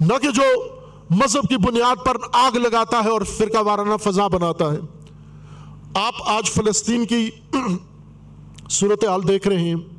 نہ 0.00 0.18
کہ 0.22 0.30
جو 0.30 0.68
مذہب 1.10 1.48
کی 1.48 1.56
بنیاد 1.56 2.04
پر 2.04 2.16
آگ 2.32 2.56
لگاتا 2.56 3.04
ہے 3.04 3.10
اور 3.10 3.20
فرقہ 3.22 3.58
وارانہ 3.58 3.96
فضا 3.96 4.26
بناتا 4.26 4.72
ہے۔ 4.72 4.78
آپ 5.94 6.14
آج 6.24 6.50
فلسطین 6.50 7.06
کی 7.06 7.30
صورتحال 8.70 9.28
دیکھ 9.28 9.48
رہے 9.48 9.60
ہیں۔ 9.60 9.95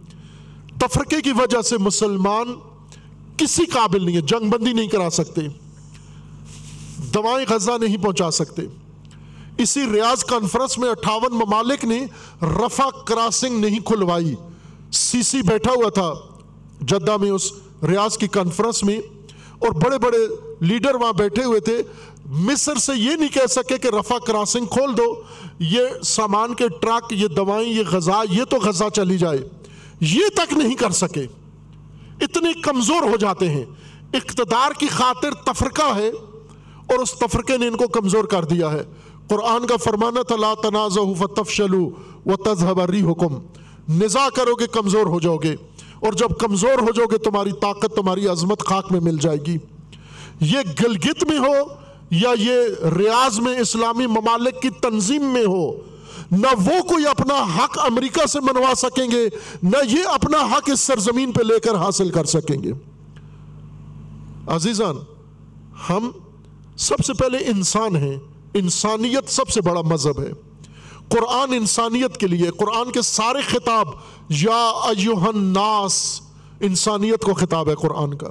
تفرقے 0.80 1.22
کی 1.22 1.32
وجہ 1.32 1.62
سے 1.62 1.78
مسلمان 1.78 2.54
کسی 3.38 3.66
قابل 3.66 4.06
نہیں 4.06 4.16
ہے 4.16 4.22
جنگ 4.22 4.50
بندی 4.50 4.74
نہیں 4.74 4.88
کرا 4.88 5.10
سکتے، 5.10 5.42
دوائیں 7.14 7.46
غزہ 7.50 7.72
نہیں 7.82 7.98
پہنچا 7.98 8.32
سکتے۔ 8.32 8.62
اسی 9.58 9.82
ریاض 9.92 10.24
کانفرنس 10.24 10.78
میں 10.78 10.90
اٹھاون 10.90 11.34
ممالک 11.34 11.86
نے 11.86 12.06
رفا 12.42 12.90
کراسنگ 13.06 13.60
نہیں 13.60 13.80
کھلوائی۔ 13.80 14.36
سی 14.92 15.22
سی 15.22 15.42
بیٹھا 15.42 15.72
ہوا 15.72 15.90
تھا 15.90 16.14
جدہ 16.82 17.18
میں 17.18 17.32
اس 17.32 17.52
ریاض 17.88 18.18
کی 18.18 18.28
کانفرنس 18.28 18.84
میں 18.84 18.98
اور 19.60 19.70
بڑے 19.70 19.98
بڑے 19.98 20.18
لیڈر 20.60 20.96
وہاں 20.96 21.14
بیٹھے 21.14 21.44
ہوئے 21.44 21.60
تھے۔ 21.60 21.82
مصر 22.26 22.76
سے 22.76 22.92
یہ 22.96 23.16
نہیں 23.16 23.34
کہہ 23.34 23.48
سکے 23.50 23.78
کہ 23.78 23.88
رفا 23.88 24.18
کراسنگ 24.20 24.66
کھول 24.66 24.98
دو، 24.98 25.22
یہ 25.60 25.82
سامان 26.04 26.54
کے 26.54 26.68
ٹرک، 26.82 27.14
یہ 27.14 27.28
دوائیں، 27.28 27.70
یہ 27.70 27.84
غذا 27.92 28.22
یہ 28.32 28.44
تو 28.44 28.58
غزہ 28.58 28.90
چلی 28.94 29.18
جائے۔ 29.18 29.38
یہ 30.00 30.26
تک 30.36 30.54
نہیں 30.54 30.76
کر 30.76 30.90
سکے۔ 30.90 31.26
اتنے 32.22 32.54
کمزور 32.54 33.02
ہو 33.02 33.18
جاتے 33.18 33.50
ہیں۔ 33.50 33.66
اقتدار 34.14 34.72
کی 34.80 34.88
خاطر 34.88 35.34
تفرقہ 35.34 35.96
ہے 35.96 36.08
اور 36.88 37.00
اس 37.00 37.14
تفرقے 37.14 37.58
نے 37.58 37.68
ان 37.68 37.76
کو 37.76 37.88
کمزور 37.88 38.24
کر 38.24 38.46
دیا 38.46 38.72
ہے۔ 38.72 38.84
قرآن 39.28 39.68
کا 39.68 39.76
فرمانا 39.76 40.22
تھا، 40.22 40.36
لا 40.36 40.54
تنازع 40.64 41.02
فتفشلو 41.20 41.90
وتذهب 42.26 42.82
ريحكم 42.82 43.40
نزاع 44.04 44.30
کرو 44.30 44.56
گے، 44.56 44.68
کمزور 44.68 45.06
ہو 45.06 45.20
جاؤ 45.20 45.38
گے۔ 45.38 45.56
اور 46.00 46.14
جب 46.14 46.30
کمزور 46.40 46.82
ہو 46.82 46.92
جاؤ 46.96 47.06
گے، 47.06 47.18
تمہاری 47.18 47.52
طاقت، 47.52 47.96
تمہاری 47.96 48.28
عظمت 48.28 48.66
خاک 48.66 48.92
میں 48.92 49.00
مل 49.00 49.18
جائے 49.18 49.38
گی۔ 49.48 49.58
یہ 50.40 50.58
گلگت 50.84 51.24
میں 51.24 51.40
ہو 51.40 51.54
یا 52.12 52.30
یہ 52.40 52.86
ریاض 52.98 53.40
میں، 53.40 53.60
اسلامی 53.60 54.08
ممالک 54.08 54.62
کی 54.62 54.70
تنظیم 54.70 55.24
میں 55.24 55.46
ہو 55.46 55.97
نہ 56.32 56.48
وہ 56.66 56.82
کوئی 56.82 57.08
اپنا 57.08 57.44
حق 57.58 57.80
امریکہ 57.80 58.26
سے 58.26 58.40
منوا 58.40 58.74
سکیں 58.78 59.12
گے، 59.12 59.30
نہ 59.64 59.78
یہ 59.90 60.04
اپنا 60.14 60.38
حق 60.38 60.70
اس 60.74 60.80
سرزمین 60.80 61.32
پہ 61.32 61.44
لے 61.44 61.60
کر 61.60 61.76
حاصل 61.76 62.10
کر 62.10 62.26
سکیں 62.26 62.64
گے۔ 62.64 62.72
عزیزان، 64.48 64.98
ہم 65.90 66.12
سب 66.78 67.06
سے 67.06 67.14
پہلے 67.14 67.38
انسان 67.38 67.96
ہیں، 67.96 68.18
انسانیت 68.54 69.30
سب 69.30 69.50
سے 69.50 69.62
بڑا 69.62 69.82
مذہب 69.82 70.20
ہے۔ 70.20 70.32
قرآن 71.10 71.54
انسانیت 71.54 72.18
کے 72.18 72.28
لیے، 72.28 72.50
قرآن 72.50 72.92
کے 72.92 73.02
سارے 73.02 73.42
خطاب، 73.42 73.88
یا 74.30 74.72
الناس، 75.28 76.22
انسانیت 76.60 77.22
کو 77.22 77.34
خطاب 77.34 77.70
ہے 77.70 77.76
قرآن 77.76 78.14
کا۔ 78.14 78.28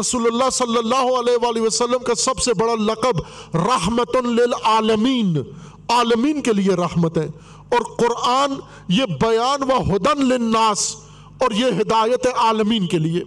رسول 0.00 0.26
اللہ 0.26 0.50
صلی 0.50 0.78
اللہ 0.78 1.18
علیہ 1.20 1.44
وآلہ 1.44 1.60
وسلم 1.60 2.04
کا 2.06 2.14
سب 2.14 2.38
سے 2.38 2.54
بڑا 2.54 2.74
لقب 2.74 3.20
رحمت 3.56 4.16
للعالمین 4.16 5.42
عالمین 5.90 6.42
کے 6.42 6.52
لیے 6.52 6.74
رحمت 6.74 7.18
ہے۔ 7.18 7.28
اور 7.68 7.96
قرآن 7.96 8.52
یہ 8.88 9.04
بیان 9.06 9.62
و 9.62 9.96
ہدن 9.96 10.24
للناس 10.24 10.96
اور 11.38 11.50
یہ 11.50 11.66
ہدایت 11.66 12.26
عالمین 12.36 12.86
کے 12.86 12.98
لیے۔ 12.98 13.24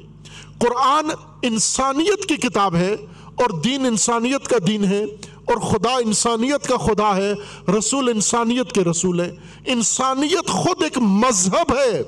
قرآن 0.60 1.06
انسانیت 1.42 2.26
کی 2.26 2.36
کتاب 2.36 2.76
ہے 2.76 2.94
اور 3.36 3.62
دین 3.62 3.86
انسانیت 3.86 4.48
کا 4.48 4.58
دین 4.68 4.86
ہے 4.86 5.04
اور 5.46 5.58
خدا 5.58 5.94
انسانیت 5.94 6.68
کا 6.68 6.78
خدا 6.78 7.16
ہے، 7.16 7.34
رسول 7.78 8.10
انسانیت 8.10 8.72
کے 8.72 8.82
رسول 8.82 9.20
ہے 9.20 9.36
انسانیت 9.66 10.50
خود 10.50 10.84
ایک 10.84 10.98
مذہب 10.98 11.74
ہے۔ 11.78 12.02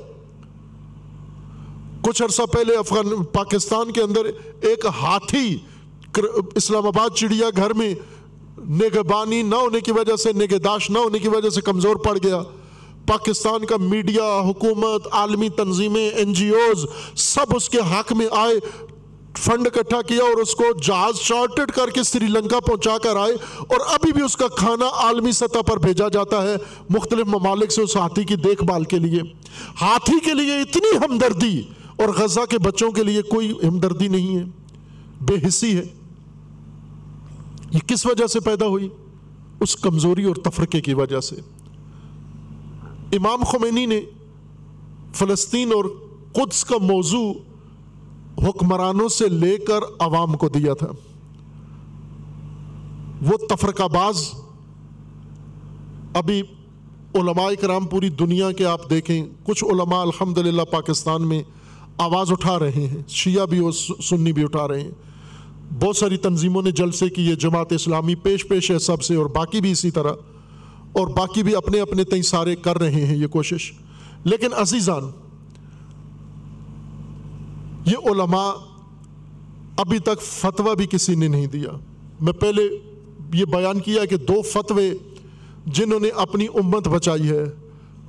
کچھ 2.02 2.24
عرصہ 2.24 2.42
پہلے 2.42 2.76
افغان، 2.76 3.24
پاکستان 3.24 3.92
کے 3.92 4.02
اندر 4.02 4.26
ایک 4.62 4.86
ہاتھی، 5.02 5.58
اسلام 6.56 6.88
آباد 6.88 7.10
چڑیا 7.16 7.50
گھر 7.56 7.74
میں 7.74 7.96
نگبانی 8.58 9.42
نہ 9.42 9.56
ہونے 9.56 9.80
کی 9.80 9.92
وجہ 9.92 10.16
سے، 10.16 10.34
نگہداشت 10.34 10.92
نہ 10.92 10.98
ہونے 10.98 11.20
کی 11.20 11.28
وجہ 11.28 11.50
سے 11.50 11.62
کمزور 11.62 11.96
پڑ 11.96 12.18
گیا۔ 12.24 12.42
پاکستان 13.08 13.66
کا 13.66 13.78
میڈیا، 13.78 14.42
حکومت، 14.46 15.08
عالمی 15.12 15.50
تنظیمیں 15.50 16.10
این 16.10 16.34
جی 16.34 16.50
اوز 16.50 16.86
سب 17.16 17.56
اس 17.56 17.70
کے 17.70 17.78
حق 17.78 18.14
میں 18.14 18.28
آئے، 18.32 18.56
فنڈ 19.38 19.68
اکٹھا 19.68 20.02
کیا 20.02 20.24
اور 20.24 20.38
اس 20.38 20.56
کو 20.56 20.64
جہاز 20.84 21.16
شارٹڈ 21.16 21.72
کر 21.72 21.90
کے 21.90 22.04
سری 22.04 22.28
لنکا 22.28 22.60
پہنچا 22.60 22.98
کر 22.98 23.16
آئے 23.16 23.34
اور 23.58 23.80
ابھی 23.88 24.14
بھی 24.14 24.22
اس 24.22 24.38
کا 24.38 24.48
کھانا 24.48 24.86
عالمی 24.86 25.32
سطح 25.32 25.62
پر 25.62 25.78
بھیجا 25.78 26.08
جاتا 26.08 26.42
ہے 26.44 26.56
مختلف 26.90 27.28
ممالک 27.28 27.72
سے 27.72 27.82
اس 27.82 27.96
ہاتھی 27.96 28.24
کی 28.24 28.36
دیکھ 28.36 28.64
بھال 28.64 28.84
کے 28.84 29.00
لیے۔ 29.00 29.22
ہاتھی 29.82 30.20
کے 30.26 30.34
لیے 30.34 30.62
اتنی 30.62 30.98
ہمدردی 30.98 31.62
اور 31.98 32.10
غزہ 32.10 32.46
کے 32.50 32.58
بچوں 32.58 32.92
کے 32.92 33.04
لیے 33.04 33.22
کوئی 33.22 33.52
ہمدردی 33.68 34.08
نہیں 34.08 34.36
ہے، 34.36 34.44
بے 35.22 35.48
حصی 35.48 35.78
ہے۔ 35.78 35.84
یہ 37.76 37.88
کس 37.88 38.06
وجہ 38.06 38.28
سے 38.28 38.40
پیدا 38.40 38.66
ہوئی؟ 38.66 38.90
اس 39.62 39.76
کمزوری 39.76 40.24
اور 40.24 40.36
تفرقے 40.36 40.82
کی 40.82 40.94
وجہ 40.94 41.20
سے۔ 41.20 41.36
امام 43.14 43.44
خمینی 43.44 43.86
نے 43.86 44.02
فلسطین 45.14 45.72
اور 45.74 45.86
قدس 46.34 46.66
کا 46.66 46.78
موضوع 46.82 47.34
حکمرانوں 48.38 49.10
سے 49.10 49.28
لے 49.28 49.58
کر 49.58 49.80
عوام 50.00 50.38
کو 50.38 50.50
دیا 50.50 50.74
تھا۔ 50.74 50.88
وہ 53.22 53.38
تفرقہ 53.50 53.84
باز۔ 53.84 54.30
ابھی 56.14 56.42
علماء 57.16 57.50
کرام 57.62 57.86
پوری 57.86 58.10
دنیا 58.10 58.52
کے 58.52 58.66
آپ 58.66 58.90
دیکھیں، 58.90 59.26
کچھ 59.44 59.64
علماء 59.64 60.02
الحمدللہ 60.02 60.62
پاکستان 60.62 61.28
میں 61.28 61.44
آواز 61.98 62.32
اٹھا 62.32 62.60
رہے 62.60 62.72
ہیں، 62.72 62.98
شیعہ 63.08 63.46
بھی 63.46 63.60
اور 63.60 63.72
سنی 64.02 64.34
بھی 64.34 64.44
اٹھا 64.44 64.68
رہے 64.68 64.82
ہیں۔ 64.82 64.92
بہت 65.72 65.98
ساری 65.98 66.18
تنظیموں 66.18 66.62
نے 66.62 66.72
جلسے 66.72 67.10
کی، 67.10 67.30
یہ 67.30 67.36
جماعت 67.36 67.74
اسلامی 67.74 68.16
پیش 68.16 68.48
پیش 68.48 68.72
ہے 68.72 68.80
سب 68.80 69.04
سے 69.04 69.16
اور 69.16 69.26
باقی 69.26 69.62
بھی 69.62 69.72
اسی 69.72 69.92
طرح، 69.92 70.14
اور 70.92 71.08
باقی 71.08 71.44
بھی 71.44 71.56
اپنے 71.56 71.80
اپنے 71.80 72.04
تئیں 72.04 72.22
سارے 72.22 72.56
کر 72.56 72.78
رہے 72.78 73.06
ہیں 73.06 73.18
یہ 73.18 73.28
کوشش۔ 73.28 73.72
لیکن 74.24 74.48
عزیزان، 74.56 75.04
یہ 77.86 78.12
علماء 78.12 78.52
ابھی 79.78 80.00
تک 80.00 80.22
فتویٰ 80.22 80.76
بھی 80.76 80.88
کسی 80.88 81.16
نے 81.16 81.28
نہیں 81.28 81.48
دیا۔ 81.48 81.70
میں 82.22 82.34
پہلے 82.34 82.64
یہ 83.34 83.46
بیان 83.46 83.80
کیا 83.80 84.06
کہ 84.06 84.18
دو 84.18 84.42
فتوے 84.42 84.94
جنہوں 85.66 86.00
نے 86.00 86.10
اپنی 86.10 86.48
امت 86.56 86.88
بچائی 86.88 87.30
ہے۔ 87.30 87.44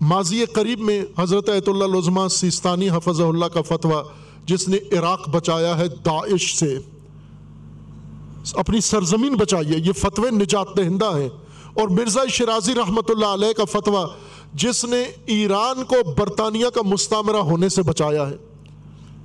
ماضی 0.00 0.44
قریب 0.44 0.80
میں 0.80 1.02
حضرت 1.18 1.48
ایت 1.48 1.68
اللہ 1.68 1.84
لزمہ 1.84 2.28
سیستانی 2.28 2.90
حفظ 2.90 3.20
اللہ 3.20 3.44
کا 3.44 3.62
فتویٰ 3.62 4.02
جس 4.46 4.68
نے 4.68 4.76
عراق 4.76 5.28
بچایا 5.28 5.78
ہے 5.78 5.88
داعش 5.88 6.56
سے۔ 6.56 6.78
اپنی 8.54 8.80
سرزمین 8.80 9.34
بچائی 9.34 9.70
ہے 9.70 9.76
یہ 9.78 9.92
فتوے 9.92 10.30
نجات 10.30 10.76
دہندہ 10.76 11.16
ہیں 11.16 11.28
اور 11.74 11.88
مرزا 11.88 12.22
شرازی 12.28 12.74
رحمۃ 12.74 13.02
اللہ 13.08 13.26
علیہ 13.26 13.52
کا 13.52 13.64
فتویٰ، 13.64 14.06
جس 14.54 14.84
نے 14.84 15.04
ایران 15.26 15.84
کو 15.84 16.12
برطانیہ 16.18 16.66
کا 16.74 16.80
مستعمرہ 16.84 17.36
ہونے 17.36 17.68
سے 17.68 17.82
بچایا 17.82 18.30
ہے۔ 18.30 18.36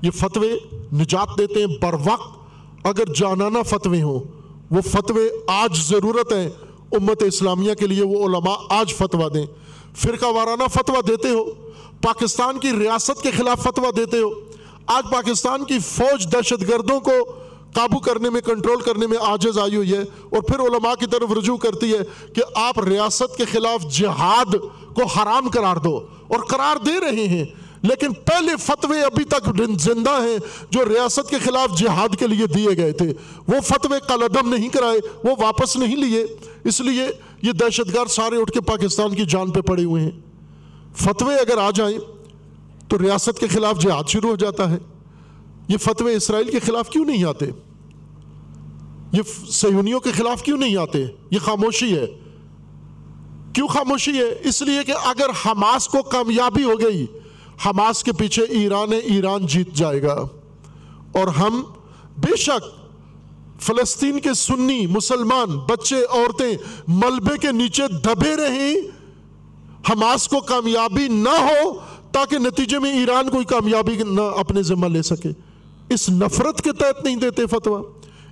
یہ 0.02 0.12
فتوے 0.12 0.58
نجات 0.94 1.38
دیتے 1.38 1.60
ہیں 1.60 1.78
بر 1.82 1.94
وقت، 1.94 2.38
اگر 2.84 3.14
جانانہ 3.16 3.58
فتوے 3.70 4.02
ہوں۔ 4.02 4.20
وہ 4.72 4.82
فتوے 4.82 5.30
آج 5.48 5.78
ضرورت 5.90 6.34
ہے 6.34 6.50
امت 6.92 7.24
اسلامیہ 7.24 7.74
کے 7.74 7.88
لیے 7.88 8.04
وہ 8.04 8.26
علماء 8.26 8.56
آج 8.70 8.94
فتویٰ 8.94 9.34
دیں۔ 9.34 9.46
فرقہ 9.96 10.26
وارانہ 10.26 10.64
فتویٰ 10.74 11.02
دیتے 11.08 11.30
ہو۔ 11.30 11.46
پاکستان 12.02 12.60
کی 12.60 12.72
ریاست 12.72 13.22
کے 13.22 13.32
خلاف 13.32 13.64
فتویٰ 13.64 13.92
دیتے 13.98 14.18
ہو۔ 14.18 14.30
آج 14.86 15.04
پاکستان 15.12 15.66
کی 15.66 15.80
فوج 15.80 16.34
دہشت 16.34 16.70
گردوں 16.70 17.00
کو 17.00 17.41
قابو 17.74 18.00
کرنے 18.00 18.30
میں 18.30 18.42
کنٹرول 18.42 18.82
کرنے 18.82 19.08
میں 19.08 19.18
آجز 19.22 19.60
آئی 19.60 19.76
ہوئی 19.76 19.94
ہے 19.94 20.02
اور 20.02 20.42
پھر 20.42 20.60
علماء 20.60 20.94
کی 20.94 21.06
طرف 21.06 21.32
رجوع 21.38 21.58
کرتی 21.58 21.94
ہے 21.94 22.32
کہ 22.34 22.42
آپ 22.56 22.80
ریاست 22.80 23.38
کے 23.38 23.46
خلاف 23.46 23.94
جہاد 23.94 24.56
کو 24.96 25.06
حرام 25.06 25.50
قرار 25.50 25.76
دو 25.76 25.98
اور 26.28 26.40
قرار 26.40 26.76
دے 26.86 27.00
رہے 27.00 27.28
ہیں۔ 27.28 27.46
لیکن 27.82 28.14
پہلے 28.14 28.56
فتوے 28.60 29.02
ابھی 29.02 29.24
تک 29.24 29.50
زندہ 29.80 30.10
ہیں 30.10 30.38
جو 30.70 30.86
ریاست 30.86 31.30
کے 31.30 31.38
خلاف 31.44 31.78
جہاد 31.78 32.16
کے 32.20 32.28
لیے 32.28 32.48
دیے 32.48 32.78
گئے 32.78 32.92
تھے۔ 32.92 33.14
وہ 33.48 33.60
فتوے 33.64 34.00
قلعدم 34.08 34.54
نہیں 34.54 34.70
کرائے، 34.70 35.00
وہ 35.24 35.36
واپس 35.44 35.76
نہیں 35.76 35.96
لیے۔ 35.96 36.26
اس 36.64 36.82
لیے 36.82 37.08
یہ 37.42 37.52
دہشت 37.52 37.94
گرد 37.94 38.10
سارے 38.10 38.42
اٹھ 38.42 38.52
کے 38.52 38.62
پاکستان 38.62 39.16
کی 39.16 39.26
جان 39.26 39.52
پہ 39.52 39.62
پڑے 39.62 39.84
ہوئے 39.84 40.04
ہیں۔ 40.04 40.12
فتوے 40.96 41.36
اگر 41.36 41.58
آ 41.58 41.70
جائیں 41.72 41.98
تو 42.88 43.00
ریاست 43.00 43.40
کے 43.40 43.48
خلاف 43.48 43.80
جہاد 43.80 44.04
شروع 44.08 44.30
ہو 44.30 44.36
جاتا 44.36 44.70
ہے۔ 44.70 44.78
یہ 45.72 45.78
فتوے 45.78 46.16
اسرائیل 46.16 46.52
کے 46.52 46.60
خلاف 46.60 46.90
کیوں 46.90 47.06
نہیں 47.06 47.24
آتے؟ 47.24 47.46
یہ 49.14 49.22
سیونیوں 49.50 50.00
کے 50.00 50.12
خلاف 50.12 50.44
کیوں 50.44 50.58
نہیں 50.58 50.78
آتے؟ 50.78 51.06
یہ 51.32 51.40
خاموشی 51.40 51.98
ہے۔ 51.98 52.06
کیوں 53.54 53.68
خاموشی 53.68 54.12
ہے؟ 54.12 54.40
اس 54.44 54.62
لیے 54.62 54.84
کہ 54.84 54.94
اگر 55.06 55.26
حماس 55.46 55.88
کو 55.88 56.02
کامیابی 56.02 56.64
ہو 56.64 56.80
گئی، 56.80 57.06
حماس 57.66 58.04
کے 58.04 58.14
پیچھے 58.14 58.44
ایران 58.44 58.90
ایران 59.04 59.46
جیت 59.46 59.74
جائے 59.74 60.02
گا۔ 60.02 60.14
اور 61.12 61.28
ہم 61.28 61.64
بے 62.18 62.36
شک 62.36 62.82
فلسطین 63.62 64.20
کے 64.20 64.34
سنی 64.34 64.88
مسلمان 64.88 65.50
بچے، 65.58 66.06
عورتیں 66.10 66.58
ملبے 66.88 67.38
کے 67.38 67.52
نیچے 67.52 67.84
دبے 67.88 68.36
رہیں، 68.36 68.76
حماس 69.92 70.28
کو 70.28 70.40
کامیابی 70.40 71.08
نہ 71.08 71.30
ہو 71.30 71.74
تاکہ 72.12 72.38
نتیجے 72.38 72.80
میں 72.80 73.00
ایران 73.00 73.30
کوئی 73.30 73.46
کامیابی 73.46 73.96
نہ 73.96 74.22
اپنے 74.22 74.64
ذمہ 74.64 74.86
لے 74.86 75.02
سکے۔ 75.02 75.51
اس 75.94 76.10
نفرت 76.10 76.62
کے 76.62 76.72
تحت 76.72 77.04
نہیں 77.04 77.16
دیتے 77.16 77.46
فتویٰ۔ 77.46 77.82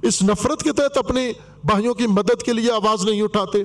اس 0.01 0.23
نفرت 0.23 0.63
کے 0.63 0.71
تحت 0.71 0.97
اپنے 0.97 1.33
بھائیوں 1.63 1.93
کی 1.93 2.07
مدد 2.07 2.43
کے 2.43 2.53
لیے 2.53 2.71
آواز 2.71 3.05
نہیں 3.05 3.21
اٹھاتے۔ 3.21 3.63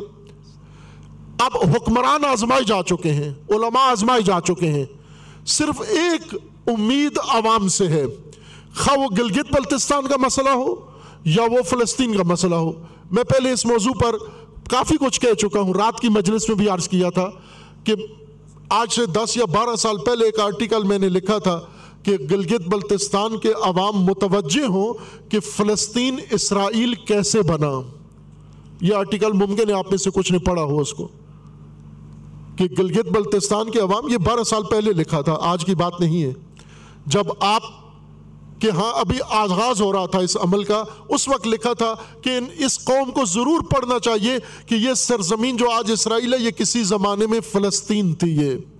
اب 1.38 1.56
حکمران 1.56 2.24
آزمائے 2.24 2.62
جا 2.62 2.82
چکے 2.82 3.12
ہیں، 3.12 3.34
علماء 3.50 3.80
آزمائے 3.80 4.22
جا 4.22 4.40
چکے 4.40 4.68
ہیں۔ 4.68 4.84
صرف 5.46 5.82
ایک 5.88 6.34
امید 6.66 7.18
عوام 7.28 7.68
سے 7.68 7.88
ہے۔ 7.88 8.04
خواہ 8.76 8.98
وہ 8.98 9.08
گلگت 9.18 9.52
بلتستان 9.52 10.06
کا 10.08 10.16
مسئلہ 10.16 10.48
ہو 10.48 10.74
یا 11.24 11.42
وہ 11.42 11.62
فلسطین 11.62 12.16
کا 12.16 12.22
مسئلہ 12.22 12.54
ہو۔ 12.54 12.72
میں 13.10 13.24
پہلے 13.24 13.50
اس 13.50 13.66
موضوع 13.66 13.92
پر 14.00 14.18
کافی 14.70 14.96
کچھ 14.96 15.20
کہہ 15.20 15.34
چکا 15.34 15.60
ہوں۔ 15.60 15.74
رات 15.74 16.00
کی 16.00 16.08
مجلس 16.08 16.48
میں 16.48 16.56
بھی 16.56 16.68
عرض 16.68 16.88
کیا 16.88 17.10
تھا 17.10 17.30
کہ 17.84 17.94
آج 18.68 18.92
سے 18.92 19.06
دس 19.06 19.36
یا 19.36 19.44
بارہ 19.44 19.76
سال 19.76 19.98
پہلے 19.98 20.24
ایک 20.24 20.40
آرٹیکل 20.40 20.82
میں 20.82 20.98
نے 20.98 21.08
لکھا 21.08 21.38
تھا 21.38 21.60
کہ 22.04 22.16
گلگت 22.30 22.68
بلتستان 22.68 23.38
کے 23.38 23.52
عوام 23.62 24.00
متوجہ 24.00 24.66
ہوں 24.66 24.94
کہ 25.30 25.40
فلسطین 25.40 26.16
اسرائیل 26.30 26.94
کیسے 26.94 27.42
بنا۔ 27.42 27.80
یہ 28.80 28.94
آرٹیکل 28.94 29.32
ممکن 29.32 29.68
ہے 29.68 29.74
آپ 29.74 29.86
میں 29.90 29.98
سے 29.98 30.10
کچھ 30.10 30.32
نے 30.32 30.38
پڑھا 30.38 30.62
ہو 30.62 30.80
اس 30.80 30.94
کو۔ 30.94 31.08
کہ 32.56 32.64
گلگت 32.78 33.06
بلتستان 33.06 33.70
کے 33.70 33.80
عوام 33.80 34.08
یہ 34.08 34.16
بارہ 34.16 34.42
سال 34.42 34.62
پہلے 34.62 34.92
لکھا 34.92 35.20
تھا، 35.20 35.36
آج 35.40 35.64
کی 35.64 35.74
بات 35.74 36.00
نہیں 36.00 36.22
ہے۔ 36.22 36.32
جب 37.06 37.24
آپ 37.40 37.62
کہ 38.60 38.70
ہاں 38.70 38.92
ابھی 38.94 39.18
آغاز 39.30 39.80
ہو 39.80 39.92
رہا 39.92 40.06
تھا 40.06 40.18
اس 40.18 40.36
عمل 40.36 40.64
کا، 40.64 40.84
اس 41.08 41.28
وقت 41.28 41.46
لکھا 41.46 41.72
تھا 41.72 41.94
کہ 42.22 42.38
اس 42.58 42.84
قوم 42.84 43.10
کو 43.10 43.24
ضرور 43.24 43.60
پڑھنا 43.60 43.98
چاہیے 43.98 44.36
کہ 44.66 44.74
یہ 44.74 44.94
سرزمین 44.94 45.56
جو 45.56 45.70
آج 45.70 45.92
اسرائیل 45.92 46.34
ہے، 46.34 46.38
یہ 46.38 46.50
کسی 46.50 46.82
زمانے 46.82 47.26
میں 47.26 47.40
فلسطین 47.52 48.14
تھی 48.14 48.36
یہ۔ 48.36 48.73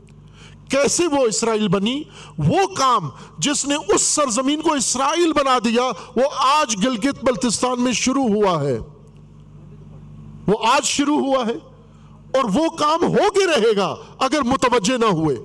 کیسے 0.74 1.06
وہ 1.06 1.18
اسرائیل 1.18 1.68
بنی؟ 1.68 2.02
وہ 2.38 2.66
کام 2.66 3.08
جس 3.38 3.64
نے 3.64 3.74
اس 3.88 4.02
سرزمین 4.02 4.60
کو 4.60 4.72
اسرائیل 4.72 5.32
بنا 5.32 5.58
دیا، 5.64 5.82
وہ 6.16 6.22
آج 6.36 6.76
گلگت 6.86 7.24
بلتستان 7.24 7.80
میں 7.80 7.92
شروع 7.92 8.24
ہوا 8.24 8.62
ہے۔ 8.62 8.78
وہ 10.46 10.56
آج 10.72 10.84
شروع 10.84 11.18
ہوا 11.18 11.46
ہے۔ 11.46 11.52
اور 12.34 12.44
وہ 12.54 12.68
کام 12.68 13.02
ہو 13.02 13.30
کے 13.30 13.46
رہے 13.46 13.76
گا 13.76 13.96
اگر 14.18 14.42
متوجہ 14.42 14.98
نہ 14.98 15.04
ہوئے۔ 15.04 15.36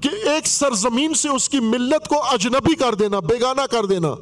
کہ 0.00 0.28
ایک 0.28 0.46
سرزمین 0.46 1.14
سے 1.14 1.28
اس 1.28 1.48
کی 1.48 1.60
ملت 1.60 2.08
کو 2.08 2.22
اجنبی 2.22 2.74
کر 2.74 2.94
دینا، 2.94 3.20
بیگانہ 3.20 3.66
کر 3.70 3.84
دینا۔ 3.84 4.14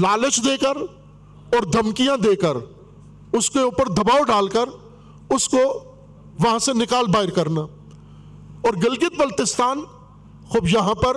لالچ 0.00 0.44
دے 0.44 0.56
کر 0.56 0.76
اور 1.56 1.62
دھمکیاں 1.62 2.16
دے 2.16 2.36
کر، 2.36 2.56
اس 3.32 3.50
کے 3.50 3.58
اوپر 3.58 3.86
دباؤ 3.86 4.22
ڈال 4.22 4.48
کر، 4.48 4.64
اس 5.30 5.48
کو 5.48 5.92
وہاں 6.44 6.58
سے 6.58 6.72
نکال 6.72 7.06
باہر 7.06 7.30
کرنا۔ 7.30 7.60
اور 8.62 8.74
گلگت 8.74 9.18
بلتستان، 9.18 9.80
خوب 10.48 10.68
یہاں 10.68 10.94
پر 10.94 11.16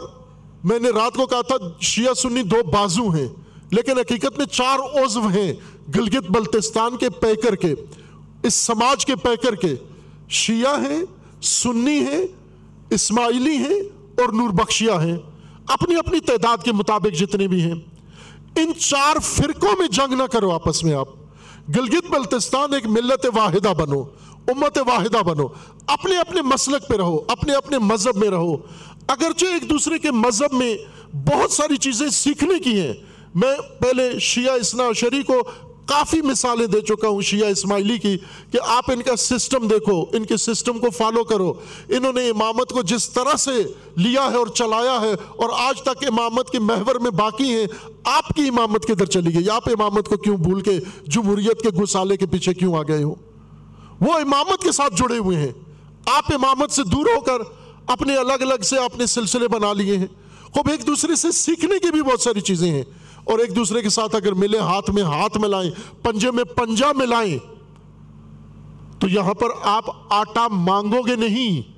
میں 0.64 0.80
نے 0.80 0.90
رات 0.90 1.14
کو 1.14 1.26
کہا 1.26 1.42
تھا، 1.42 1.56
شیعہ 1.82 2.14
سنی 2.14 2.44
دو 2.44 2.64
بازو 2.64 3.10
ہیں، 3.10 3.28
لیکن 3.72 3.98
حقیقت 3.98 4.38
میں 4.38 4.46
چار 4.46 5.04
عضو 5.04 5.28
ہیں، 5.28 5.54
گلگت 5.96 6.32
بلتستان 6.32 6.98
کے 6.98 7.10
پیکر 7.10 7.56
کے، 7.56 7.76
اس 8.44 8.56
سماج 8.56 9.06
کے 9.06 9.16
پیکر 9.16 9.56
کے۔ 9.56 9.76
شیعہ 10.30 10.80
ہیں، 10.80 11.04
سنی 11.42 11.98
ہیں، 12.00 12.28
اسماعیلی 12.90 13.58
ہیں 13.58 13.82
اور 14.22 14.34
نور 14.34 14.50
بخشیہ 14.50 14.92
ہیں۔ 14.92 15.18
اپنی 15.68 15.96
اپنی 15.96 16.20
تعداد 16.20 16.58
کے 16.64 16.72
مطابق 16.72 17.18
جتنے 17.18 17.48
بھی 17.48 17.62
ہیں۔ 17.62 17.76
ان 18.56 18.72
چار 18.80 19.20
فرقوں 19.20 19.78
میں 19.80 19.88
جنگ 19.88 20.14
نہ 20.14 20.24
کرو 20.24 20.52
آپس 20.52 20.84
میں 20.84 20.94
آپ۔ 20.94 21.08
گلگت 21.76 22.12
بلتستان 22.12 22.74
ایک 22.74 22.86
ملت 22.86 23.26
واحدہ 23.36 23.74
بنو، 23.78 24.02
امت 24.48 24.78
واحدہ 24.78 25.18
بنو۔ 25.18 25.48
اپنے 25.88 26.18
اپنے 26.18 26.42
مسلک 26.42 26.88
پہ 26.88 26.96
رہو، 26.96 27.20
اپنے 27.28 27.54
اپنے 27.54 27.78
مذہب 27.78 28.18
میں 28.18 28.30
رہو۔ 28.30 28.56
اگرچہ 29.08 29.46
ایک 29.46 29.70
دوسرے 29.70 30.00
کے 30.00 30.12
مذہب 30.12 30.54
میں 30.54 30.78
بہت 31.14 31.52
ساری 31.52 31.78
چیزیں 31.78 32.10
سیکھنے 32.10 32.60
کی 32.60 32.82
ہیں، 32.82 32.94
میں 33.36 33.56
پہلے 33.80 34.20
شیعہ 34.20 34.54
اسنا 34.54 34.84
شری 34.96 35.24
کو 35.24 35.44
کافی 35.86 36.22
مثالیں 36.22 36.68
دے 36.68 36.82
چکا 36.82 37.08
ہوں 37.08 37.22
شیعہ 37.22 37.50
اسماعیلی 37.50 37.98
کی 37.98 38.18
کہ 38.52 38.60
آپ 38.66 38.92
ان 38.92 39.02
کا 39.02 39.16
سسٹم 39.16 39.68
دیکھو، 39.68 40.06
ان 40.14 40.26
کے 40.26 40.38
سسٹم 40.38 40.78
کو 40.78 40.90
فالو 40.90 41.24
کرو۔ 41.24 41.54
انہوں 41.90 42.14
نے 42.14 42.30
امامت 42.30 42.70
کو 42.70 42.82
جس 42.82 43.10
طرح 43.10 43.36
سے 43.36 43.64
لیا 43.98 44.28
ہے 44.32 44.36
اور 44.36 44.48
چلایا 44.48 45.02
ہے 45.02 45.14
اور 45.14 45.50
آج 45.54 45.82
تک 45.82 46.04
امامت 46.08 46.50
کے 46.50 46.60
محور 46.60 46.96
میں 46.96 47.12
باقی 47.12 47.50
ہیں، 47.56 47.66
آپ 48.04 48.28
کی 48.28 48.48
امامت 48.48 48.86
کدھر 48.86 49.06
چلی 49.06 49.34
گئی؟ 49.34 49.50
آپ 49.50 49.70
امامت 49.70 50.10
کو 50.10 50.18
کیوں 50.18 50.38
بھول 50.38 50.62
کے 50.62 50.80
جمہوریت 51.08 51.62
کے 51.62 51.70
گسالے 51.70 52.18
کے 52.18 52.26
پیچھے 52.26 52.54
کیوں 52.54 52.76
آ 52.76 52.82
گئے 52.88 53.04
ہو؟ 53.04 53.16
وہ 54.02 54.14
امامت 54.14 54.64
کے 54.64 54.72
ساتھ 54.72 54.94
جڑے 54.96 55.18
ہوئے 55.18 55.38
ہیں۔ 55.38 55.73
آپ 56.06 56.34
امامت 56.34 56.72
سے 56.72 56.84
دور 56.84 57.06
ہو 57.06 57.22
کر 57.22 57.38
اپنے 57.88 58.16
الگ 58.16 58.34
الگ 58.34 58.62
سے 58.64 58.78
اپنے 58.78 59.06
سلسلے 59.06 59.48
بنا 59.48 59.74
لیے 59.74 59.98
ہیں۔ 59.98 60.08
خوب 60.42 60.70
ایک 60.70 60.88
دوسرے 60.88 61.16
سے 61.16 61.32
سیکھنے 61.32 61.80
کی 61.80 61.92
بھی 61.92 62.02
بہت 62.02 62.22
ساری 62.22 62.42
چیزیں 62.42 62.72
ہیں۔ 62.72 62.84
اور 63.24 63.40
ایک 63.40 63.56
دوسرے 63.56 63.82
کے 63.82 63.90
ساتھ 63.90 64.16
اگر 64.16 64.32
ملے، 64.32 64.58
ہاتھ 64.58 64.92
میں 64.92 65.04
ہاتھ 65.04 65.38
ملائیں، 65.38 65.72
پنجے 66.04 66.32
میں 66.32 66.44
پنجا 66.44 66.88
ملائیں، 66.96 67.38
تو 69.00 69.08
یہاں 69.08 69.34
پر 69.34 69.48
آپ 69.64 69.84
آٹا 70.10 70.48
مانگو 70.48 71.02
گے 71.08 71.16
نہیں، 71.16 71.74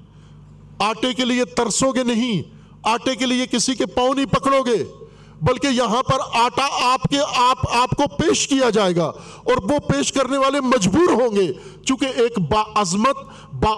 آٹے 0.80 1.14
کے 1.14 1.26
لیے 1.26 1.46
ترسو 1.46 1.92
گے 1.92 2.04
نہیں، 2.04 2.42
آٹے 2.84 3.16
کے 3.16 3.26
لیے 3.26 3.46
کسی 3.48 3.76
کے 3.76 3.86
پاؤں 3.86 4.16
نہیں 4.16 4.26
پکڑو 4.26 4.64
گے۔ 4.66 5.05
بلکہ 5.46 5.68
یہاں 5.68 6.04
پر 6.04 6.18
آٹا 6.34 6.68
آپ 6.94 7.04
کے 7.04 7.20
آپ 7.36 7.58
آپ 7.72 7.90
کو 7.90 8.04
پیش 8.18 8.48
کیا 8.48 8.70
جائے 8.70 8.96
گا 8.96 9.06
اور 9.44 9.58
وہ 9.64 9.80
پیش 9.80 10.12
کرنے 10.14 10.38
والے 10.38 10.62
مجبور 10.62 11.22
ہوں 11.22 11.36
گے 11.36 11.54
چونکہ 11.86 12.06
ایک 12.06 12.40
با 12.40 12.64
عظمت، 12.76 13.18
با 13.54 13.74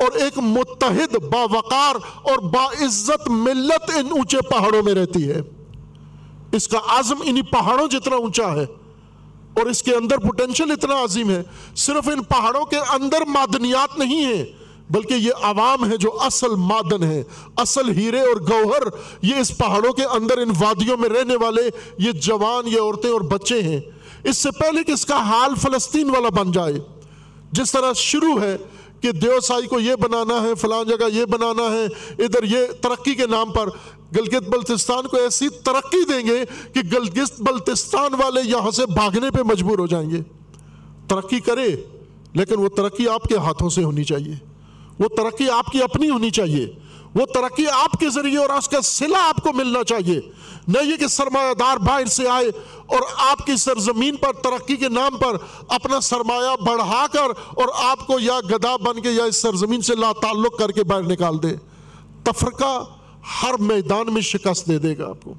اور 0.00 0.12
ایک 0.12 0.38
متحد، 0.38 1.16
با 1.16 1.42
وقار 1.50 1.94
اور 2.22 2.38
با 2.38 2.64
عزت 2.64 3.28
ملت 3.28 3.90
ان 3.96 4.06
اونچے 4.10 4.38
پہاڑوں 4.50 4.82
میں 4.82 4.94
رہتی 4.94 5.30
ہے۔ 5.30 5.40
اس 6.52 6.68
کا 6.68 6.78
عزم 6.86 7.16
انہی 7.24 7.42
پہاڑوں 7.42 7.88
جتنا 7.88 8.16
اونچا 8.16 8.52
ہے 8.52 8.64
اور 9.54 9.66
اس 9.66 9.82
کے 9.82 9.94
اندر 9.94 10.18
پوٹینشل 10.18 10.70
اتنا 10.70 10.94
عظیم 11.04 11.30
ہے۔ 11.30 11.42
صرف 11.76 12.08
ان 12.08 12.22
پہاڑوں 12.22 12.64
کے 12.64 12.76
اندر 12.76 13.22
معدنیات 13.26 13.98
نہیں 13.98 14.24
ہیں 14.24 14.44
بلکہ 14.90 15.14
یہ 15.14 15.30
عوام 15.42 15.90
ہے 15.90 15.96
جو 15.96 16.20
اصل 16.20 16.54
معدن 16.56 17.02
ہے، 17.02 17.22
اصل 17.56 17.90
ہیرے 17.90 18.20
اور 18.20 18.40
گوہر۔ 18.50 18.82
یہ 19.22 19.34
اس 19.34 19.58
پہاڑوں 19.58 19.92
کے 19.92 20.04
اندر، 20.04 20.38
ان 20.38 20.50
وادیوں 20.60 20.96
میں 20.96 21.08
رہنے 21.08 21.36
والے 21.36 21.62
یہ 21.98 22.12
جوان، 22.12 22.68
یہ 22.68 22.80
عورتیں 22.80 23.10
اور 23.10 23.20
بچے 23.20 23.62
ہیں۔ 23.62 23.80
اس 24.24 24.38
سے 24.38 24.50
پہلے 24.50 24.84
کہ 24.84 24.92
اس 24.92 25.06
کا 25.06 25.16
حال 25.16 25.54
فلسطین 25.54 26.10
والا 26.10 26.28
بن 26.28 26.52
جائے۔ 26.52 26.72
جس 27.52 27.72
طرح 27.72 27.92
شروع 27.92 28.40
ہے 28.40 28.56
کہ 29.00 29.12
دیوسائی 29.12 29.66
کو 29.66 29.80
یہ 29.80 29.94
بنانا 29.94 30.42
ہے، 30.42 30.54
فلان 30.54 30.86
جگہ 30.88 31.06
یہ 31.12 31.24
بنانا 31.24 31.62
ہے، 31.62 31.84
ادھر 32.22 32.42
یہ 32.42 32.66
ترقی 32.80 33.14
کے 33.14 33.26
نام 33.26 33.52
پر۔ 33.52 33.68
گلگت 34.16 34.48
بلتستان 34.48 35.06
کو 35.06 35.16
ایسی 35.16 35.48
ترقی 35.48 36.04
دیں 36.04 36.26
گے 36.26 36.44
کہ 36.72 36.80
گلگت 36.92 37.40
بلتستان 37.40 38.14
والے 38.14 38.40
یہاں 38.44 38.70
سے 38.70 38.86
بھاگنے 38.86 39.30
پہ 39.30 39.42
مجبور 39.42 39.78
ہو 39.78 39.86
جائیں 39.86 40.10
گے۔ 40.10 40.20
ترقی 41.08 41.40
کرے، 41.40 41.76
لیکن 42.32 42.58
وہ 42.58 42.68
ترقی 42.68 43.08
آپ 43.08 43.24
کے 43.24 43.36
ہاتھوں 43.36 43.68
سے 43.68 43.84
ہونی 43.84 44.04
چاہیے۔ 44.04 44.51
وہ 45.02 45.08
ترقی 45.08 45.50
آپ 45.50 45.66
کی 45.66 45.82
اپنی 45.82 46.10
ہونی 46.10 46.30
چاہیے۔ 46.30 46.72
وہ 47.14 47.26
ترقی 47.26 47.66
آپ 47.66 47.92
کے 47.92 48.10
ذریعے 48.10 48.38
اور 48.38 48.50
اس 48.50 48.68
کا 48.68 48.80
سلا 48.80 49.28
آپ 49.28 49.36
کو 49.36 49.52
ملنا 49.52 49.84
چاہیے۔ 49.84 50.20
نہ 50.68 50.78
یہ 50.84 50.96
کہ 50.96 51.06
سرمایہ 51.06 51.54
دار 51.54 51.76
باہر 51.76 52.04
سے 52.04 52.28
آئے 52.28 52.46
اور 52.86 53.00
آپ 53.16 53.46
کی 53.46 53.56
سرزمین 53.56 54.16
پر 54.16 54.32
ترقی 54.32 54.76
کے 54.76 54.88
نام 54.88 55.16
پر 55.16 55.36
اپنا 55.68 56.00
سرمایہ 56.00 56.64
بڑھا 56.64 57.06
کر 57.12 57.30
اور 57.48 57.68
آپ 57.74 58.06
کو 58.06 58.20
یا 58.20 58.40
گدا 58.50 58.76
بن 58.76 59.02
کے 59.02 59.10
یا 59.10 59.24
اس 59.24 59.36
سرزمین 59.36 59.80
سے 59.80 59.94
لا 59.94 60.12
تعلق 60.22 60.58
کر 60.58 60.70
کے 60.72 60.84
باہر 60.84 61.02
نکال 61.02 61.42
دے۔ 61.42 61.56
تفرقہ 62.24 62.84
ہر 63.42 63.54
میدان 63.58 64.14
میں 64.14 64.22
شکست 64.22 64.68
دے 64.68 64.78
دے 64.78 64.98
گا 64.98 65.08
آپ 65.08 65.24
کو۔ 65.24 65.34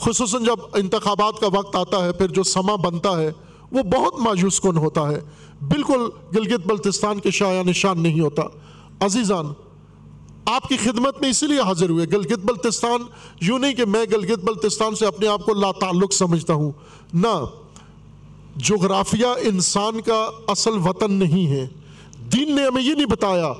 خصوصاً 0.00 0.44
جب 0.44 0.56
انتخابات 0.74 1.40
کا 1.40 1.46
وقت 1.46 1.76
آتا 1.76 2.04
ہے، 2.04 2.12
پھر 2.12 2.28
جو 2.28 2.42
سما 2.42 2.74
بنتا 2.74 3.20
ہے، 3.20 3.32
وہ 3.72 3.82
بہت 3.82 4.18
مایوس 4.18 4.60
کن 4.60 4.76
ہوتا 4.76 5.08
ہے۔ 5.08 5.20
بالکل 5.60 6.08
گلگت 6.36 6.66
بلتستان 6.66 7.20
کے 7.20 7.30
شاعر 7.30 7.64
نشان 7.64 8.02
نہیں 8.02 8.20
ہوتا۔ 8.20 8.42
عزیزان، 9.00 9.46
آپ 10.46 10.68
کی 10.68 10.76
خدمت 10.76 11.20
میں 11.20 11.30
اسی 11.30 11.46
لیے 11.46 11.60
حاضر 11.60 11.90
ہوئے۔ 11.90 12.06
گلگت 12.06 12.38
بلتستان، 12.38 13.00
یوں 13.40 13.58
نہیں 13.58 13.72
کہ 13.72 13.84
میں 13.84 14.04
گلگت 14.12 14.38
بلتستان 14.38 14.94
سے 14.94 15.06
اپنے 15.06 15.28
آپ 15.28 15.44
کو 15.44 15.54
لا 15.54 15.72
تعلق 15.72 16.12
سمجھتا 16.12 16.54
ہوں۔ 16.54 16.72
نہ، 17.14 17.44
جغرافیہ 18.56 19.26
انسان 19.42 20.00
کا 20.00 20.30
اصل 20.48 20.70
وطن 20.84 21.12
نہیں 21.12 21.46
ہے۔ 21.46 21.68
دین 22.32 22.56
نے 22.56 22.66
ہمیں 22.66 22.82
یہ 22.82 22.94
نہیں 22.94 23.06
بتایا۔ 23.06 23.52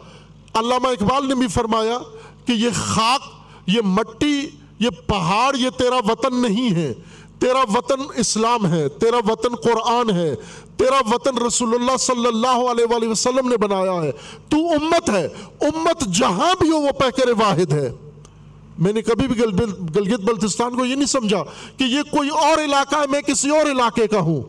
علامہ 0.54 0.88
اقبال 0.88 1.28
نے 1.28 1.34
بھی 1.34 1.46
فرمایا 1.46 1.98
کہ 2.44 2.52
یہ 2.52 2.68
خاک، 2.74 3.20
یہ 3.66 3.80
مٹی، 3.84 4.48
یہ 4.78 4.90
پہاڑ، 5.06 5.56
یہ 5.56 5.70
تیرا 5.70 5.96
وطن 5.96 6.42
نہیں 6.42 6.74
ہے۔ 6.74 6.94
تیرا 7.38 7.62
وطن 7.74 8.00
اسلام 8.16 8.66
ہے، 8.66 8.88
تیرا 8.88 9.16
وطن 9.16 9.54
قرآن 9.54 10.10
ہے۔ 10.10 10.34
تیرا 10.78 11.14
وطن 11.14 11.38
رسول 11.38 11.74
اللہ 11.74 11.96
صلی 11.96 12.26
اللہ 12.26 12.70
علیہ 12.70 12.84
وآلہ 12.90 13.08
وسلم 13.08 13.48
نے 13.48 13.56
بنایا 13.56 14.02
ہے۔ 14.02 14.12
تو 14.48 14.56
امت 14.56 15.10
ہے۔ 15.10 15.28
امت 15.60 16.00
جہاں 16.00 16.54
بھی 16.60 16.70
ہو 16.70 16.76
وہ 16.76 16.90
پیکر 16.90 17.30
واحد 17.38 17.72
ہے۔ 17.72 17.94
میں 18.78 18.92
نے 18.92 19.02
کبھی 19.02 19.28
بھی 19.28 19.42
گلگت 19.96 20.20
بلتستان 20.20 20.76
کو 20.76 20.84
یہ 20.84 20.94
نہیں 20.94 21.06
سمجھا 21.06 21.42
کہ 21.76 21.84
یہ 21.84 22.02
کوئی 22.02 22.28
اور 22.28 22.64
علاقہ 22.64 22.96
ہے، 22.96 23.06
میں 23.10 23.22
کسی 23.22 23.50
اور 23.50 23.70
علاقے 23.70 24.06
کا 24.06 24.18
ہوں۔ 24.18 24.42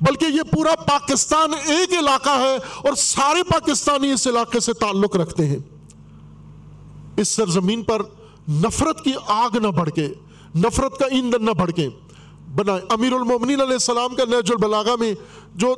بلکہ 0.00 0.24
یہ 0.24 0.42
پورا 0.42 0.74
پاکستان 0.74 1.50
ایک 1.66 1.92
علاقہ 1.98 2.30
ہے 2.30 2.56
اور 2.56 2.94
سارے 2.94 3.42
پاکستانی 3.42 4.12
اس 4.12 4.26
علاقے 4.26 4.60
سے 4.60 4.72
تعلق 4.72 5.16
رکھتے 5.16 5.46
ہیں۔ 5.46 5.58
اس 7.16 7.28
سرزمین 7.28 7.82
پر 7.82 8.02
نفرت 8.48 9.04
کی 9.04 9.12
آگ 9.26 9.56
نہ 9.56 9.66
بڑھکے 9.66 10.08
نفرت 10.56 10.98
کا 10.98 11.06
ایندھن 11.06 11.44
نہ 11.44 11.50
بڑھکے 11.50 11.88
بنائے 12.54 12.80
امیر 12.90 13.12
المومنین 13.12 13.60
علیہ 13.60 13.72
السلام 13.72 14.14
کا 14.14 14.24
نیج 14.24 14.50
البلاغہ 14.50 14.96
میں 15.00 15.14
جو 15.54 15.74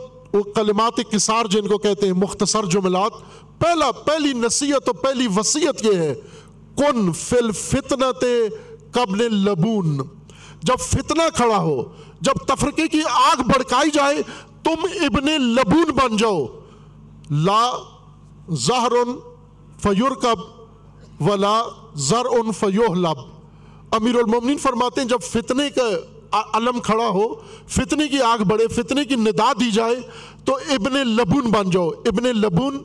کلمات 0.55 0.97
کسار 1.11 1.45
جن 1.45 1.67
کو 1.69 1.79
کہتے 1.79 2.07
ہیں، 2.07 2.13
مختصر 2.13 2.65
جملات، 2.65 3.13
پہلا، 3.59 3.91
پہلی 4.05 4.33
نصیحت 4.33 4.89
اور 4.89 4.95
پہلی 4.95 5.27
وسیعت 5.37 5.85
یہ 5.85 5.99
ہے، 5.99 6.15
کن 6.77 7.13
فل 7.13 7.51
فتنت 7.53 8.25
قبل 8.93 9.35
لبون۔ 9.35 9.97
جب 10.63 10.81
فتنہ 10.81 11.29
کھڑا 11.35 11.57
ہو، 11.57 11.83
جب 12.21 12.45
تفرقے 12.47 12.89
کی 12.89 13.01
آگ 13.11 13.43
بڑکائی 13.43 13.91
جائے، 13.91 14.23
تم 14.63 14.87
ابن 15.01 15.31
لبون 15.43 15.93
بن 15.93 16.17
جاؤ۔ 16.17 16.47
لا 17.31 17.71
زہر 18.67 18.93
فیورکب 19.83 20.41
ولا 21.21 21.61
زر 21.95 22.27
ان 22.31 22.53
فیوہ 22.53 22.95
لب 22.95 23.19
امیر 23.91 24.15
المومنین 24.15 24.59
فرماتے 24.59 25.01
ہیں، 25.01 25.09
جب 25.09 25.23
فتنے 25.23 25.71
کا 25.71 25.89
علم 26.33 26.81
کھڑا 26.81 27.07
ہو 27.07 27.35
فتنے 27.69 28.09
کی 28.09 28.23
آگ 28.23 28.39
بڑھے 28.39 28.69
فتنے 28.69 29.05
کی 29.05 29.15
ندا 29.15 29.53
دی 29.53 29.71
جائے، 29.71 29.97
تو 30.45 30.55
ابن 30.55 30.93
لبون 30.93 31.51
بن 31.51 31.71
جاؤ۔ 31.71 31.89
ابن 31.89 32.25
لبون 32.25 32.79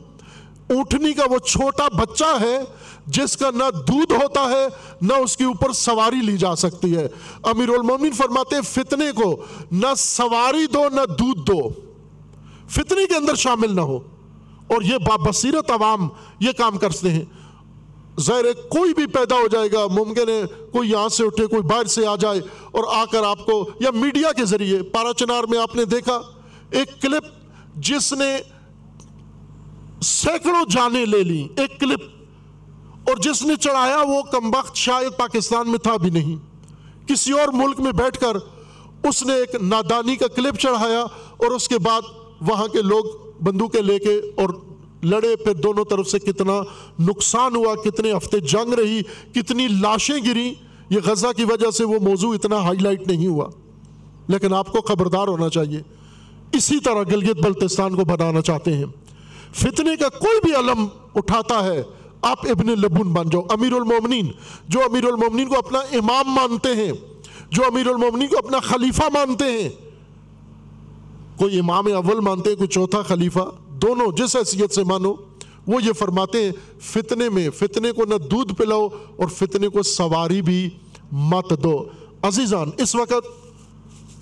اونٹنی 0.70 1.12
کا 1.12 1.24
وہ 1.30 1.38
چھوٹا 1.38 1.88
بچہ 1.88 2.40
ہے 2.40 2.58
جس 3.06 3.36
کا 3.36 3.50
نہ 3.50 3.64
دودھ 3.74 4.12
ہوتا 4.12 4.40
ہے، 4.40 4.66
نہ 5.00 5.12
اس 5.12 5.36
کے 5.36 5.44
اوپر 5.44 5.72
سواری 5.72 6.20
لی 6.26 6.38
جا 6.38 6.56
سکتی 6.56 6.96
ہے۔ 6.96 7.08
امیر 7.42 7.68
المومن 7.68 8.12
فرماتے 8.12 8.54
ہیں، 8.54 8.62
فتنے 8.62 9.12
کو 9.12 9.44
نہ 9.72 9.86
سواری 9.96 10.66
دو، 10.66 10.88
نہ 10.92 11.00
دودھ 11.06 11.50
دو۔ 11.50 11.68
فتنے 12.68 13.06
کے 13.06 13.14
اندر 13.14 13.34
شامل 13.34 13.76
نہ 13.76 13.80
ہو۔ 13.80 13.96
اور 14.66 14.82
یہ 14.82 14.96
بصیرت 15.28 15.70
عوام 15.70 16.08
یہ 16.40 16.52
کام 16.52 16.78
کرتے 16.78 17.10
ہیں۔ 17.10 17.24
ظاہر 18.20 18.44
ہے 18.44 18.52
کوئی 18.70 18.94
بھی 18.94 19.06
پیدا 19.12 19.36
ہو 19.36 19.46
جائے 19.48 19.68
گا، 19.72 19.86
ممکن 19.90 20.28
ہے 20.28 20.42
کوئی 20.72 20.90
یہاں 20.90 21.08
سے 21.08 21.24
اٹھے، 21.24 21.46
کوئی 21.46 21.62
باہر 21.62 21.86
سے 21.86 22.06
آ 22.06 22.14
جائے 22.16 22.40
اور 22.70 22.84
آ 22.92 23.04
کر 23.04 23.24
آپ 23.24 23.44
کو، 23.46 23.64
یا 23.80 23.90
میڈیا 23.94 24.32
کے 24.32 24.44
ذریعے، 24.44 24.82
پارا 24.92 25.12
چنار 25.12 25.44
میں 25.44 25.58
آپ 25.58 25.76
نے 25.76 25.84
دیکھا، 25.84 26.20
ایک 26.70 27.00
کلپ 27.02 27.24
جس 27.82 28.12
نے 28.12 28.36
سینکڑوں 30.02 30.64
جانے 30.70 31.04
لے 31.04 31.22
لی 31.22 31.46
ایک 31.56 31.78
کلپ، 31.80 32.02
اور 33.08 33.16
جس 33.16 33.42
نے 33.42 33.56
چڑھایا 33.56 34.02
وہ 34.08 34.22
کمبخت 34.32 34.76
شاید 34.76 35.16
پاکستان 35.18 35.70
میں 35.70 35.78
تھا 35.78 35.96
بھی 35.96 36.10
نہیں۔ 36.10 36.36
کسی 37.08 37.32
اور 37.32 37.48
ملک 37.52 37.80
میں 37.80 37.92
بیٹھ 37.92 38.18
کر 38.20 38.36
اس 39.08 39.22
نے 39.26 39.34
ایک 39.34 39.54
نادانی 39.62 40.16
کا 40.16 40.26
کلپ 40.26 40.58
چڑھایا 40.60 41.00
اور 41.36 41.50
اس 41.50 41.68
کے 41.68 41.78
بعد 41.78 42.02
وہاں 42.48 42.66
کے 42.66 42.82
لوگ 42.82 43.04
بندوقیں 43.42 43.80
لے 43.82 43.98
کے 43.98 44.14
اور 44.36 44.48
لڑے 45.02 45.36
پھر 45.36 45.54
دونوں 45.54 45.84
طرف 45.84 46.08
سے 46.08 46.18
کتنا 46.18 46.52
نقصان 46.98 47.56
ہوا، 47.56 47.74
کتنے 47.74 48.12
ہفتے 48.12 48.40
جنگ 48.40 48.72
رہی، 48.72 49.02
کتنی 49.34 49.68
لاشیں 49.68 50.24
گری، 50.26 50.54
یہ 50.90 50.98
غزہ 51.04 51.26
کی 51.36 51.44
وجہ 51.44 51.70
سے 51.70 51.84
وہ 51.84 51.98
موضوع 52.02 52.34
اتنا 52.34 52.56
ہائی 52.56 52.78
لائٹ 52.78 53.08
نہیں 53.08 53.26
ہوا۔ 53.26 53.48
لیکن 54.28 54.54
آپ 54.54 54.72
کو 54.72 54.80
خبردار 54.80 55.28
ہونا 55.28 55.48
چاہیے، 55.48 55.82
اسی 56.52 56.80
طرح 56.80 57.02
گلگت 57.02 57.44
بلتستان 57.44 57.94
کو 57.94 58.04
بنانا 58.04 58.42
چاہتے 58.42 58.76
ہیں۔ 58.76 58.84
فتنے 59.54 59.96
کا 59.96 60.08
کوئی 60.08 60.40
بھی 60.44 60.54
علم 60.54 60.86
اٹھاتا 61.14 61.64
ہے، 61.64 61.82
آپ 62.22 62.46
ابن 62.50 62.66
لبن 62.66 63.08
بن 63.12 63.28
جاؤ۔ 63.28 63.42
امیر 63.50 63.72
المومنین، 63.72 64.26
جو 64.68 64.80
امیر 64.80 65.04
المومنین 65.04 65.48
کو 65.48 65.58
اپنا 65.58 65.78
امام 65.78 66.24
مانتے 66.26 66.68
ہیں، 66.68 66.92
جو 67.50 67.64
امیر 67.64 67.86
المومنین 67.86 68.28
کو 68.28 68.38
اپنا 68.38 68.60
خلیفہ 68.60 69.02
مانتے 69.02 69.44
ہیں، 69.44 69.68
کوئی 71.38 71.58
امام 71.58 71.86
اول 71.86 72.20
مانتے 72.20 72.50
ہیں، 72.50 72.56
کوئی 72.56 72.68
چوتھا 72.68 73.02
خلیفہ؟ 73.02 73.50
دونوں 73.82 74.12
جس 74.16 74.36
حیثیت 74.36 74.74
سے 74.74 74.84
مانو، 74.84 75.14
وہ 75.66 75.82
یہ 75.82 75.92
فرماتے 75.92 76.44
ہیں، 76.44 76.52
فتنے 76.80 77.28
میں، 77.28 77.50
فتنے 77.50 77.92
کو 77.92 78.04
نہ 78.04 78.14
دودھ 78.14 78.54
پلاؤ 78.54 78.88
اور 79.16 79.26
فتنے 79.26 79.68
کو 79.68 79.82
سواری 79.82 80.42
بھی 80.42 80.70
مت 81.12 81.52
دو۔ 81.62 81.84
عزیزان، 82.22 82.70
اس 82.78 82.94
وقت 82.94 83.26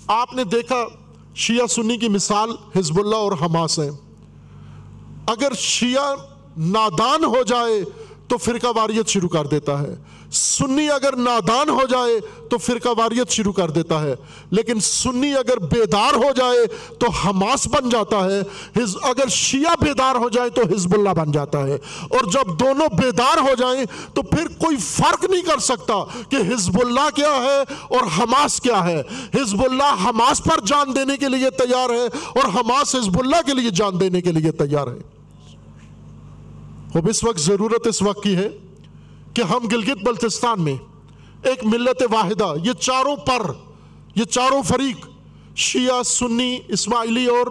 آپ 0.07 0.33
نے 0.33 0.43
دیکھا 0.43 0.85
شیعہ 1.35 1.67
سنی 1.67 1.97
کی 1.97 2.09
مثال 2.09 2.49
حزب 2.75 2.99
اللہ 2.99 3.15
اور 3.15 3.31
حماس 3.41 3.79
ہیں۔ 3.79 3.91
اگر 5.27 5.51
شیعہ 5.57 6.15
نادان 6.57 7.23
ہو 7.23 7.43
جائے 7.47 7.83
تو 8.27 8.37
فرقہ 8.37 8.67
واریت 8.75 9.07
شروع 9.07 9.29
کر 9.29 9.47
دیتا 9.47 9.81
ہے۔ 9.81 9.95
سنی 10.31 10.89
اگر 10.89 11.15
نادان 11.15 11.69
ہو 11.69 11.81
جائے 11.89 12.19
تو 12.49 12.57
فرقہ 12.57 12.89
واریت 12.97 13.29
شروع 13.29 13.53
کر 13.53 13.69
دیتا 13.69 14.01
ہے۔ 14.01 14.15
لیکن 14.49 14.79
سنی 14.79 15.33
اگر 15.33 15.59
بیدار 15.59 16.13
ہو 16.15 16.31
جائے 16.35 16.65
تو 16.95 17.11
حماس 17.11 17.67
بن 17.67 17.89
جاتا 17.89 18.25
ہے۔ 18.25 18.41
اگر 19.03 19.27
شیعہ 19.27 19.83
بیدار 19.83 20.15
ہو 20.15 20.29
جائے 20.29 20.49
تو 20.49 20.61
حزب 20.61 20.93
اللہ 20.93 21.09
بن 21.09 21.31
جاتا 21.31 21.67
ہے۔ 21.67 21.77
اور 22.01 22.31
جب 22.31 22.59
دونوں 22.59 22.87
بیدار 23.01 23.37
ہو 23.37 23.55
جائیں 23.57 23.85
تو 24.13 24.21
پھر 24.21 24.47
کوئی 24.47 24.77
فرق 24.77 25.25
نہیں 25.25 25.41
کر 25.41 25.57
سکتا 25.57 25.93
کہ 26.29 26.35
حزب 26.35 26.81
اللہ 26.81 27.09
کیا 27.15 27.35
ہے 27.35 27.73
اور 27.83 28.01
حماس 28.17 28.61
کیا 28.61 28.87
ہے۔ 28.87 29.03
حزب 29.33 29.63
اللہ 29.63 29.95
حماس 30.05 30.43
پر 30.43 30.65
جان 30.65 30.95
دینے 30.95 31.17
کے 31.17 31.27
لیے 31.27 31.49
تیار 31.49 31.89
ہے 31.89 32.05
اور 32.39 32.49
حماس 32.55 32.95
حزب 32.95 33.19
اللہ 33.19 33.41
کے 33.45 33.53
لیے 33.53 33.69
جان 33.69 33.99
دینے 33.99 34.21
کے 34.21 34.31
لیے 34.31 34.51
تیار 34.51 34.87
ہے۔ 34.87 34.99
اب 36.93 37.09
اس 37.09 37.23
وقت 37.23 37.39
ضرورت 37.39 37.87
اس 37.87 38.01
وقت 38.01 38.23
کی 38.23 38.35
ہے۔ 38.35 38.49
کہ 39.33 39.41
ہم 39.41 39.67
گلگت 39.71 40.03
بلتستان 40.03 40.61
میں 40.61 40.75
ایک 41.43 41.63
ملت 41.63 42.01
واحدہ، 42.11 42.53
یہ 42.63 42.73
چاروں 42.79 43.15
پر، 43.15 43.41
یہ 44.15 44.23
چاروں 44.23 44.61
فریق، 44.63 45.07
شیعہ، 45.57 46.01
سنی، 46.03 46.57
اسماعیلی 46.67 47.25
اور 47.25 47.47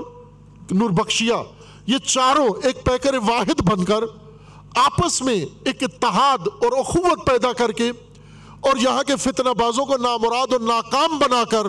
نور 0.70 0.90
بخشیہ، 0.90 1.42
یہ 1.86 1.98
چاروں 1.98 2.48
ایک 2.62 2.84
پیکر 2.84 3.14
واحد 3.26 3.60
بن 3.60 3.84
کر 3.84 4.04
آپس 4.76 5.20
میں 5.22 5.34
ایک 5.64 5.82
اتحاد 5.82 6.48
اور 6.48 6.78
اخوت 6.78 7.26
پیدا 7.26 7.52
کر 7.52 7.72
کے 7.72 7.90
اور 8.60 8.76
یہاں 8.76 9.02
کے 9.02 9.16
فتنہ 9.16 9.52
بازوں 9.58 9.84
کو 9.84 9.96
نامراد 9.96 10.52
اور 10.52 10.60
ناکام 10.60 11.18
بنا 11.18 11.42
کر 11.50 11.66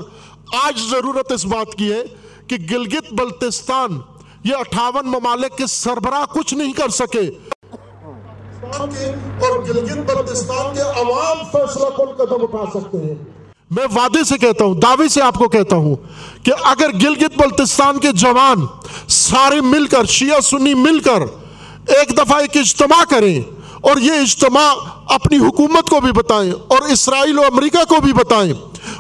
آج 0.64 0.80
ضرورت 0.90 1.32
اس 1.32 1.46
بات 1.46 1.76
کی 1.76 1.92
ہے 1.92 2.04
کہ 2.48 2.58
گلگت 2.72 3.14
بلتستان، 3.14 4.00
یہ 4.44 4.56
اٹھاون 4.56 5.08
ممالک 5.08 5.58
کے 5.58 5.68
سربراہ 5.68 6.26
کچھ 6.34 6.54
نہیں 6.54 6.74
کر 6.74 6.90
سکے۔ 6.90 7.30
کے 8.78 9.06
اور 9.46 9.60
گلگت 9.60 10.16
بلتستان 10.16 10.76
کے 10.76 10.82
عوام 10.82 11.38
فیصلہ 11.52 11.86
کن 11.98 12.24
قدم 12.24 12.44
اٹھا 12.44 12.80
سکتے 12.80 12.98
ہیں۔ 12.98 13.16
میں 13.72 13.88
وعدے 13.96 14.24
سے 14.24 14.38
کہتا 14.38 14.66
ہوں، 14.66 14.74
دعوے 14.74 15.08
سے 15.08 15.22
آپ 15.22 15.36
کو 15.36 15.48
کہتا 15.50 15.76
ہوں 15.76 15.96
کہ 16.44 16.52
اگر 16.64 16.90
گلگت 17.04 17.38
بلتستان 17.38 18.00
کے 18.00 18.08
جوان 18.12 18.66
سارے 19.08 19.62
مل 19.62 19.86
کر، 19.86 20.06
شیعہ 20.06 20.40
سنی 20.40 20.74
مل 20.74 21.00
کر 21.00 21.22
ایک 21.88 22.18
دفعہ 22.18 22.40
ایک 22.40 22.58
اجتماع 22.58 23.04
کریں 23.10 23.42
اور 23.82 23.98
یہ 23.98 24.12
اجتماع 24.12 24.74
اپنی 25.10 25.38
حکومت 25.38 25.90
کو 25.90 26.00
بھی 26.00 26.12
بتائیں 26.12 26.52
اور 26.52 26.90
اسرائیل 26.90 27.40
و 27.40 27.42
امریکہ 27.42 27.84
کو 27.90 28.02
بھی 28.02 28.14
بتائیں۔ 28.14 28.54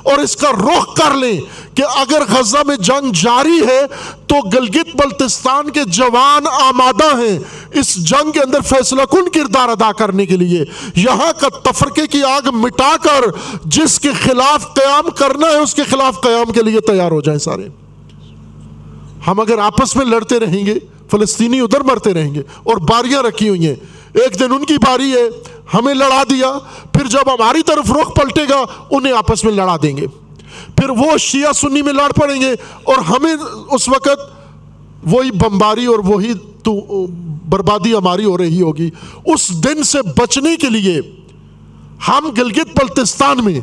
اور 0.03 0.17
اس 0.17 0.35
کا 0.35 0.51
رخ 0.51 0.95
کر 0.95 1.13
لیں 1.15 1.41
کہ 1.75 1.83
اگر 1.95 2.21
غزہ 2.29 2.57
میں 2.67 2.75
جنگ 2.75 3.11
جاری 3.11 3.61
ہے 3.67 3.81
تو 4.27 4.35
گلگت 4.49 4.95
بلتستان 4.95 5.69
کے 5.69 5.79
جوان 5.87 6.47
آمادہ 6.47 7.17
ہیں 7.17 7.39
اس 7.71 7.95
جنگ 7.95 8.31
کے 8.31 8.39
اندر 8.39 8.61
فیصلہ 8.61 9.01
کن 9.11 9.29
کردار 9.29 9.69
ادا 9.69 9.91
کرنے 9.91 10.25
کے 10.25 10.37
لیے؟ 10.37 10.65
یہاں 10.95 11.31
کا 11.39 11.71
تفرقے 11.71 12.07
کی 12.07 12.23
آگ 12.23 12.41
مٹا 12.53 12.95
کر 13.03 13.21
جس 13.65 13.99
کے 13.99 14.09
خلاف 14.23 14.73
قیام 14.73 15.09
کرنا 15.09 15.47
ہے، 15.47 15.57
اس 15.57 15.75
کے 15.75 15.83
خلاف 15.83 16.21
قیام 16.21 16.51
کے 16.51 16.61
لیے 16.61 16.79
تیار 16.79 17.11
ہو 17.11 17.21
جائیں 17.21 17.39
سارے۔ 17.39 17.67
ہم 19.27 19.39
اگر 19.39 19.57
آپس 19.57 19.95
میں 19.95 20.05
لڑتے 20.05 20.39
رہیں 20.39 20.65
گے، 20.65 20.79
فلسطینی 21.11 21.59
ادھر 21.59 21.81
مرتے 21.81 22.13
رہیں 22.13 22.33
گے 22.33 22.41
اور 22.63 22.77
باریاں 22.77 23.23
رکھی 23.23 23.49
ہوئی 23.49 23.67
ہیں۔ 23.67 23.75
ایک 24.13 24.39
دن 24.39 24.53
ان 24.53 24.65
کی 24.65 24.77
باری 24.77 25.13
ہے 25.13 25.29
ہمیں 25.73 25.93
لڑا 25.93 26.23
دیا۔ 26.29 26.51
پھر 26.93 27.07
جب 27.07 27.33
ہماری 27.33 27.63
طرف 27.63 27.91
رخ 27.91 28.13
پلٹے 28.15 28.43
گا، 28.49 28.63
انہیں 28.91 29.13
آپس 29.13 29.43
میں 29.43 29.53
لڑا 29.53 29.77
دیں 29.83 29.97
گے۔ 29.97 30.07
پھر 30.75 30.89
وہ 30.89 31.17
شیعہ 31.17 31.51
سنی 31.51 31.81
میں 31.81 31.93
لڑ 31.93 32.11
پڑیں 32.11 32.41
گے 32.41 32.51
اور 32.83 32.97
ہمیں 32.97 33.35
اس 33.71 33.89
وقت 33.89 34.19
وہی 35.03 35.31
بمباری 35.31 35.85
اور 35.85 35.99
وہی 35.99 36.33
تو 36.63 37.05
بربادی 37.49 37.95
ہماری 37.95 38.25
ہو 38.25 38.37
رہی 38.37 38.61
ہوگی۔ 38.61 38.89
اس 39.25 39.49
دن 39.63 39.83
سے 39.83 40.01
بچنے 40.17 40.55
کے 40.55 40.69
لیے 40.69 40.99
ہم 42.07 42.29
گلگت 42.37 42.77
بلتستان 42.77 43.43
میں 43.43 43.59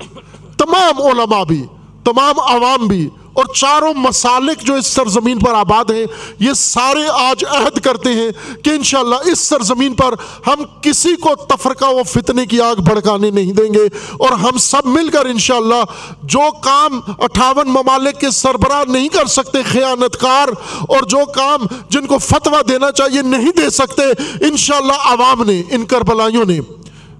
تمام 0.59 1.03
علماء 1.03 1.45
بھی، 1.45 1.63
تمام 2.05 2.41
عوام 2.41 2.87
بھی 2.87 3.09
اور 3.39 3.55
چاروں 3.55 3.93
مسالک 3.97 4.63
جو 4.67 4.75
اس 4.75 4.87
سرزمین 4.87 5.39
پر 5.39 5.55
آباد 5.55 5.91
ہیں، 5.91 6.05
یہ 6.41 6.53
سارے 6.57 7.07
آج 7.15 7.45
عہد 7.47 7.79
کرتے 7.85 8.13
ہیں 8.15 8.31
کہ 8.65 8.71
انشاءاللہ 8.71 9.17
اس 9.33 9.41
سرزمین 9.49 9.95
پر 9.95 10.15
ہم 10.47 10.63
کسی 10.83 11.15
کو 11.23 11.35
تفرقہ 11.49 11.93
و 11.95 12.03
فتنے 12.13 12.47
کی 12.47 12.61
آگ 12.61 12.83
بھڑکانے 12.85 13.31
نہیں 13.31 13.53
دیں 13.53 13.73
گے 13.75 13.85
اور 14.19 14.33
ہم 14.39 14.59
سب 14.61 14.87
مل 14.87 15.09
کر 15.11 15.27
انشاءاللہ 15.27 15.83
جو 16.25 16.51
کام 16.63 17.01
اٹھاون 17.19 17.69
ممالک 17.73 18.21
کے 18.21 18.31
سربراہ 18.31 18.83
نہیں 18.89 19.09
کر 19.09 19.27
سکتے 19.29 19.63
خیانتکار 19.63 20.49
اور 20.89 21.09
جو 21.11 21.25
کام 21.35 21.67
جن 21.91 22.07
کو 22.07 22.19
فتوہ 22.21 22.63
دینا 22.69 22.91
چاہیے 22.93 23.23
نہیں 23.25 23.57
دے 23.57 23.69
سکتے، 23.71 24.03
انشاءاللہ 24.49 24.99
عوام 25.07 25.43
نے، 25.43 25.63
ان 25.71 25.85
کربلائیوں 25.87 26.45
نے 26.45 26.59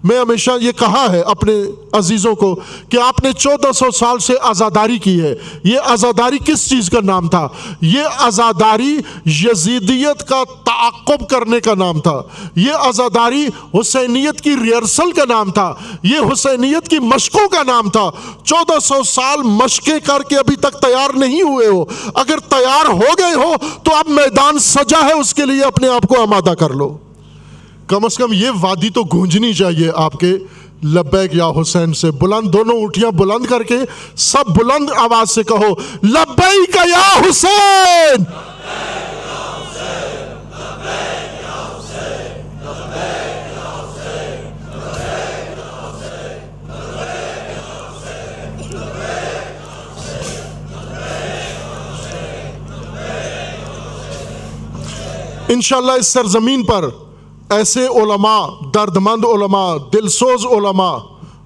میں 0.05 0.21
ہمیشہ 0.21 0.51
یہ 0.61 0.73
کہا 0.73 1.07
ہے 1.13 1.21
اپنے 1.21 1.53
عزیزوں 1.93 2.35
کو 2.35 2.61
کہ 2.89 3.01
آپ 3.01 3.23
نے 3.23 3.33
چودہ 3.33 3.73
سو 3.73 3.91
سال 3.91 4.19
سے 4.19 4.33
آزاداری 4.43 4.99
کی 4.99 5.21
ہے۔ 5.21 5.35
یہ 5.65 5.79
آزاداری 5.85 6.39
کس 6.45 6.71
چیز 6.71 6.91
کا 6.91 7.01
نام 7.01 7.29
تھا؟ 7.29 7.49
یہ 7.81 8.03
آزاداری 8.19 8.99
یزیدیت 9.27 10.29
کا 10.29 10.45
تعقب 10.65 11.29
کرنے 11.29 11.61
کا 11.61 11.75
نام 11.75 12.01
تھا۔ 12.01 12.23
یہ 12.57 12.73
آزاداری 12.73 13.49
حسینیت 13.75 14.41
کی 14.41 14.57
ریئرسل 14.63 15.13
کا 15.13 15.25
نام 15.29 15.51
تھا۔ 15.51 15.75
یہ 16.03 16.19
حسینیت 16.33 16.89
کی 16.89 16.99
مشقوں 16.99 17.49
کا 17.49 17.63
نام 17.63 17.91
تھا۔ 17.91 18.11
چودہ 18.45 18.79
سو 18.79 19.03
سال 19.03 19.43
مشقیں 19.43 19.99
کر 20.05 20.23
کے 20.23 20.37
ابھی 20.37 20.57
تک 20.57 20.73
تیار 20.73 21.11
نہیں 21.15 21.43
ہوئے 21.43 21.67
ہو۔ 21.67 21.85
اگر 22.15 22.39
تیار 22.39 22.87
ہو 22.87 23.17
گئے 23.19 23.35
ہو 23.35 23.55
تو 23.83 23.95
اب 23.95 24.09
میدان 24.09 24.59
سجا 24.59 25.07
ہے، 25.07 25.13
اس 25.13 25.35
کے 25.35 25.47
لیے 25.47 25.63
اپنے 25.63 25.89
آپ 25.89 26.03
کو 26.03 26.23
آمادہ 26.23 26.55
کر 26.55 26.71
لو۔ 26.71 26.97
کم 27.89 28.05
از 28.05 28.17
کم 28.17 28.33
یہ 28.33 28.51
وادی 28.61 28.91
تو 28.91 29.03
گونجنی 29.05 29.53
چاہیے 29.55 29.91
آپ 29.95 30.13
کے 30.13 30.33
لبیک 30.85 31.35
یا 31.35 31.49
حسین 31.61 31.93
سے۔ 31.93 32.11
بلند 32.11 32.53
دونوں 32.53 32.83
اٹھیاں 32.83 33.11
بلند 33.11 33.47
کر 33.47 33.63
کے 33.63 33.79
سب 34.17 34.45
بلند 34.57 34.91
آواز 34.97 35.31
سے 35.31 35.43
کہو، 35.43 35.73
لبیک 36.03 36.77
یا 36.77 37.09
حسین! 37.21 38.25
انشاءاللہ 55.49 55.93
اس 55.93 56.07
سرزمین 56.07 56.65
پر 56.65 56.89
ایسے 57.51 57.87
علماء 57.87 58.47
درد 58.75 58.97
مند 58.97 59.25
علماء، 59.25 59.77
دلسوز 59.93 60.45
علماء، 60.47 60.97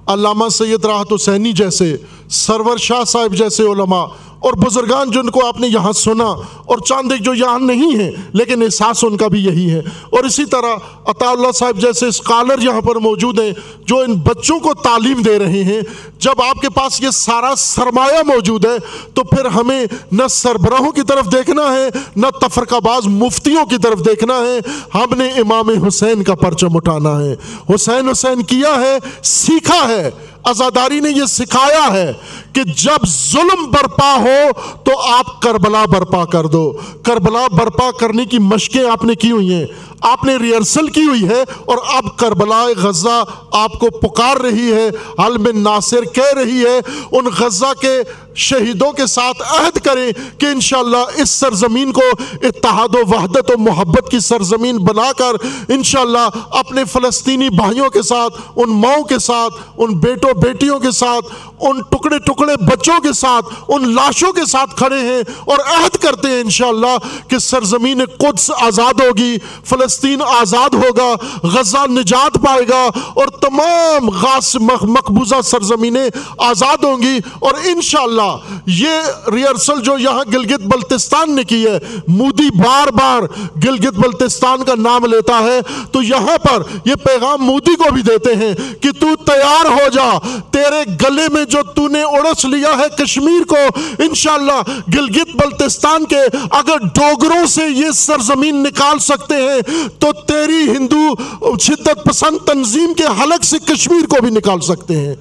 علامہ 0.06 0.48
سید 0.48 0.84
راحت 0.84 1.12
حسینی 1.12 1.52
جیسے، 1.52 1.96
سرور 2.30 2.76
شاہ 2.76 3.04
صاحب 3.04 3.34
جیسے 3.34 3.62
علماء 3.62 4.04
اور 4.42 4.52
بزرگان 4.52 5.10
جن 5.10 5.30
کو 5.30 5.46
آپ 5.46 5.60
نے 5.60 5.66
یہاں 5.66 5.92
سنا، 5.92 6.28
اور 6.64 6.78
چاند 6.78 7.12
ایک 7.12 7.22
جو 7.22 7.34
یہاں 7.34 7.58
نہیں 7.58 7.96
ہیں، 7.98 8.10
لیکن 8.32 8.62
احساس 8.62 9.04
ان 9.04 9.16
کا 9.16 9.28
بھی 9.28 9.44
یہی 9.44 9.70
ہے۔ 9.70 9.78
اور 10.10 10.24
اسی 10.24 10.44
طرح 10.44 10.74
عطا 11.06 11.30
اللہ 11.30 11.52
صاحب 11.54 11.76
جیسے 11.76 12.06
اسکالر 12.06 12.62
یہاں 12.62 12.80
پر 12.80 12.96
موجود 12.96 13.40
ہیں، 13.40 13.52
جو 13.86 13.98
ان 13.98 14.14
بچوں 14.14 14.58
کو 14.58 14.74
تعلیم 14.74 15.22
دے 15.22 15.38
رہے 15.38 15.64
ہیں۔ 15.64 15.80
جب 16.18 16.42
آپ 16.48 16.60
کے 16.60 16.68
پاس 16.68 17.00
یہ 17.00 17.10
سارا 17.12 17.54
سرمایہ 17.56 18.22
موجود 18.26 18.64
ہے، 18.64 18.76
تو 19.14 19.24
پھر 19.24 19.44
ہمیں 19.44 19.86
نہ 20.12 20.22
سربراہوں 20.30 20.92
کی 20.92 21.02
طرف 21.02 21.32
دیکھنا 21.32 21.62
ہے، 21.62 21.88
نہ 22.16 22.26
تفرقہ 22.40 22.80
باز 22.84 23.06
مفتیوں 23.06 23.66
کی 23.66 23.76
طرف 23.82 23.98
دیکھنا 24.06 24.34
ہے۔ 24.34 24.58
ہم 24.94 25.18
نے 25.18 25.28
امام 25.28 25.86
حسین 25.86 26.22
کا 26.24 26.34
پرچم 26.34 26.76
اٹھانا 26.76 27.20
ہے۔ 27.20 27.36
حسین 27.74 28.08
حسین 28.08 28.42
کیا 28.42 28.80
ہے؟ 28.80 28.98
سیکھا 29.22 29.88
ہے۔ 29.88 30.10
ازاداری 30.44 31.00
نے 31.00 31.10
یہ 31.10 31.24
سکھایا 31.24 31.92
ہے 31.92 32.12
کہ 32.52 32.64
جب 32.64 33.06
ظلم 33.06 33.70
برپا 33.70 34.16
ہو 34.16 34.52
تو 34.84 35.00
آپ 35.00 35.42
کربلا 35.42 35.84
برپا 35.84 36.24
کر 36.24 36.46
دو۔ 36.46 36.72
کربلا 37.02 37.46
برپا 37.52 37.90
کرنے 38.00 38.24
کی 38.24 38.38
مشقیں 38.38 38.90
آپ 38.90 39.04
نے 39.04 39.14
کی 39.14 39.32
ہوئی 39.32 39.54
ہیں۔ 39.54 39.66
آپ 40.02 40.24
نے 40.24 40.36
ریئرسل 40.36 40.86
کی 40.88 41.04
ہوئی 41.04 41.28
ہے 41.28 41.42
اور 41.64 41.78
اب 41.94 42.16
کربلا 42.18 42.64
غزہ 42.76 43.22
آپ 43.52 43.72
کو 43.80 43.90
پکار 43.98 44.36
رہی 44.36 44.72
ہے 44.72 44.88
علم 45.24 45.46
ناصر 45.58 46.04
کہہ 46.14 46.32
رہی 46.36 46.64
ہے، 46.64 46.78
ان 47.12 47.26
غزہ 47.38 47.72
کے 47.80 48.00
شہیدوں 48.34 48.90
کے 48.92 49.06
ساتھ 49.06 49.42
عہد 49.42 49.78
کریں 49.84 50.10
کہ 50.38 50.46
انشاءاللہ 50.46 51.04
اس 51.22 51.30
سرزمین 51.30 51.92
کو 51.92 52.02
اتحاد 52.42 52.94
و 52.94 52.98
وحدت 53.08 53.50
و 53.50 53.58
محبت 53.58 54.10
کی 54.10 54.20
سرزمین 54.20 54.78
بنا 54.84 55.10
کر 55.18 55.34
انشاءاللہ 55.68 56.28
اپنے 56.50 56.84
فلسطینی 56.84 57.48
بھائیوں 57.56 57.88
کے 57.90 58.02
ساتھ، 58.02 58.40
ان 58.56 58.70
ماؤں 58.80 59.04
کے 59.04 59.18
ساتھ، 59.18 59.54
ان 59.76 59.94
بیٹوں 59.98 60.32
بیٹیوں 60.42 60.78
کے 60.80 60.90
ساتھ، 60.90 61.26
ان 61.60 61.80
ٹکڑے 61.80 62.18
ٹکڑے 62.18 62.56
بچوں 62.66 62.98
کے 63.02 63.12
ساتھ، 63.12 63.46
ان 63.68 63.94
لاشوں 63.94 64.32
کے 64.32 64.44
ساتھ 64.50 64.76
کھڑے 64.76 65.00
ہیں 65.00 65.22
اور 65.44 65.58
عہد 65.66 65.96
کرتے 66.02 66.28
ہیں 66.28 66.40
انشاءاللہ 66.40 66.96
کہ 67.28 67.38
سرزمین 67.38 68.04
قدس 68.18 68.50
آزاد 68.60 69.00
ہوگی 69.00 69.36
فلسطین 69.64 69.90
آزاد 70.22 70.74
ہوگا، 70.74 71.12
غزہ 71.48 71.86
نجات 71.90 72.34
پائے 72.42 72.66
گا 72.68 72.82
اور 73.14 73.28
تمام 73.40 74.08
غاس 74.12 74.54
مقبوضہ 74.60 75.40
سرزمینیں 75.44 76.08
آزاد 76.48 76.84
ہوں 76.84 77.02
گی 77.02 77.18
اور 77.40 77.54
انشاءاللہ 77.64 78.30
یہ 78.72 79.30
ریئرسل 79.32 79.80
جو 79.84 79.96
یہاں 79.98 80.24
گلگت 80.32 80.66
بلتستان 80.74 81.34
نے 81.36 81.44
کی 81.44 81.64
ہے، 81.66 81.78
مودی 82.08 82.48
بار 82.56 82.92
بار 82.92 83.22
گلگت 83.64 83.98
بلتستان 83.98 84.64
کا 84.64 84.74
نام 84.78 85.06
لیتا 85.06 85.38
ہے، 85.38 85.60
تو 85.92 86.02
یہاں 86.02 86.36
پر 86.38 86.62
یہ 86.84 86.94
پیغام 87.04 87.44
مودی 87.44 87.74
کو 87.74 87.92
بھی 87.94 88.02
دیتے 88.02 88.34
ہیں 88.36 88.54
کہ 88.82 88.90
تو 89.00 89.14
تیار 89.24 89.70
ہو 89.70 89.88
جا، 89.92 90.10
تیرے 90.52 90.82
گلے 91.02 91.26
میں 91.32 91.44
جو 91.44 91.62
تو 91.74 91.86
نے 91.88 92.02
اڑس 92.02 92.44
لیا 92.44 92.76
ہے 92.78 92.88
کشمیر 92.98 93.44
کو، 93.48 93.56
انشاءاللہ 93.98 94.60
گلگت 94.94 95.36
بلتستان 95.36 96.04
کے 96.04 96.20
اگر 96.50 96.86
ڈوگروں 96.94 97.44
سے 97.46 97.62
یہ 97.68 97.90
سرزمین 97.94 98.62
نکال 98.62 98.98
سکتے 98.98 99.36
ہیں 99.36 99.81
تو 99.98 100.12
تیری 100.12 100.70
ہندو 100.70 101.56
شدت 101.58 102.04
پسند 102.04 102.46
تنظیم 102.46 102.94
کے 102.94 103.04
حلق 103.04 103.44
سے 103.44 103.58
کشمیر 103.58 104.06
کو 104.06 104.20
بھی 104.20 104.30
نکال 104.30 104.60
سکتے 104.60 104.96
ہیں۔ 104.96 105.14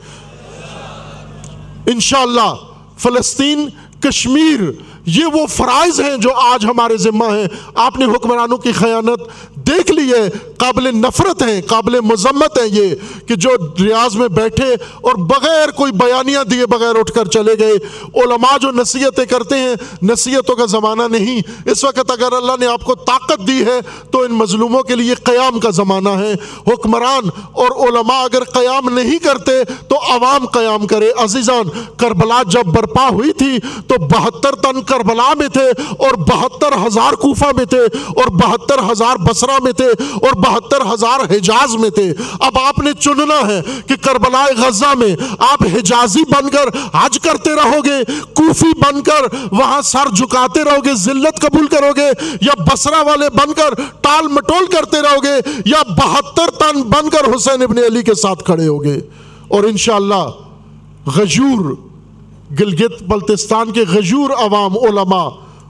انشاءاللہ 1.86 2.53
فلسطین 2.97 3.70
کشمیر 3.99 4.59
یہ 5.05 5.25
وہ 5.25 5.47
فرائض 5.47 5.99
ہیں 5.99 6.17
جو 6.17 6.33
آج 6.33 6.65
ہمارے 6.65 6.97
ذمہ 6.97 7.25
ہیں۔ 7.25 7.47
آپ 7.75 7.97
نے 7.97 8.05
حکمرانوں 8.05 8.57
کی 8.57 8.71
خیانت 8.71 9.21
دیکھ 9.55 9.91
لی 9.91 10.13
ہے 10.13 10.29
قابل 10.57 10.97
نفرت 10.97 11.41
ہیں، 11.43 11.61
قابل 11.67 11.99
مذمت 11.99 12.59
ہیں 12.59 12.67
یہ 12.67 12.95
کہ 13.27 13.35
جو 13.35 13.49
ریاض 13.79 14.15
میں 14.15 14.27
بیٹھے 14.27 14.73
اور 15.01 15.15
بغیر 15.15 15.69
کوئی 15.69 15.91
بیانیاں 15.91 16.43
دیے 16.43 16.65
بغیر 16.65 16.95
اٹھ 16.95 17.11
کر 17.11 17.25
چلے 17.25 17.59
گئے۔ 17.59 17.73
علماء 18.15 18.57
جو 18.57 18.71
نصیحتیں 18.71 19.25
کرتے 19.25 19.57
ہیں، 19.57 19.75
نصیحتوں 20.01 20.55
کا 20.55 20.65
زمانہ 20.65 21.03
نہیں۔ 21.11 21.41
اس 21.65 21.83
وقت 21.83 22.11
اگر 22.11 22.31
اللہ 22.31 22.51
نے 22.59 22.65
آپ 22.65 22.83
کو 22.83 22.95
طاقت 22.95 23.47
دی 23.47 23.65
ہے 23.65 23.79
تو 24.11 24.21
ان 24.21 24.31
مظلوموں 24.31 24.83
کے 24.83 24.95
لیے 24.95 25.13
قیام 25.13 25.59
کا 25.59 25.69
زمانہ 25.69 26.09
ہے۔ 26.09 26.33
حکمران 26.67 27.29
اور 27.51 27.87
علماء 27.87 28.23
اگر 28.23 28.43
قیام 28.43 28.89
نہیں 28.89 29.19
کرتے 29.19 29.63
تو 29.63 29.95
عوام 29.97 30.45
قیام 30.45 30.87
کرے۔ 30.87 31.11
عزیزان، 31.17 31.63
کربلا 31.97 32.43
جب 32.43 32.63
برپا 32.63 33.09
ہوئی 33.09 33.33
تھی 33.33 33.59
تو 33.87 33.95
بہتر 33.99 34.55
تن 34.55 34.81
کربلا 34.91 35.33
میں 35.39 35.47
تھے 35.53 35.67
اور 36.05 36.17
بہتر 36.29 36.77
ہزار 36.85 37.13
کوفہ 37.21 37.51
میں 37.57 37.65
تھے 37.73 37.81
اور 38.07 38.31
بہتر 38.43 38.83
ہزار 38.91 39.23
بسرا 39.27 39.57
میں 39.63 39.71
تھے 39.73 39.87
اور 40.13 40.33
بہتر 40.45 40.85
ہزار 40.93 41.19
حجاز 41.31 41.75
میں 41.81 41.89
تھے۔ 41.97 42.07
اب 42.39 42.57
آپ 42.59 42.79
نے 42.79 42.93
چننا 42.99 43.39
ہے 43.47 43.61
کہ 43.87 43.95
کربلا 44.01 44.43
غزہ 44.57 44.93
میں 44.97 45.15
آپ 45.49 45.63
حجازی 45.73 46.23
بن 46.29 46.49
کر 46.49 46.69
حج 46.93 47.19
کرتے 47.23 47.55
رہو 47.55 47.79
گے، 47.85 47.97
کوفی 48.35 48.71
بن 48.79 49.01
کر 49.03 49.27
وہاں 49.51 49.81
سر 49.85 50.09
جھکاتے 50.15 50.63
رہو 50.63 50.85
گے، 50.85 50.93
ذلت 51.03 51.41
قبول 51.41 51.67
کرو 51.67 51.91
گے 51.97 52.09
یا 52.41 52.61
بسرا 52.63 53.01
والے 53.07 53.29
بن 53.35 53.53
کر 53.53 53.73
ٹال 54.01 54.27
مٹول 54.33 54.65
کرتے 54.73 55.01
رہو 55.01 55.23
گے 55.23 55.35
یا 55.65 55.81
بہتر 55.97 56.51
تن 56.59 56.81
بن 56.89 57.09
کر 57.09 57.35
حسین 57.35 57.61
ابن 57.61 57.77
علی 57.85 58.03
کے 58.03 58.13
ساتھ 58.21 58.43
کھڑے 58.45 58.67
ہوگے 58.67 58.97
اور 59.47 59.63
انشاءاللہ 59.63 60.23
غجور 61.15 61.73
گلگت 62.59 63.01
بلتستان 63.03 63.71
کے 63.71 63.83
غجور 63.89 64.29
عوام 64.37 64.77
علماء 64.77 65.27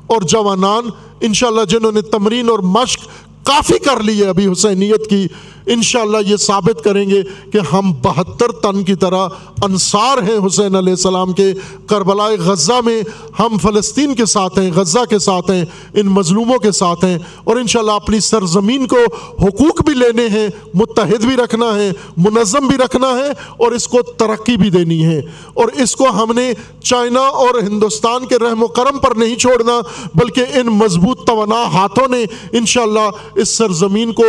اور 0.07 0.21
جوانان 0.21 0.89
انشاءاللہ 1.21 1.65
جنہوں 1.69 1.91
نے 1.91 2.01
تمرین 2.11 2.49
اور 2.49 2.59
مشق 2.69 3.07
کافی 3.45 3.77
کر 3.79 4.03
لی 4.03 4.21
ہے 4.21 4.27
ابھی 4.27 4.47
حسینیت 4.51 5.09
کی 5.09 5.27
انشاءاللہ 5.66 6.18
یہ 6.26 6.38
ثابت 6.38 6.84
کریں 6.84 7.09
گے 7.09 7.22
کہ 7.51 7.59
ہم 7.74 7.91
بہتر 8.01 8.51
تن 8.51 8.84
کی 8.84 8.95
طرح 8.95 9.28
انصار 9.62 10.18
ہیں 10.18 10.38
حسین 10.47 10.76
علیہ 10.76 10.93
السلام 10.93 11.34
کے 11.34 11.53
کربلا 11.88 12.28
غزہ 12.39 12.80
میں 12.86 13.01
ہم 13.39 13.57
فلسطین 13.57 14.16
کے 14.16 14.26
ساتھ 14.26 14.59
ہیں، 14.59 14.72
غزہ 14.76 15.03
کے 15.09 15.20
ساتھ 15.20 15.51
ہیں، 15.51 15.66
ان 15.93 16.07
مظلوموں 16.07 16.57
کے 16.57 16.72
ساتھ 16.72 17.05
ہیں 17.05 17.18
اور 17.43 17.55
انشاءاللہ 17.55 17.91
اپنی 17.91 18.20
سرزمین 18.20 18.88
کو 18.88 18.97
حقوق 19.43 19.82
بھی 19.86 19.93
لینے 19.93 20.28
ہیں، 20.28 20.47
متحد 20.74 21.26
بھی 21.26 21.36
رکھنا 21.36 21.76
ہے، 21.76 21.91
منظم 22.18 22.68
بھی 22.68 22.78
رکھنا 22.78 23.07
ہے 23.07 23.30
اور 23.57 23.72
اس 23.72 23.88
کو 23.88 24.01
ترقی 24.01 24.57
بھی 24.57 24.70
دینی 24.70 25.05
ہے۔ 25.05 25.22
اور 25.53 25.68
اس 25.84 25.95
کو 25.95 26.09
ہم 26.09 26.32
نے 26.36 26.51
چائنا 26.84 27.20
اور 27.20 27.62
ہندوستان 27.64 28.26
کے 28.26 28.39
رحم 28.39 28.64
و 28.64 28.68
کرم 28.68 28.99
پر 28.99 29.16
نہیں 29.16 29.36
چھوڑنا، 29.36 29.80
بلکہ 30.16 30.45
ان 30.53 30.68
مضبوط 30.68 31.28
توانا 31.28 31.64
ہاتھوں 31.64 32.07
نے 32.07 32.26
انشاءاللہ 32.51 33.09
اس 33.36 33.49
سرزمین 33.49 34.12
کو 34.14 34.24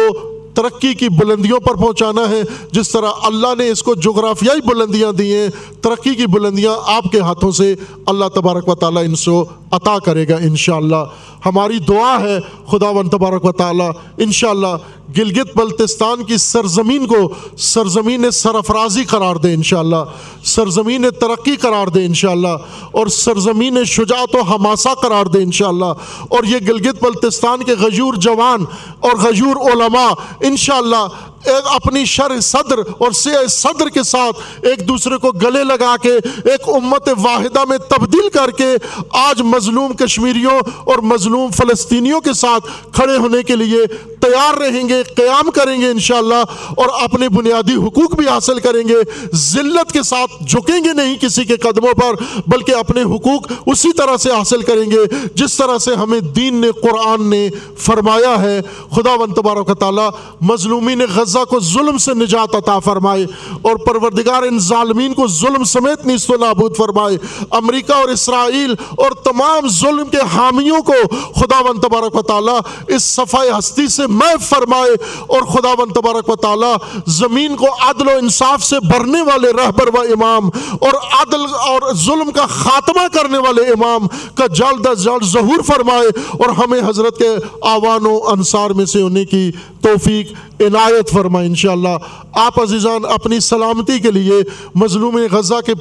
ترقی 0.55 0.95
کی 0.95 1.09
بلندیوں 1.09 1.61
پر 1.61 1.75
پہنچانا 1.75 2.29
ہے۔ 2.29 2.43
جس 2.73 2.91
طرح 2.91 3.11
اللہ 3.23 3.55
نے 3.59 3.69
اس 3.69 3.83
کو 3.83 3.95
جغرافیائی 3.95 4.61
بلندیاں 4.61 5.13
دی 5.13 5.35
ہیں، 5.35 5.49
ترقی 5.81 6.15
کی 6.15 6.27
بلندیاں 6.27 6.77
آپ 6.87 7.05
کے 7.13 7.21
ہاتھوں 7.21 7.51
سے 7.51 7.75
اللہ 8.07 8.25
تبارک 8.35 8.69
و 8.69 8.75
تعالیٰ 8.75 9.05
ان 9.05 9.15
سے 9.15 9.31
عطا 9.71 9.99
کرے 9.99 10.29
گا 10.29 10.37
انشاءاللہ۔ 10.37 11.05
ہماری 11.47 11.79
دعا 11.79 12.21
ہے 12.21 12.39
خدا 12.71 12.89
و 12.89 13.03
تبارک 13.03 13.45
و 13.45 13.53
تعالیٰ 13.53 13.91
انشاءاللہ 14.19 14.77
گلگت 15.17 15.57
بلتستان 15.57 16.25
کی 16.25 16.37
سرزمین 16.37 17.07
کو 17.07 17.29
سرزمین 17.59 18.31
سرفرازی 18.31 19.05
قرار 19.05 19.37
دے 19.37 19.55
انشاءاللہ، 19.55 20.05
سرزمین 20.45 21.07
ترقی 21.21 21.57
قرار 21.57 21.87
دے 21.87 22.05
انشاءاللہ، 22.05 22.57
اور 22.93 23.07
سرزمین 23.07 23.85
شجاعت 23.85 24.35
و 24.35 24.41
حماسہ 24.41 24.95
قرار 25.03 25.27
دے 25.27 25.43
انشاءاللہ۔ 25.43 25.93
اور 26.29 26.45
یہ 26.45 26.59
گلگت 26.69 27.03
بلتستان 27.03 27.63
کے 27.63 27.73
غجور 27.73 28.15
جوان 28.15 28.65
اور 29.01 29.13
غجور 29.17 29.57
علماء، 29.57 30.11
انشاءاللہ 30.41 31.07
ایک 31.45 31.67
اپنی 31.75 32.05
شر 32.05 32.41
صدر 32.41 32.79
اور 32.99 33.13
سیاہ 33.13 33.47
صدر 33.47 33.89
کے 33.89 34.03
ساتھ 34.03 34.67
ایک 34.67 34.89
دوسرے 34.89 35.17
کو 35.17 35.33
گلے 35.33 35.65
لگا 35.65 35.97
کے 36.03 36.13
ایک 36.45 36.69
امت 36.69 37.09
واحدہ 37.23 37.65
میں 37.65 37.79
تبدیل 37.79 38.29
کر 38.29 38.51
کے 38.51 38.77
آج 39.11 39.43
مظلوم 39.43 39.93
کشمیریوں 39.93 40.61
اور 40.85 40.99
مظلوم 40.99 41.51
فلسطینیوں 41.51 42.21
کے 42.21 42.33
ساتھ 42.33 42.93
کھڑے 42.93 43.17
ہونے 43.17 43.43
کے 43.43 43.57
لیے 43.57 43.87
تیار 44.21 44.55
رہیں 44.55 44.89
گے، 44.89 45.03
قیام 45.03 45.51
کریں 45.51 45.81
گے 45.81 45.91
انشاءاللہ، 45.91 46.43
اور 46.69 46.87
اپنے 47.03 47.29
بنیادی 47.29 47.75
حقوق 47.75 48.15
بھی 48.15 48.29
حاصل 48.29 48.61
کریں 48.61 48.89
گے۔ 48.89 48.95
ذلت 49.35 49.93
کے 49.93 50.03
ساتھ 50.03 50.45
جھکیں 50.45 50.85
گے 50.85 50.93
نہیں 50.93 51.17
کسی 51.17 51.45
کے 51.45 51.57
قدموں 51.57 51.95
پر، 51.95 52.41
بلکہ 52.47 52.75
اپنے 52.75 53.03
حقوق 53.03 53.53
اسی 53.67 53.93
طرح 53.93 54.17
سے 54.17 54.31
حاصل 54.31 54.63
کریں 54.63 54.91
گے 54.91 54.99
جس 55.35 55.57
طرح 55.57 55.79
سے 55.79 55.95
ہمیں 55.95 56.21
دین 56.21 56.55
نے، 56.55 56.71
قرآن 56.83 57.31
نے 57.31 57.49
فرمایا 57.79 58.43
ہے۔ 58.43 58.61
خدا 58.95 59.13
و 59.13 59.27
تبارک 59.27 59.71
و 59.71 59.75
تعالیٰ 59.75 60.11
مظلومین 60.41 61.01
غزہ 61.15 61.32
غزہ 61.33 61.45
کو 61.45 61.61
ظلم 61.61 61.99
سے 61.99 62.15
نجات 62.15 62.55
عطا 62.55 62.79
فرمائے 62.79 63.27
اور 63.63 63.77
پروردگار 63.77 64.43
ان 64.43 64.59
ظالمین 64.59 65.15
کو 65.15 65.27
ظلم 65.27 65.65
سمیت 65.65 66.07
نیست 66.07 66.31
و 66.31 66.37
نابود 66.37 66.77
فرمائے۔ 66.77 67.17
امریکہ 67.51 67.93
اور 67.93 68.09
اسرائیل 68.09 68.75
اور 68.91 69.13
تمام 69.13 69.69
ظلم 69.69 70.09
کے 70.09 70.19
حامیوں 70.33 70.83
کو 70.83 71.17
خدا 71.41 71.61
و 71.61 71.73
تبارک 71.73 72.17
و 72.17 72.23
تعالیٰ 72.23 72.59
اس 72.89 73.03
صفحہ 73.03 73.59
ہستی 73.59 73.89
سے 73.89 74.07
میں 74.07 74.37
فرمائے 74.41 74.93
اور 75.27 75.43
خدا 75.43 75.69
و 75.69 75.87
تبارک 75.87 76.29
و 76.29 76.37
تعالیٰ 76.37 76.77
زمین 77.07 77.57
کو 77.57 77.67
عدل 77.81 78.09
و 78.09 78.11
انصاف 78.11 78.65
سے 78.65 78.77
بھرنے 78.81 79.23
والے 79.23 79.49
رہبر 79.51 79.89
و 79.89 80.01
امام 80.01 80.51
اور 80.81 80.93
عدل 80.93 81.41
اور 81.69 81.95
ظلم 81.95 82.31
کا 82.31 82.47
خاتمہ 82.47 83.07
کرنے 83.13 83.39
والے 83.39 83.63
امام 83.63 84.07
کا 84.35 84.47
جلد 84.47 84.87
از 84.87 85.05
جلد 85.05 85.25
ظہور 85.25 85.63
فرمائے 85.63 86.09
اور 86.31 86.49
ہمیں 86.49 86.81
حضرت 86.87 87.19
کے 87.19 87.31
آوان 87.63 88.07
و 88.07 88.21
انصار 88.29 88.71
میں 88.71 88.87
سے 88.87 89.03
ہونے 89.03 89.25
کی 89.25 89.51
توفیق، 89.81 90.33
عنایت 90.61 91.11
فرمائے 91.11 91.22
انشاءاللہ، 91.25 91.97
آپ 92.33 92.61
عزیزان، 92.61 93.05
اپنی 93.05 93.41
سلامتی 93.41 93.99
کے 93.99 94.11
لیے، 94.11 94.35
مظلوم 94.75 95.19
غزہ 95.33 95.61
کے 95.67 95.73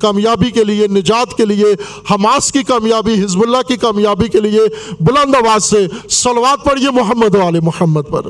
کامیابی 0.00 0.50
کے 0.50 0.64
لیے، 0.64 0.86
نجات 0.86 1.36
کے 1.36 1.44
لیے، 1.44 1.66
حماس 2.10 2.52
کی 2.52 2.62
کامیابی 2.62 3.24
حزب 3.24 3.42
اللہ 3.42 3.62
کی 3.68 3.76
کامیابی 3.76 4.28
کے 4.28 4.40
لیے، 4.40 4.60
بلند 5.00 5.34
آواز 5.34 5.64
سے 5.64 5.86
سلوات 6.10 6.64
پڑھیے 6.64 6.90
محمد 6.90 7.34
والے 7.34 7.60
محمد 7.60 8.02
پر۔ 8.10 8.22